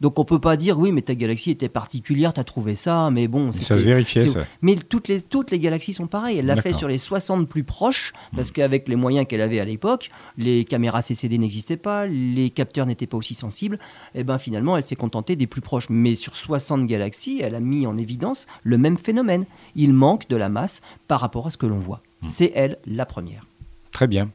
Donc 0.00 0.18
on 0.18 0.24
peut 0.24 0.38
pas 0.38 0.56
dire 0.56 0.78
oui 0.78 0.92
mais 0.92 1.02
ta 1.02 1.14
galaxie 1.14 1.50
était 1.50 1.68
particulière, 1.68 2.32
tu 2.32 2.40
as 2.40 2.44
trouvé 2.44 2.74
ça, 2.74 3.10
mais 3.10 3.26
bon. 3.26 3.52
Ça 3.52 3.76
se 3.76 3.82
vérifiait 3.82 4.26
ça. 4.26 4.40
Mais 4.62 4.76
toutes 4.76 5.08
les, 5.08 5.20
toutes 5.20 5.50
les 5.50 5.58
galaxies 5.58 5.92
sont 5.92 6.06
pareilles. 6.06 6.38
Elle 6.38 6.46
l'a 6.46 6.60
fait 6.60 6.72
sur 6.72 6.88
les 6.88 6.98
60 6.98 7.48
plus 7.48 7.64
proches, 7.64 8.12
parce 8.34 8.52
qu'avec 8.52 8.88
les 8.88 8.96
moyens 8.96 9.26
qu'elle 9.26 9.40
avait 9.40 9.60
à 9.60 9.64
l'époque, 9.64 10.10
les 10.36 10.64
caméras 10.64 11.02
CCD 11.02 11.38
n'existaient 11.38 11.76
pas, 11.76 12.06
les 12.06 12.50
capteurs 12.50 12.86
n'étaient 12.86 13.06
pas 13.06 13.16
aussi 13.16 13.34
sensibles, 13.34 13.78
et 14.14 14.20
eh 14.20 14.24
ben 14.24 14.38
finalement 14.38 14.76
elle 14.76 14.84
s'est 14.84 14.96
contentée 14.96 15.36
des 15.36 15.46
plus 15.46 15.60
proches. 15.60 15.88
Mais 15.90 16.14
sur 16.14 16.36
60 16.36 16.86
galaxies, 16.86 17.40
elle 17.42 17.54
a 17.54 17.60
mis 17.60 17.86
en 17.86 17.96
évidence 17.98 18.46
le 18.62 18.78
même 18.78 18.98
phénomène. 18.98 19.46
Il 19.74 19.92
manque 19.92 20.28
de 20.28 20.36
la 20.36 20.48
masse 20.48 20.80
par 21.08 21.20
rapport 21.20 21.48
à 21.48 21.50
ce 21.50 21.56
que 21.56 21.66
l'on 21.66 21.78
voit. 21.78 22.02
Hmm. 22.22 22.26
C'est 22.26 22.52
elle 22.54 22.78
la 22.86 23.04
première. 23.04 23.44
Très 23.90 24.06
bien. 24.06 24.30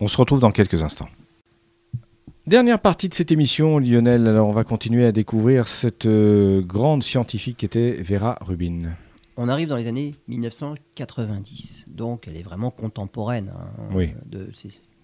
On 0.00 0.08
se 0.08 0.16
retrouve 0.16 0.40
dans 0.40 0.50
quelques 0.50 0.82
instants. 0.82 1.08
Dernière 2.46 2.80
partie 2.80 3.08
de 3.08 3.14
cette 3.14 3.32
émission, 3.32 3.78
Lionel. 3.78 4.26
Alors, 4.26 4.48
on 4.48 4.52
va 4.52 4.64
continuer 4.64 5.06
à 5.06 5.12
découvrir 5.12 5.66
cette 5.66 6.04
euh, 6.04 6.60
grande 6.60 7.02
scientifique 7.02 7.56
qui 7.58 7.64
était 7.64 7.92
Vera 8.02 8.36
Rubin. 8.42 8.90
On 9.36 9.48
arrive 9.48 9.68
dans 9.68 9.76
les 9.76 9.86
années 9.86 10.14
1990, 10.28 11.86
donc 11.90 12.28
elle 12.28 12.36
est 12.36 12.42
vraiment 12.42 12.70
contemporaine. 12.70 13.52
Hein, 13.56 13.88
oui. 13.92 14.12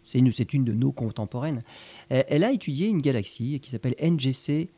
c'est 0.04 0.18
une, 0.18 0.32
une, 0.52 0.64
de 0.64 0.72
nos 0.72 0.92
contemporaines. 0.92 1.62
Elle, 2.10 2.44
a 2.44 2.52
étudié 2.52 2.88
une 2.88 3.00
galaxie 3.00 3.58
qui 3.60 3.70
s'appelle 3.70 3.96
NGC 4.00 4.68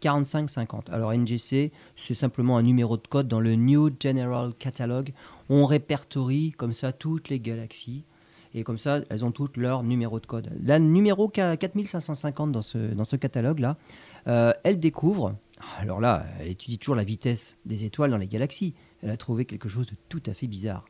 4550. 0.00 0.90
Alors 0.90 1.12
NGC, 1.12 1.72
c'est 1.94 2.14
simplement 2.14 2.56
un 2.56 2.62
numéro 2.62 2.96
de 2.96 3.06
code 3.06 3.28
dans 3.28 3.40
le 3.40 3.54
New 3.54 3.90
General 4.00 4.52
Catalog. 4.58 5.12
On 5.50 5.66
répertorie 5.66 6.52
comme 6.56 6.72
ça 6.72 6.92
toutes 6.92 7.28
les 7.28 7.40
galaxies 7.40 8.04
et 8.56 8.64
comme 8.64 8.78
ça, 8.78 9.00
elles 9.10 9.24
ont 9.24 9.32
toutes 9.32 9.58
leur 9.58 9.82
numéro 9.82 10.18
de 10.18 10.24
code. 10.24 10.50
La 10.62 10.78
numéro 10.78 11.28
4550 11.28 12.52
dans 12.52 12.62
ce, 12.62 12.78
dans 12.94 13.04
ce 13.04 13.14
catalogue-là, 13.16 13.76
euh, 14.28 14.52
elle 14.64 14.80
découvre, 14.80 15.36
alors 15.78 16.00
là, 16.00 16.24
elle 16.40 16.48
étudie 16.48 16.78
toujours 16.78 16.96
la 16.96 17.04
vitesse 17.04 17.58
des 17.66 17.84
étoiles 17.84 18.10
dans 18.10 18.16
les 18.16 18.28
galaxies. 18.28 18.72
Elle 19.02 19.10
a 19.10 19.18
trouvé 19.18 19.44
quelque 19.44 19.68
chose 19.68 19.86
de 19.86 19.94
tout 20.08 20.22
à 20.26 20.32
fait 20.32 20.46
bizarre. 20.46 20.86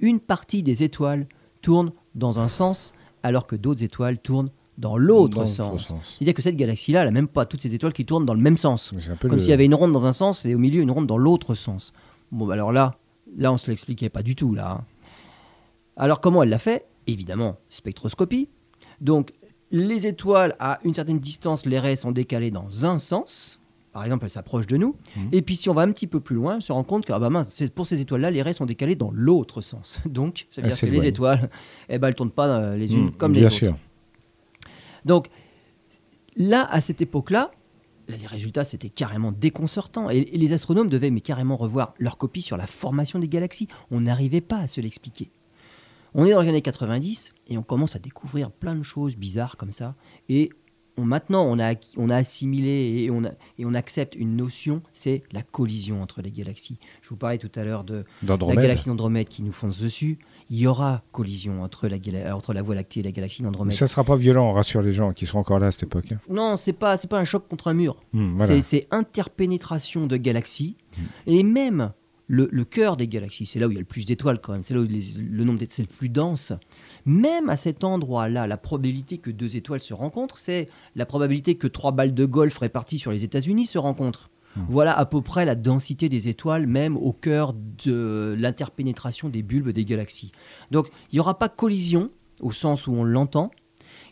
Une 0.00 0.18
partie 0.18 0.64
des 0.64 0.82
étoiles 0.82 1.26
tourne 1.62 1.92
dans 2.16 2.40
un 2.40 2.48
sens, 2.48 2.94
alors 3.22 3.46
que 3.46 3.54
d'autres 3.54 3.84
étoiles 3.84 4.18
tournent 4.18 4.50
dans 4.76 4.96
l'autre 4.96 5.46
sens. 5.46 5.94
C'est-à-dire 6.02 6.34
que 6.34 6.42
cette 6.42 6.56
galaxie-là, 6.56 7.02
elle 7.02 7.06
n'a 7.06 7.12
même 7.12 7.28
pas 7.28 7.46
toutes 7.46 7.62
ces 7.62 7.76
étoiles 7.76 7.92
qui 7.92 8.04
tournent 8.04 8.26
dans 8.26 8.34
le 8.34 8.40
même 8.40 8.56
sens. 8.56 8.92
Comme 9.20 9.38
s'il 9.38 9.50
y 9.50 9.52
avait 9.52 9.66
une 9.66 9.74
ronde 9.76 9.92
dans 9.92 10.04
un 10.04 10.12
sens 10.12 10.44
et 10.46 10.54
au 10.56 10.58
milieu 10.58 10.82
une 10.82 10.90
ronde 10.90 11.06
dans 11.06 11.16
l'autre 11.16 11.54
sens. 11.54 11.92
Bon, 12.32 12.50
alors 12.50 12.72
là, 12.72 12.98
là, 13.36 13.52
on 13.52 13.56
se 13.56 13.70
l'expliquait 13.70 14.08
pas 14.08 14.24
du 14.24 14.34
tout, 14.34 14.52
là. 14.52 14.72
Hein. 14.72 14.84
Alors 15.96 16.20
comment 16.20 16.42
elle 16.42 16.48
l'a 16.48 16.58
fait? 16.58 16.86
Évidemment 17.06 17.58
spectroscopie. 17.68 18.48
Donc 19.00 19.32
les 19.70 20.06
étoiles 20.06 20.54
à 20.60 20.78
une 20.84 20.94
certaine 20.94 21.18
distance, 21.18 21.66
les 21.66 21.78
raies 21.78 21.96
sont 21.96 22.12
décalées 22.12 22.50
dans 22.50 22.86
un 22.86 22.98
sens. 22.98 23.60
Par 23.92 24.04
exemple, 24.04 24.24
elles 24.24 24.30
s'approchent 24.30 24.66
de 24.66 24.76
nous. 24.76 24.96
Mhm. 25.16 25.28
Et 25.32 25.42
puis 25.42 25.56
si 25.56 25.68
on 25.68 25.74
va 25.74 25.82
un 25.82 25.92
petit 25.92 26.06
peu 26.06 26.20
plus 26.20 26.34
loin, 26.34 26.56
on 26.56 26.60
se 26.60 26.72
rend 26.72 26.82
compte 26.82 27.06
que 27.06 27.12
ah 27.12 27.18
bah 27.18 27.42
pour 27.74 27.86
ces 27.86 28.00
étoiles-là, 28.00 28.30
les 28.30 28.42
raies 28.42 28.52
sont 28.52 28.66
décalées 28.66 28.96
dans 28.96 29.10
l'autre 29.12 29.60
sens. 29.60 30.00
Donc, 30.06 30.46
ça 30.50 30.62
veut 30.62 30.68
dire 30.68 30.78
que 30.78 30.86
les 30.86 31.06
étoiles, 31.06 31.48
eh 31.88 31.98
ben, 31.98 32.08
elles 32.08 32.12
ne 32.12 32.16
tournent 32.16 32.30
pas 32.30 32.48
euh, 32.48 32.76
les 32.76 32.92
unes 32.92 33.04
mhm, 33.04 33.12
comme 33.12 33.32
les 33.32 33.46
autres. 33.46 33.54
Sûr. 33.54 33.76
Donc, 35.04 35.28
là, 36.36 36.66
à 36.70 36.80
cette 36.80 37.02
époque-là, 37.02 37.50
les 38.08 38.26
résultats, 38.26 38.64
c'était 38.64 38.88
carrément 38.88 39.32
déconcertant. 39.32 40.10
Et, 40.10 40.24
les 40.24 40.52
astronomes 40.52 40.88
devaient 40.88 41.10
mais 41.10 41.20
carrément 41.20 41.56
revoir 41.56 41.94
leur 41.98 42.16
copie 42.16 42.42
sur 42.42 42.56
la 42.56 42.66
formation 42.66 43.18
des 43.18 43.28
galaxies. 43.28 43.68
On 43.90 44.00
n'arrivait 44.00 44.40
pas 44.40 44.58
à 44.58 44.66
se 44.66 44.80
l'expliquer. 44.80 45.30
On 46.14 46.24
est 46.24 46.30
dans 46.32 46.40
les 46.40 46.48
années 46.48 46.62
90 46.62 47.34
et 47.48 47.58
on 47.58 47.62
commence 47.62 47.96
à 47.96 47.98
découvrir 47.98 48.50
plein 48.50 48.76
de 48.76 48.82
choses 48.82 49.16
bizarres 49.16 49.56
comme 49.56 49.72
ça. 49.72 49.96
Et 50.28 50.50
maintenant, 50.96 51.42
on 51.44 51.58
a, 51.58 51.74
on 51.96 52.08
a 52.08 52.16
assimilé 52.16 53.02
et 53.02 53.10
on, 53.10 53.24
et 53.24 53.64
on 53.64 53.74
accepte 53.74 54.14
une 54.14 54.36
notion, 54.36 54.82
c'est 54.92 55.24
la 55.32 55.42
collision 55.42 56.02
entre 56.02 56.22
les 56.22 56.30
galaxies. 56.30 56.78
Je 57.02 57.08
vous 57.08 57.16
parlais 57.16 57.38
tout 57.38 57.50
à 57.56 57.64
l'heure 57.64 57.82
de 57.82 58.04
la 58.22 58.36
galaxie 58.54 58.86
d'Andromède 58.86 59.28
qui 59.28 59.42
nous 59.42 59.50
fonce 59.50 59.80
dessus. 59.80 60.18
Il 60.50 60.58
y 60.58 60.66
aura 60.66 61.02
collision 61.10 61.62
entre 61.62 61.88
la, 61.88 62.36
entre 62.36 62.52
la 62.52 62.62
Voie 62.62 62.76
lactée 62.76 63.00
et 63.00 63.02
la 63.02 63.10
galaxie 63.10 63.42
d'Andromède. 63.42 63.74
Ça 63.74 63.86
ne 63.86 63.90
sera 63.90 64.04
pas 64.04 64.14
violent, 64.14 64.50
on 64.50 64.52
rassure 64.52 64.82
les 64.82 64.92
gens 64.92 65.12
qui 65.12 65.26
seront 65.26 65.40
encore 65.40 65.58
là 65.58 65.68
à 65.68 65.72
cette 65.72 65.84
époque. 65.84 66.12
Hein. 66.12 66.20
Non, 66.28 66.56
c'est 66.56 66.72
pas 66.74 66.96
pas 66.98 67.18
un 67.18 67.24
choc 67.24 67.48
contre 67.48 67.68
un 67.68 67.74
mur. 67.74 67.96
Hmm, 68.12 68.38
c'est 68.60 68.86
interpénétration 68.92 70.06
de 70.06 70.16
galaxies 70.16 70.76
hmm. 70.96 71.02
et 71.26 71.42
même 71.42 71.92
le, 72.26 72.48
le 72.50 72.64
cœur 72.64 72.96
des 72.96 73.08
galaxies. 73.08 73.46
C'est 73.46 73.58
là 73.58 73.66
où 73.66 73.70
il 73.70 73.74
y 73.74 73.78
a 73.78 73.80
le 73.80 73.86
plus 73.86 74.04
d'étoiles 74.04 74.40
quand 74.40 74.52
même. 74.52 74.62
C'est 74.62 74.74
là 74.74 74.80
où 74.80 74.86
le 74.86 75.44
nombre 75.44 75.58
d'étoiles 75.58 75.86
est 75.86 75.90
le 75.90 75.96
plus 75.96 76.08
dense. 76.08 76.52
Même 77.04 77.50
à 77.50 77.56
cet 77.56 77.84
endroit-là, 77.84 78.46
la 78.46 78.56
probabilité 78.56 79.18
que 79.18 79.30
deux 79.30 79.56
étoiles 79.56 79.82
se 79.82 79.94
rencontrent, 79.94 80.38
c'est 80.38 80.68
la 80.96 81.06
probabilité 81.06 81.56
que 81.56 81.66
trois 81.66 81.92
balles 81.92 82.14
de 82.14 82.24
golf 82.24 82.58
réparties 82.58 82.98
sur 82.98 83.12
les 83.12 83.24
États-Unis 83.24 83.66
se 83.66 83.78
rencontrent. 83.78 84.30
Hmm. 84.56 84.62
Voilà 84.68 84.96
à 84.96 85.04
peu 85.04 85.20
près 85.20 85.44
la 85.44 85.54
densité 85.54 86.08
des 86.08 86.28
étoiles, 86.28 86.66
même 86.66 86.96
au 86.96 87.12
cœur 87.12 87.52
de 87.52 88.34
l'interpénétration 88.38 89.28
des 89.28 89.42
bulbes 89.42 89.70
des 89.70 89.84
galaxies. 89.84 90.32
Donc 90.70 90.88
il 91.10 91.16
n'y 91.16 91.20
aura 91.20 91.38
pas 91.38 91.48
collision, 91.48 92.10
au 92.40 92.52
sens 92.52 92.86
où 92.86 92.92
on 92.92 93.04
l'entend, 93.04 93.50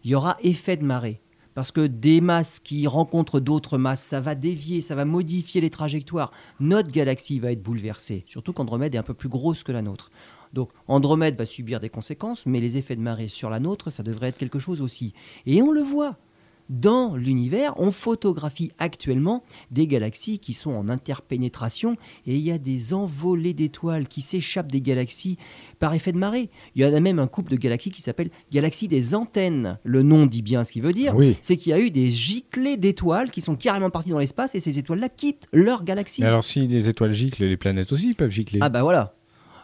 il 0.05 0.11
y 0.11 0.15
aura 0.15 0.37
effet 0.43 0.77
de 0.77 0.85
marée. 0.85 1.22
Parce 1.55 1.71
que 1.71 1.87
des 1.87 2.21
masses 2.21 2.61
qui 2.61 2.87
rencontrent 2.87 3.41
d'autres 3.41 3.79
masses, 3.79 4.03
ça 4.03 4.21
va 4.21 4.35
dévier, 4.35 4.81
ça 4.81 4.95
va 4.95 5.05
modifier 5.05 5.61
les 5.61 5.71
trajectoires. 5.71 6.33
Notre 6.61 6.91
galaxie 6.91 7.39
va 7.39 7.53
être 7.53 7.63
bouleversée, 7.63 8.25
surtout 8.27 8.53
qu'Andromède 8.53 8.95
est 8.95 8.99
un 8.99 9.03
peu 9.03 9.15
plus 9.15 9.29
grosse 9.29 9.63
que 9.63 9.73
la 9.73 9.83
nôtre. 9.83 10.11
Donc 10.53 10.71
Andromède 10.89 11.37
va 11.37 11.47
subir 11.47 11.81
des 11.81 11.89
conséquences, 11.89 12.47
mais 12.47 12.61
les 12.61 12.77
effets 12.77 12.97
de 12.97 13.01
marée 13.01 13.29
sur 13.29 13.51
la 13.51 13.61
nôtre, 13.61 13.91
ça 13.91 14.03
devrait 14.03 14.29
être 14.29 14.39
quelque 14.39 14.59
chose 14.59 14.83
aussi. 14.83 15.15
Et 15.47 15.63
on 15.63 15.71
le 15.71 15.83
voit. 15.83 16.17
Dans 16.71 17.17
l'univers, 17.17 17.75
on 17.77 17.91
photographie 17.91 18.71
actuellement 18.79 19.43
des 19.71 19.87
galaxies 19.87 20.39
qui 20.39 20.55
sont 20.55 20.71
en 20.71 20.89
interpénétration 20.89 21.97
et 22.27 22.37
il 22.37 22.41
y 22.41 22.51
a 22.51 22.59
des 22.59 22.95
envolées 22.95 23.55
d'étoiles 23.55 24.09
qui 24.09 24.21
s'échappent 24.21 24.71
des 24.73 24.81
galaxies 24.81 25.39
par 25.79 25.95
effet 25.95 26.13
de 26.13 26.19
marée. 26.19 26.51
Il 26.75 26.83
y 26.83 26.87
en 26.87 26.95
a 26.95 27.01
même 27.01 27.19
un 27.19 27.27
couple 27.27 27.53
de 27.53 27.57
galaxies 27.57 27.91
qui 27.91 28.03
s'appelle 28.03 28.31
galaxie 28.51 28.89
des 28.89 29.15
antennes. 29.15 29.79
Le 29.85 30.03
nom 30.03 30.27
dit 30.27 30.43
bien 30.43 30.65
ce 30.65 30.73
qu'il 30.73 30.83
veut 30.83 30.93
dire. 30.93 31.15
C'est 31.41 31.57
qu'il 31.57 31.71
y 31.71 31.75
a 31.75 31.81
eu 31.81 31.91
des 31.91 32.09
giclées 32.09 32.77
d'étoiles 32.77 33.31
qui 33.31 33.41
sont 33.41 33.57
carrément 33.57 33.91
parties 33.91 34.11
dans 34.11 34.19
l'espace 34.19 34.55
et 34.55 34.61
ces 34.61 34.79
étoiles-là 34.79 35.09
quittent 35.09 35.49
leur 35.53 35.85
galaxie. 35.85 36.25
alors 36.25 36.45
si 36.45 36.67
les 36.67 36.89
étoiles 36.89 37.13
giclent, 37.13 37.45
les 37.45 37.57
planètes 37.57 37.93
aussi 37.93 38.15
peuvent 38.15 38.31
gicler. 38.31 38.61
Ah 38.63 38.69
bah 38.69 38.83
voilà. 38.83 39.15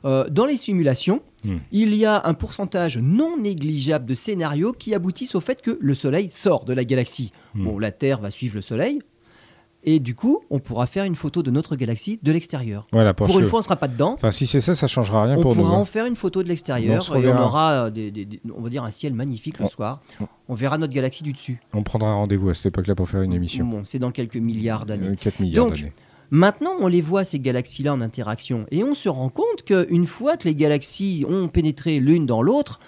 Euh, 0.04 0.28
dans 0.28 0.46
les 0.46 0.56
simulations, 0.56 1.22
hmm. 1.44 1.56
il 1.72 1.94
y 1.94 2.04
a 2.04 2.22
un 2.24 2.34
pourcentage 2.34 2.98
non 2.98 3.36
négligeable 3.36 4.06
de 4.06 4.14
scénarios 4.14 4.72
qui 4.72 4.94
aboutissent 4.94 5.34
au 5.34 5.40
fait 5.40 5.62
que 5.62 5.78
le 5.80 5.94
Soleil 5.94 6.30
sort 6.30 6.64
de 6.64 6.72
la 6.72 6.84
galaxie. 6.84 7.32
Hmm. 7.54 7.64
Bon, 7.64 7.78
la 7.78 7.92
Terre 7.92 8.20
va 8.20 8.30
suivre 8.30 8.56
le 8.56 8.62
Soleil. 8.62 9.00
Et 9.84 10.00
du 10.00 10.14
coup, 10.14 10.40
on 10.50 10.58
pourra 10.58 10.86
faire 10.86 11.04
une 11.04 11.14
photo 11.14 11.42
de 11.42 11.50
notre 11.50 11.76
galaxie 11.76 12.18
de 12.22 12.32
l'extérieur. 12.32 12.86
Voilà, 12.92 13.14
pour, 13.14 13.26
une 13.38 13.46
fois, 13.46 13.58
on 13.58 13.60
ne 13.60 13.64
sera 13.64 13.76
pas 13.76 13.86
dedans. 13.86 14.14
Enfin, 14.14 14.32
si 14.32 14.46
c'est 14.46 14.60
ça, 14.60 14.74
ça 14.74 14.88
changera 14.88 15.24
rien 15.24 15.36
pour 15.36 15.54
nous. 15.54 15.62
On 15.62 15.64
pourra 15.64 15.76
hein. 15.76 15.80
en 15.80 15.84
faire 15.84 16.06
une 16.06 16.16
photo 16.16 16.42
de 16.42 16.48
l'extérieur 16.48 17.04
et 17.16 17.28
on 17.28 17.38
aura, 17.38 17.86
euh, 17.86 17.90
des, 17.90 18.28
on 18.54 18.60
va 18.60 18.70
dire, 18.70 18.82
un 18.82 18.90
ciel 18.90 19.14
magnifique 19.14 19.60
le 19.60 19.66
soir. 19.66 20.02
On 20.48 20.54
verra 20.54 20.78
notre 20.78 20.92
galaxie 20.92 21.22
du 21.22 21.32
dessus. 21.32 21.60
On 21.72 21.84
prendra 21.84 22.12
rendez-vous 22.12 22.48
à 22.50 22.54
cette 22.54 22.66
époque-là 22.66 22.96
pour 22.96 23.08
faire 23.08 23.22
une 23.22 23.32
émission. 23.32 23.64
Bon, 23.66 23.82
c'est 23.84 24.00
dans 24.00 24.10
quelques 24.10 24.36
milliards 24.36 24.84
d'années. 24.84 25.14
4 25.16 25.40
milliards 25.40 25.70
d'années. 25.70 25.92
Maintenant, 26.30 26.72
on 26.80 26.86
les 26.86 27.00
voit, 27.00 27.24
ces 27.24 27.38
galaxies-là, 27.38 27.92
en 27.94 28.00
interaction. 28.00 28.66
Et 28.70 28.84
on 28.84 28.94
se 28.94 29.08
rend 29.08 29.30
compte 29.30 29.62
qu'une 29.64 30.06
fois 30.06 30.36
que 30.36 30.44
les 30.44 30.54
galaxies 30.54 31.24
ont 31.28 31.48
pénétré 31.48 32.00
l'une 32.00 32.26
dans 32.26 32.42
l'autre, 32.42 32.80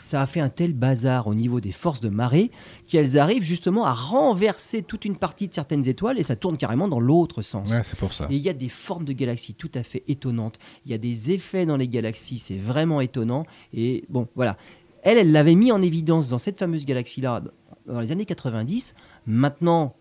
ça 0.00 0.22
a 0.22 0.26
fait 0.26 0.40
un 0.40 0.48
tel 0.48 0.72
bazar 0.72 1.26
au 1.26 1.34
niveau 1.34 1.60
des 1.60 1.72
forces 1.72 2.00
de 2.00 2.08
marée 2.08 2.50
qu'elles 2.86 3.18
arrivent 3.18 3.42
justement 3.42 3.84
à 3.84 3.92
renverser 3.92 4.82
toute 4.82 5.04
une 5.04 5.16
partie 5.16 5.48
de 5.48 5.54
certaines 5.54 5.86
étoiles 5.88 6.18
et 6.18 6.22
ça 6.22 6.36
tourne 6.36 6.56
carrément 6.56 6.88
dans 6.88 7.00
l'autre 7.00 7.42
sens. 7.42 7.70
c'est 7.82 7.98
pour 7.98 8.14
ça. 8.14 8.26
Et 8.30 8.36
il 8.36 8.42
y 8.42 8.48
a 8.48 8.54
des 8.54 8.70
formes 8.70 9.04
de 9.04 9.12
galaxies 9.12 9.54
tout 9.54 9.70
à 9.74 9.82
fait 9.82 10.04
étonnantes. 10.08 10.58
Il 10.86 10.90
y 10.90 10.94
a 10.94 10.98
des 10.98 11.32
effets 11.32 11.66
dans 11.66 11.76
les 11.76 11.88
galaxies, 11.88 12.38
c'est 12.38 12.56
vraiment 12.56 13.00
étonnant. 13.00 13.44
Et 13.74 14.04
bon, 14.08 14.26
voilà. 14.34 14.56
Elle, 15.02 15.18
elle 15.18 15.32
l'avait 15.32 15.54
mis 15.54 15.70
en 15.70 15.82
évidence 15.82 16.28
dans 16.28 16.38
cette 16.38 16.58
fameuse 16.58 16.86
galaxie-là 16.86 17.42
dans 17.86 18.00
les 18.00 18.10
années 18.10 18.24
90. 18.24 18.94
Maintenant, 19.26 19.94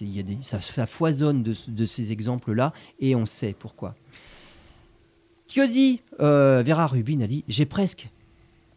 y 0.00 0.20
a 0.20 0.22
des, 0.22 0.38
ça, 0.42 0.60
foisonne 0.86 1.42
de, 1.42 1.86
ces 1.86 2.12
exemples-là 2.12 2.72
et 3.00 3.14
on 3.14 3.26
sait 3.26 3.54
pourquoi. 3.58 3.94
Que 5.52 5.66
dit 5.70 6.00
euh, 6.20 6.62
Vera 6.64 6.86
Rubin 6.86 7.20
a 7.22 7.26
dit 7.26 7.44
j'ai 7.48 7.66
presque 7.66 8.10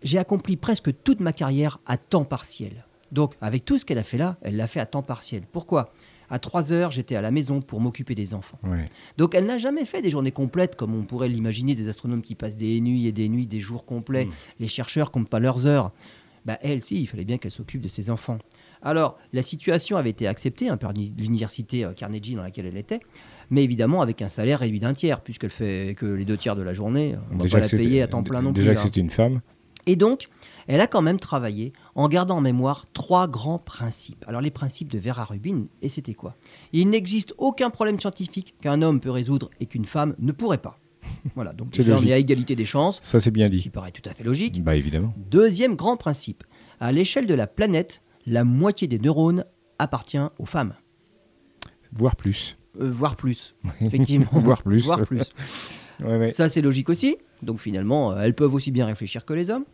j'ai 0.03 0.17
accompli 0.17 0.55
presque 0.55 0.91
toute 1.03 1.19
ma 1.19 1.33
carrière 1.33 1.79
à 1.85 1.97
temps 1.97 2.23
partiel. 2.23 2.85
Donc 3.11 3.35
avec 3.41 3.65
tout 3.65 3.77
ce 3.77 3.85
qu'elle 3.85 3.99
a 3.99 4.03
fait 4.03 4.17
là, 4.17 4.37
elle 4.41 4.55
l'a 4.55 4.67
fait 4.67 4.79
à 4.79 4.85
temps 4.85 5.03
partiel. 5.03 5.43
Pourquoi? 5.51 5.93
À 6.29 6.39
3 6.39 6.71
heures, 6.71 6.91
j'étais 6.91 7.17
à 7.17 7.21
la 7.21 7.29
maison 7.29 7.61
pour 7.61 7.81
m'occuper 7.81 8.15
des 8.15 8.33
enfants. 8.33 8.57
Donc 9.17 9.35
elle 9.35 9.45
n'a 9.45 9.57
jamais 9.57 9.83
fait 9.83 10.01
des 10.01 10.09
journées 10.09 10.31
complètes 10.31 10.77
comme 10.77 10.95
on 10.95 11.03
pourrait 11.03 11.27
l'imaginer, 11.27 11.75
des 11.75 11.89
astronomes 11.89 12.21
qui 12.21 12.35
passent 12.35 12.55
des 12.55 12.79
nuits 12.79 13.05
et 13.05 13.11
des 13.11 13.27
nuits, 13.27 13.47
des 13.47 13.59
jours 13.59 13.83
complets. 13.83 14.25
Hmm. 14.25 14.31
Les 14.61 14.69
chercheurs 14.69 15.11
comptent 15.11 15.27
pas 15.27 15.41
leurs 15.41 15.67
heures. 15.67 15.91
Bah, 16.45 16.57
elle, 16.61 16.81
si, 16.81 17.01
il 17.01 17.07
fallait 17.07 17.25
bien 17.25 17.37
qu'elle 17.37 17.51
s'occupe 17.51 17.81
de 17.81 17.89
ses 17.89 18.09
enfants. 18.09 18.39
Alors, 18.81 19.17
la 19.33 19.41
situation 19.41 19.97
avait 19.97 20.09
été 20.09 20.27
acceptée 20.27 20.69
hein, 20.69 20.77
par 20.77 20.93
l'université 20.93 21.85
euh, 21.85 21.93
Carnegie 21.93 22.35
dans 22.35 22.41
laquelle 22.41 22.65
elle 22.65 22.77
était, 22.77 22.99
mais 23.49 23.63
évidemment 23.63 24.01
avec 24.01 24.21
un 24.21 24.27
salaire 24.27 24.59
réduit 24.59 24.79
d'un 24.79 24.93
tiers, 24.93 25.21
puisqu'elle 25.21 25.51
fait 25.51 25.95
que 25.97 26.05
les 26.05 26.25
deux 26.25 26.37
tiers 26.37 26.55
de 26.55 26.63
la 26.63 26.73
journée. 26.73 27.15
On 27.31 27.35
ne 27.35 27.43
va 27.43 27.49
pas 27.49 27.59
la 27.59 27.69
payer 27.69 28.01
à 28.01 28.07
temps 28.07 28.23
plein 28.23 28.41
non 28.41 28.53
plus. 28.53 28.61
Déjà 28.61 28.75
que 28.75 28.81
c'était 28.81 28.99
une 28.99 29.09
femme. 29.09 29.41
Et 29.87 29.95
donc, 29.95 30.29
elle 30.67 30.81
a 30.81 30.87
quand 30.87 31.01
même 31.01 31.19
travaillé 31.19 31.73
en 31.95 32.07
gardant 32.07 32.37
en 32.37 32.41
mémoire 32.41 32.85
trois 32.93 33.27
grands 33.27 33.59
principes. 33.59 34.23
Alors, 34.27 34.41
les 34.41 34.51
principes 34.51 34.91
de 34.91 34.99
Vera 34.99 35.25
Rubin, 35.25 35.65
et 35.81 35.89
c'était 35.89 36.13
quoi? 36.13 36.35
Il 36.71 36.89
n'existe 36.89 37.33
aucun 37.37 37.69
problème 37.69 37.99
scientifique 37.99 38.55
qu'un 38.61 38.81
homme 38.81 38.99
peut 38.99 39.11
résoudre 39.11 39.49
et 39.59 39.65
qu'une 39.65 39.85
femme 39.85 40.15
ne 40.19 40.31
pourrait 40.31 40.59
pas. 40.59 40.77
Voilà, 41.35 41.53
donc 41.53 41.71
déjà, 41.75 41.97
on 41.97 42.03
est 42.03 42.13
à 42.13 42.17
égalité 42.17 42.55
des 42.55 42.65
chances. 42.65 42.99
Ça, 43.01 43.19
c'est 43.19 43.31
bien 43.31 43.49
dit. 43.49 43.61
Qui 43.61 43.69
paraît 43.69 43.91
tout 43.91 44.07
à 44.09 44.13
fait 44.13 44.23
logique. 44.23 44.63
Bah, 44.63 44.75
évidemment. 44.75 45.13
Deuxième 45.17 45.75
grand 45.75 45.97
principe. 45.97 46.43
À 46.79 46.91
l'échelle 46.91 47.27
de 47.27 47.33
la 47.33 47.47
planète, 47.47 48.01
la 48.25 48.43
moitié 48.43 48.87
des 48.87 48.99
neurones 48.99 49.45
appartient 49.79 50.19
aux 50.39 50.45
femmes. 50.45 50.73
Voire 51.93 52.15
plus. 52.15 52.57
Euh, 52.79 52.91
voire 52.91 53.15
plus, 53.15 53.55
effectivement. 53.81 54.29
voire 54.31 54.63
plus. 54.63 54.85
Voire 54.85 55.05
plus. 55.05 55.33
Ça, 56.33 56.49
c'est 56.49 56.61
logique 56.61 56.89
aussi. 56.89 57.17
Donc 57.43 57.59
finalement, 57.59 58.11
euh, 58.11 58.21
elles 58.21 58.33
peuvent 58.33 58.53
aussi 58.53 58.71
bien 58.71 58.85
réfléchir 58.85 59.25
que 59.25 59.33
les 59.33 59.49
hommes. 59.49 59.65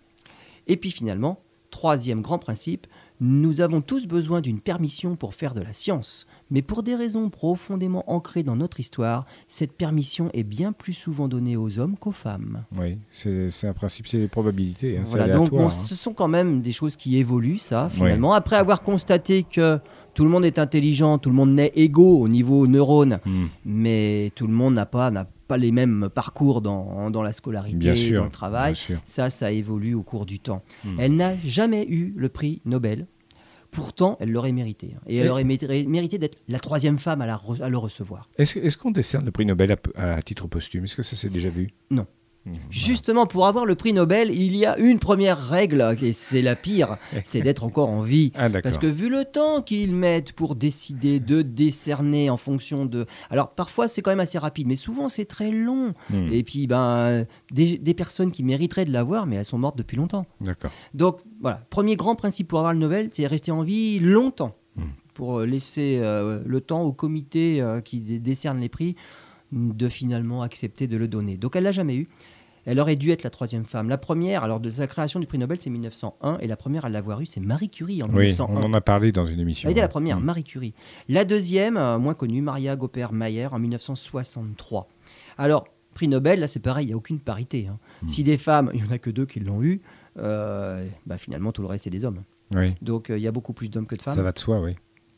Et 0.67 0.75
puis 0.77 0.91
finalement, 0.91 1.41
troisième 1.71 2.21
grand 2.21 2.39
principe, 2.39 2.87
nous 3.19 3.61
avons 3.61 3.81
tous 3.81 4.05
besoin 4.05 4.41
d'une 4.41 4.59
permission 4.59 5.15
pour 5.15 5.33
faire 5.33 5.53
de 5.53 5.61
la 5.61 5.73
science. 5.73 6.25
Mais 6.51 6.61
pour 6.61 6.83
des 6.83 6.95
raisons 6.95 7.29
profondément 7.29 8.03
ancrées 8.09 8.43
dans 8.43 8.55
notre 8.55 8.79
histoire, 8.79 9.25
cette 9.47 9.73
permission 9.73 10.29
est 10.33 10.43
bien 10.43 10.71
plus 10.71 10.93
souvent 10.93 11.27
donnée 11.27 11.57
aux 11.57 11.79
hommes 11.79 11.97
qu'aux 11.97 12.11
femmes. 12.11 12.63
Oui, 12.77 12.97
c'est 13.09 13.49
un 13.63 13.73
principe, 13.73 14.07
c'est 14.07 14.17
les 14.17 14.27
probabilités. 14.27 14.97
Hein, 14.97 15.03
voilà, 15.05 15.27
donc 15.27 15.51
hein. 15.53 15.69
ce 15.69 15.95
sont 15.95 16.13
quand 16.13 16.27
même 16.27 16.61
des 16.61 16.71
choses 16.71 16.95
qui 16.95 17.17
évoluent, 17.17 17.57
ça, 17.57 17.89
finalement. 17.89 18.33
Après 18.33 18.55
avoir 18.55 18.81
constaté 18.81 19.43
que 19.43 19.79
tout 20.13 20.23
le 20.23 20.29
monde 20.29 20.45
est 20.45 20.59
intelligent, 20.59 21.17
tout 21.17 21.29
le 21.29 21.35
monde 21.35 21.51
naît 21.51 21.71
égaux 21.75 22.19
au 22.19 22.27
niveau 22.27 22.65
neurones, 22.65 23.19
hmm. 23.25 23.45
mais 23.65 24.31
tout 24.35 24.47
le 24.47 24.53
monde 24.53 24.75
n'a 24.75 24.85
pas, 24.85 25.11
pas 25.47 25.57
les 25.57 25.71
mêmes 25.71 26.09
parcours 26.13 26.61
dans, 26.61 27.09
dans 27.09 27.21
la 27.21 27.33
scolarité, 27.33 28.11
dans 28.11 28.25
le 28.25 28.29
travail. 28.29 28.75
Ça, 29.05 29.29
ça 29.29 29.51
évolue 29.51 29.93
au 29.93 30.03
cours 30.03 30.25
du 30.25 30.39
temps. 30.39 30.61
Hmm. 30.83 30.99
Elle 30.99 31.15
n'a 31.15 31.37
jamais 31.37 31.85
eu 31.87 32.13
le 32.15 32.29
prix 32.29 32.61
Nobel. 32.65 33.07
Pourtant, 33.71 34.17
elle 34.19 34.31
l'aurait 34.31 34.53
mérité. 34.53 34.95
Et 35.07 35.17
elle 35.17 35.27
aurait 35.27 35.43
mérité 35.43 36.17
d'être 36.17 36.37
la 36.47 36.59
troisième 36.59 36.97
femme 36.97 37.21
à, 37.21 37.27
le 37.69 37.77
recevoir. 37.77 38.29
Est-ce 38.37 38.77
qu'on 38.77 38.91
décerne 38.91 39.25
le 39.25 39.31
prix 39.31 39.45
Nobel 39.45 39.75
à, 39.95 40.21
titre 40.21 40.47
posthume? 40.47 40.85
Est-ce 40.85 40.95
que 40.95 41.03
ça 41.03 41.15
s'est 41.15 41.29
déjà 41.29 41.49
vu? 41.49 41.69
Non. 41.91 42.07
Justement, 42.69 43.25
pour 43.25 43.47
avoir 43.47 43.65
le 43.65 43.75
prix 43.75 43.93
Nobel, 43.93 44.31
il 44.31 44.55
y 44.55 44.65
a 44.65 44.77
une 44.77 44.99
première 44.99 45.37
règle, 45.37 45.95
et 46.01 46.11
c'est 46.11 46.41
la 46.41 46.55
pire, 46.55 46.97
c'est 47.23 47.41
d'être 47.41 47.63
encore 47.63 47.89
en 47.89 48.01
vie. 48.01 48.31
Ah, 48.35 48.49
Parce 48.49 48.77
que 48.77 48.87
vu 48.87 49.09
le 49.09 49.25
temps 49.25 49.61
qu'ils 49.61 49.95
mettent 49.95 50.33
pour 50.33 50.55
décider 50.55 51.19
de 51.19 51.41
décerner 51.41 52.29
en 52.29 52.37
fonction 52.37 52.85
de... 52.85 53.05
Alors 53.29 53.51
parfois 53.51 53.87
c'est 53.87 54.01
quand 54.01 54.11
même 54.11 54.19
assez 54.19 54.37
rapide, 54.37 54.67
mais 54.67 54.75
souvent 54.75 55.09
c'est 55.09 55.25
très 55.25 55.51
long. 55.51 55.93
Mmh. 56.09 56.31
Et 56.31 56.43
puis 56.43 56.67
ben, 56.67 57.25
des, 57.51 57.93
personnes 57.93 58.31
qui 58.31 58.43
mériteraient 58.43 58.85
de 58.85 58.93
l'avoir, 58.93 59.25
mais 59.25 59.37
elles 59.37 59.45
sont 59.45 59.57
mortes 59.57 59.77
depuis 59.77 59.97
longtemps. 59.97 60.25
D'accord. 60.41 60.71
Donc 60.93 61.19
voilà, 61.41 61.61
premier 61.69 61.95
grand 61.95 62.15
principe 62.15 62.47
pour 62.47 62.59
avoir 62.59 62.73
le 62.73 62.79
Nobel, 62.79 63.09
c'est 63.11 63.25
rester 63.27 63.51
en 63.51 63.63
vie 63.63 63.99
longtemps. 63.99 64.55
Mmh. 64.75 64.81
Pour 65.13 65.41
laisser 65.41 65.99
euh, 65.99 66.43
le 66.45 66.61
temps 66.61 66.83
au 66.83 66.93
comité 66.93 67.59
euh, 67.59 67.81
qui 67.81 67.99
décerne 68.19 68.59
les 68.59 68.69
prix 68.69 68.95
de 69.51 69.87
finalement 69.89 70.41
accepter 70.41 70.87
de 70.87 70.97
le 70.97 71.07
donner. 71.07 71.37
Donc 71.37 71.55
elle 71.55 71.63
l'a 71.63 71.71
jamais 71.71 71.95
eu. 71.95 72.07
Elle 72.69 72.79
aurait 72.79 72.97
dû 72.97 73.09
être 73.11 73.23
la 73.23 73.29
troisième 73.31 73.65
femme. 73.65 73.87
La 73.89 73.97
première, 73.97 74.43
alors 74.43 74.59
de 74.59 74.69
sa 74.69 74.85
création 74.87 75.19
du 75.19 75.25
prix 75.25 75.37
Nobel, 75.39 75.57
c'est 75.59 75.69
1901, 75.69 76.37
et 76.39 76.47
la 76.47 76.57
première 76.57 76.85
à 76.85 76.89
l'avoir 76.89 77.21
eu, 77.21 77.25
c'est 77.25 77.39
Marie 77.39 77.69
Curie 77.69 78.03
en 78.03 78.07
Oui, 78.09 78.25
1901. 78.27 78.53
on 78.55 78.63
en 78.63 78.73
a 78.73 78.81
parlé 78.81 79.11
dans 79.11 79.25
une 79.25 79.39
émission. 79.39 79.67
Elle 79.69 79.71
était 79.71 79.81
la 79.81 79.87
première, 79.87 80.19
Mm. 80.19 80.23
Marie 80.23 80.43
Curie. 80.43 80.73
La 81.09 81.23
deuxième, 81.25 81.77
euh, 81.77 81.97
moins 81.97 82.13
connue, 82.13 82.41
Maria 82.41 82.75
Gopper 82.75 83.07
Mayer 83.11 83.47
en 83.51 83.57
1963. 83.59 84.87
Alors, 85.37 85.65
prix 85.93 86.07
Nobel, 86.07 86.39
là 86.39 86.47
c'est 86.47 86.59
pareil, 86.59 86.85
il 86.85 86.87
n'y 86.89 86.93
a 86.93 86.97
aucune 86.97 87.19
parité. 87.19 87.67
hein. 87.67 87.79
Mm. 88.03 88.07
Si 88.07 88.23
des 88.23 88.37
femmes, 88.37 88.69
il 88.73 88.81
n'y 88.83 88.87
en 88.87 88.91
a 88.91 88.97
que 88.99 89.09
deux 89.09 89.25
qui 89.25 89.39
l'ont 89.39 89.63
eu, 89.63 89.81
euh, 90.19 90.85
bah, 91.05 91.17
finalement 91.17 91.51
tout 91.51 91.61
le 91.61 91.67
reste 91.67 91.85
c'est 91.85 91.89
des 91.89 92.05
hommes. 92.05 92.23
Oui, 92.55 92.73
Donc 92.81 93.09
euh, 93.09 93.17
il 93.17 93.21
y 93.23 93.27
a 93.27 93.31
beaucoup 93.31 93.53
plus 93.53 93.69
d'hommes 93.69 93.87
que 93.87 93.95
de 93.95 94.01
femmes. 94.01 94.15
ça 94.15 94.21
va 94.23 94.31
de 94.31 94.39
soi, 94.39 94.59
oui. 94.61 94.75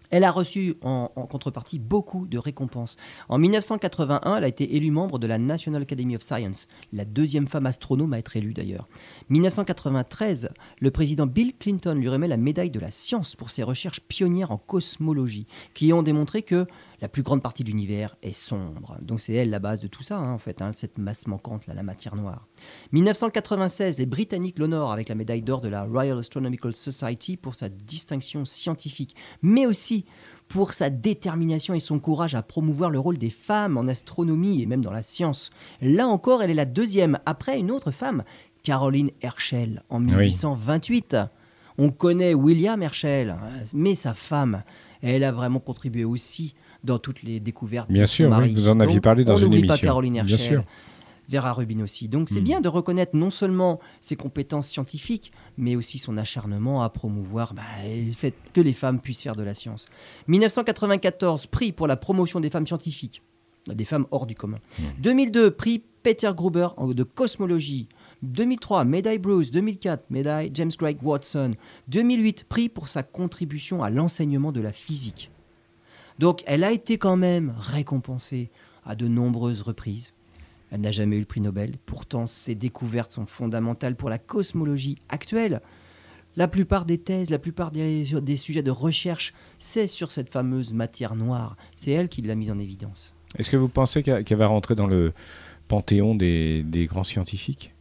Elle 0.09 0.23
a 0.23 0.31
reçu 0.31 0.75
en, 0.81 1.07
contrepartie 1.07 1.77
beaucoup 1.77 2.27
de 2.27 2.37
récompenses. 2.37 2.97
En 3.27 3.37
1981, 3.37 4.37
elle 4.37 4.43
a 4.43 4.47
été 4.47 4.75
élue 4.75 4.89
membre 4.89 5.19
de 5.19 5.27
la 5.27 5.37
National 5.37 5.83
Academy 5.83 6.15
of 6.15 6.23
Science, 6.23 6.67
la 6.93 7.05
deuxième 7.05 7.47
femme 7.47 7.67
astronome 7.67 8.13
à 8.13 8.19
être 8.19 8.35
élue 8.35 8.53
d'ailleurs. 8.53 8.87
1993, 9.29 10.49
le 10.79 10.91
président 10.91 11.27
Bill 11.27 11.55
Clinton 11.55 11.95
lui 11.95 12.09
remet 12.09 12.27
la 12.27 12.37
médaille 12.37 12.71
de 12.71 12.79
la 12.79 12.91
science 12.91 13.35
pour 13.35 13.51
ses 13.51 13.61
recherches 13.61 14.01
pionnières 14.01 14.51
en 14.51 14.57
cosmologie, 14.57 15.47
qui 15.75 15.93
ont 15.93 16.01
démontré 16.01 16.41
que 16.41 16.65
la 17.01 17.07
plus 17.07 17.23
grande 17.23 17.41
partie 17.41 17.63
de 17.63 17.69
l'univers 17.69 18.15
est 18.21 18.33
sombre. 18.33 18.97
Donc 19.01 19.21
c'est 19.21 19.33
elle 19.33 19.49
la 19.49 19.59
base 19.59 19.81
de 19.81 19.87
tout 19.87 20.03
ça, 20.03 20.17
hein, 20.17 20.33
en 20.33 20.37
fait, 20.37 20.61
hein, 20.61 20.71
cette 20.75 20.97
masse 20.97 21.27
manquante, 21.27 21.67
là, 21.67 21.73
la 21.73 21.83
matière 21.83 22.15
noire. 22.15 22.47
1996, 22.91 23.97
les 23.97 24.05
Britanniques 24.05 24.59
l'honorent 24.59 24.91
avec 24.91 25.09
la 25.09 25.15
médaille 25.15 25.41
d'or 25.41 25.61
de 25.61 25.69
la 25.69 25.83
Royal 25.83 26.17
Astronomical 26.17 26.75
Society 26.75 27.37
pour 27.37 27.55
sa 27.55 27.69
distinction 27.69 28.45
scientifique, 28.45 29.15
mais 29.41 29.65
aussi 29.65 30.05
pour 30.47 30.73
sa 30.73 30.89
détermination 30.89 31.75
et 31.75 31.79
son 31.79 31.99
courage 31.99 32.35
à 32.35 32.41
promouvoir 32.41 32.89
le 32.89 32.99
rôle 32.99 33.17
des 33.17 33.29
femmes 33.29 33.77
en 33.77 33.87
astronomie 33.87 34.61
et 34.61 34.65
même 34.65 34.83
dans 34.83 34.91
la 34.91 35.03
science. 35.03 35.51
Là 35.81 36.07
encore, 36.07 36.41
elle 36.41 36.49
est 36.49 36.55
la 36.55 36.65
deuxième, 36.65 37.19
après 37.25 37.59
une 37.59 37.71
autre 37.71 37.91
femme, 37.91 38.23
Caroline 38.63 39.11
Herschel, 39.21 39.83
en 39.89 39.99
1828. 39.99 41.15
On 41.77 41.91
connaît 41.91 42.33
William 42.33 42.81
Herschel, 42.81 43.37
mais 43.73 43.95
sa 43.95 44.13
femme, 44.13 44.63
elle 45.01 45.23
a 45.23 45.31
vraiment 45.31 45.59
contribué 45.59 46.03
aussi 46.03 46.55
dans 46.83 46.99
toutes 46.99 47.23
les 47.23 47.39
découvertes 47.39 47.91
Bien 47.91 48.05
sûr, 48.05 48.29
oui, 48.41 48.53
vous 48.53 48.69
en 48.69 48.79
aviez 48.79 48.95
Donc, 48.95 49.03
parlé 49.03 49.23
dans 49.25 49.33
on 49.35 49.37
une 49.37 49.43
n'oublie 49.45 49.61
pas 49.65 49.73
émission. 49.75 49.87
Caroline 49.87 50.13
Bien 50.13 50.23
Herschel. 50.23 50.39
sûr. 50.39 50.63
Vera 51.31 51.53
Rubin 51.53 51.81
aussi. 51.83 52.07
Donc 52.07 52.27
c'est 52.27 52.39
Mm. 52.41 52.43
bien 52.43 52.61
de 52.61 52.67
reconnaître 52.69 53.15
non 53.15 53.29
seulement 53.29 53.79
ses 54.01 54.15
compétences 54.15 54.67
scientifiques, 54.67 55.31
mais 55.57 55.75
aussi 55.75 55.99
son 55.99 56.17
acharnement 56.17 56.81
à 56.81 56.89
promouvoir 56.89 57.53
bah, 57.53 57.61
le 57.85 58.11
fait 58.13 58.33
que 58.51 58.61
les 58.61 58.73
femmes 58.73 58.99
puissent 58.99 59.21
faire 59.21 59.35
de 59.35 59.43
la 59.43 59.53
science. 59.53 59.87
1994, 60.27 61.45
prix 61.47 61.71
pour 61.71 61.85
la 61.85 61.97
promotion 61.97 62.39
des 62.39 62.49
femmes 62.49 62.65
scientifiques, 62.65 63.21
des 63.67 63.85
femmes 63.85 64.07
hors 64.09 64.25
du 64.25 64.33
commun. 64.33 64.57
Mm. 64.79 64.83
2002, 65.01 65.51
prix 65.51 65.83
Peter 66.01 66.31
Gruber 66.35 66.69
de 66.81 67.03
cosmologie. 67.03 67.89
2003, 68.23 68.83
médaille 68.85 69.19
Bruce. 69.19 69.51
2004, 69.51 70.05
médaille 70.09 70.49
James 70.53 70.71
Craig 70.77 70.97
Watson. 71.03 71.51
2008, 71.89 72.45
prix 72.45 72.69
pour 72.69 72.87
sa 72.87 73.03
contribution 73.03 73.83
à 73.83 73.89
l'enseignement 73.89 74.51
de 74.51 74.61
la 74.61 74.71
physique. 74.71 75.29
Donc 76.19 76.43
elle 76.45 76.65
a 76.65 76.71
été 76.71 76.97
quand 76.97 77.15
même 77.15 77.55
récompensée 77.57 78.51
à 78.85 78.95
de 78.95 79.07
nombreuses 79.07 79.61
reprises. 79.61 80.13
Elle 80.69 80.81
n'a 80.81 80.91
jamais 80.91 81.15
eu 81.15 81.21
le 81.21 81.25
prix 81.25 81.41
Nobel. 81.41 81.77
Pourtant, 81.85 82.27
ses 82.27 82.53
découvertes 82.53 83.11
sont 83.11 83.25
fondamentales 83.25 83.95
pour 83.95 84.09
la 84.09 84.19
cosmologie 84.19 84.97
actuelle. 85.07 85.61
La 86.35 86.47
plupart 86.47 86.85
des 86.85 86.99
thèses, 86.99 87.31
la 87.31 87.39
plupart 87.39 87.71
des, 87.71 88.37
sujets 88.37 88.61
de 88.61 88.69
recherche, 88.69 89.33
c'est 89.57 89.87
sur 89.87 90.11
cette 90.11 90.29
fameuse 90.29 90.73
matière 90.73 91.15
noire. 91.15 91.57
C'est 91.75 91.91
elle 91.91 92.09
qui 92.09 92.21
l'a 92.21 92.35
mise 92.35 92.51
en 92.51 92.59
évidence. 92.59 93.13
Est-ce 93.37 93.49
que 93.49 93.57
vous 93.57 93.69
pensez 93.69 94.03
qu'elle 94.03 94.37
va 94.37 94.47
rentrer 94.47 94.75
dans 94.75 94.87
le 94.87 95.13
panthéon 95.67 96.15
des 96.15 96.87
grands 96.87 97.03
scientifiques? 97.03 97.73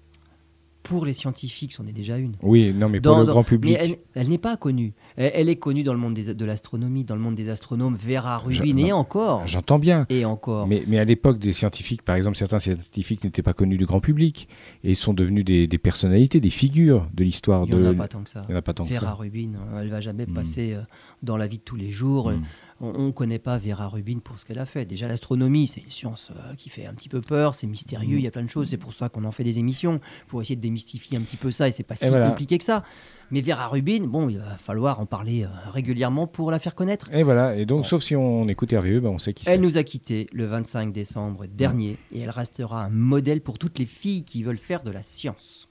Pour 0.89 1.05
les 1.07 1.13
scientifiques, 1.13 1.73
c'en 1.73 1.87
est 1.87 1.93
déjà 1.93 2.17
une. 2.19 2.33
Oui, 2.43 2.73
non, 2.75 2.89
mais 2.89 3.01
pour 3.01 3.13
Dans- 3.13 3.19
le 3.21 3.25
dans- 3.27 3.33
grand 3.33 3.43
public. 3.45 3.77
Mais 3.79 3.85
elle, 3.85 3.97
elle 4.15 4.29
n'est 4.29 4.39
pas 4.39 4.57
connue. 4.57 4.95
Elle, 5.17 5.33
elle 5.35 5.49
est 5.49 5.57
connue 5.57 5.83
dans 5.83 5.93
le 5.93 5.99
monde 5.99 6.15
des- 6.15 6.35
de 6.35 6.45
l'astronomie, 6.45 7.05
dans 7.05 7.15
le 7.15 7.21
monde 7.21 7.35
des 7.35 7.51
astronomes, 7.51 7.95
Vera 7.97 8.39
Rubin, 8.39 8.55
Je- 8.55 8.63
et 8.65 8.73
non. 8.91 8.97
encore. 8.97 9.47
J'entends 9.47 9.79
bien. 9.79 10.07
Et 10.09 10.25
encore. 10.25 10.67
Mais, 10.67 10.83
mais 10.87 10.99
à 10.99 11.05
l'époque 11.05 11.39
des 11.39 11.53
scientifiques, 11.53 12.03
par 12.03 12.17
exemple, 12.17 12.37
certains 12.37 12.59
scientifiques 12.59 13.23
n'étaient 13.25 13.43
pas 13.43 13.53
connus 13.53 13.77
du 13.77 13.85
grand 13.87 14.01
public 14.01 14.49
et 14.83 14.95
sont 14.95 15.13
devenus 15.15 15.45
des, 15.45 15.67
des 15.67 15.79
personnalités, 15.79 16.41
des 16.41 16.51
figures 16.51 17.07
de 17.15 17.23
l'histoire 17.25 17.65
Il 17.69 17.75
n'y 17.77 17.87
en 17.87 17.91
a 17.91 17.95
pas 17.95 18.09
tant 18.09 18.23
que 18.23 18.31
ça. 18.31 18.45
Il 18.49 18.53
y 18.53 18.55
en 18.55 18.59
a 18.59 18.63
pas 18.63 18.73
tant 18.75 18.85
que 18.85 18.91
Vera 18.91 19.01
ça. 19.09 19.13
Rubin, 19.15 19.51
euh, 19.75 19.81
elle 19.83 19.91
va 19.91 20.01
jamais 20.01 20.25
Mm. 20.27 20.33
passer 20.33 20.73
euh, 20.75 20.81
dans 21.23 21.37
la 21.37 21.47
vie 21.47 21.59
de 21.59 21.63
tous 21.63 21.77
les 21.77 21.91
jours. 21.91 22.31
Mm. 22.31 22.43
On 22.81 23.07
ne 23.07 23.11
connaît 23.11 23.41
pas 23.41 23.59
Vera 23.59 23.89
Rubin 23.89 24.21
pour 24.23 24.39
ce 24.39 24.45
qu'elle 24.47 24.61
a 24.61 24.65
fait. 24.67 24.85
Déjà, 24.85 25.09
l'astronomie, 25.09 25.67
c'est 25.67 25.81
une 25.81 25.91
science 25.91 26.31
euh, 26.31 26.55
qui 26.55 26.69
fait 26.69 26.87
un 26.87 26.95
petit 26.95 27.09
peu 27.09 27.21
peur, 27.21 27.55
c'est 27.57 27.67
mystérieux, 27.67 28.17
Mm. 28.17 28.19
il 28.21 28.25
y 28.25 28.27
a 28.29 28.31
plein 28.31 28.45
de 28.45 28.49
choses. 28.49 28.69
C'est 28.69 28.77
pour 28.77 28.93
ça 28.93 29.09
qu'on 29.09 29.25
en 29.25 29.33
fait 29.33 29.43
des 29.43 29.59
émissions, 29.59 30.01
pour 30.29 30.41
essayer 30.43 30.55
de 30.55 30.61
démystifier 30.61 31.19
un 31.19 31.21
petit 31.23 31.37
peu 31.37 31.51
ça, 31.51 31.67
et 31.67 31.73
c'est 31.73 31.83
pas 31.83 31.97
si 31.97 32.09
voilà. 32.09 32.29
compliqué 32.29 32.57
que 32.57 32.63
ça. 32.65 32.85
Mais 33.33 33.41
Vera 33.41 33.67
Rubin, 33.67 34.07
bon, 34.07 34.29
il 34.29 34.39
va 34.39 34.57
falloir 34.59 35.01
en 35.01 35.07
parler 35.07 35.43
euh, 35.43 35.49
régulièrement 35.73 36.27
pour 36.29 36.51
la 36.53 36.61
faire 36.61 36.77
connaître. 36.77 37.13
Et 37.13 37.25
voilà. 37.25 37.57
Et 37.57 37.67
donc, 37.67 37.79
Bon. 37.79 37.85
sauf 37.85 38.03
si 38.03 38.15
on 38.15 38.47
écoute 38.49 38.73
RVE, 38.73 39.01
ben, 39.01 39.09
on 39.09 39.19
sait 39.19 39.33
qui 39.35 39.45
c'est. 39.45 39.51
Elle 39.51 39.61
nous 39.61 39.77
a 39.77 39.83
quittés 39.83 40.29
le 40.33 40.47
25 40.47 40.93
décembre 40.93 41.47
dernier, 41.47 41.99
et 42.13 42.21
elle 42.21 42.31
restera 42.31 42.85
un 42.85 42.91
modèle 42.91 43.41
pour 43.41 43.59
toutes 43.59 43.81
les 43.81 43.87
filles 43.87 44.23
qui 44.23 44.45
veulent 44.45 44.57
faire 44.57 44.85
de 44.85 44.93
la 44.93 45.03
science. 45.03 45.69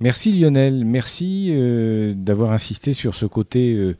Merci 0.00 0.32
Lionel, 0.32 0.84
merci 0.84 1.48
euh, 1.50 2.14
d'avoir 2.16 2.50
insisté 2.52 2.92
sur 2.92 3.14
ce 3.14 3.26
côté 3.26 3.94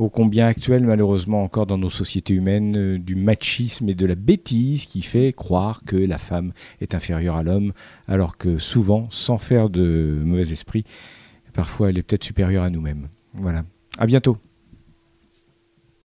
ô 0.00 0.08
combien 0.08 0.46
actuel 0.46 0.84
malheureusement 0.84 1.42
encore 1.42 1.66
dans 1.66 1.76
nos 1.76 1.90
sociétés 1.90 2.32
humaines 2.32 2.76
euh, 2.76 2.98
du 2.98 3.14
machisme 3.14 3.88
et 3.90 3.94
de 3.94 4.06
la 4.06 4.14
bêtise 4.14 4.86
qui 4.86 5.02
fait 5.02 5.34
croire 5.34 5.82
que 5.84 5.96
la 5.96 6.16
femme 6.16 6.52
est 6.80 6.94
inférieure 6.94 7.36
à 7.36 7.42
l'homme 7.42 7.72
alors 8.08 8.38
que 8.38 8.56
souvent, 8.56 9.08
sans 9.10 9.36
faire 9.36 9.68
de 9.68 10.22
mauvais 10.24 10.52
esprit, 10.52 10.84
parfois 11.52 11.90
elle 11.90 11.98
est 11.98 12.02
peut-être 12.02 12.24
supérieure 12.24 12.64
à 12.64 12.70
nous-mêmes. 12.70 13.08
Voilà. 13.34 13.64
À 13.98 14.06
bientôt. 14.06 14.38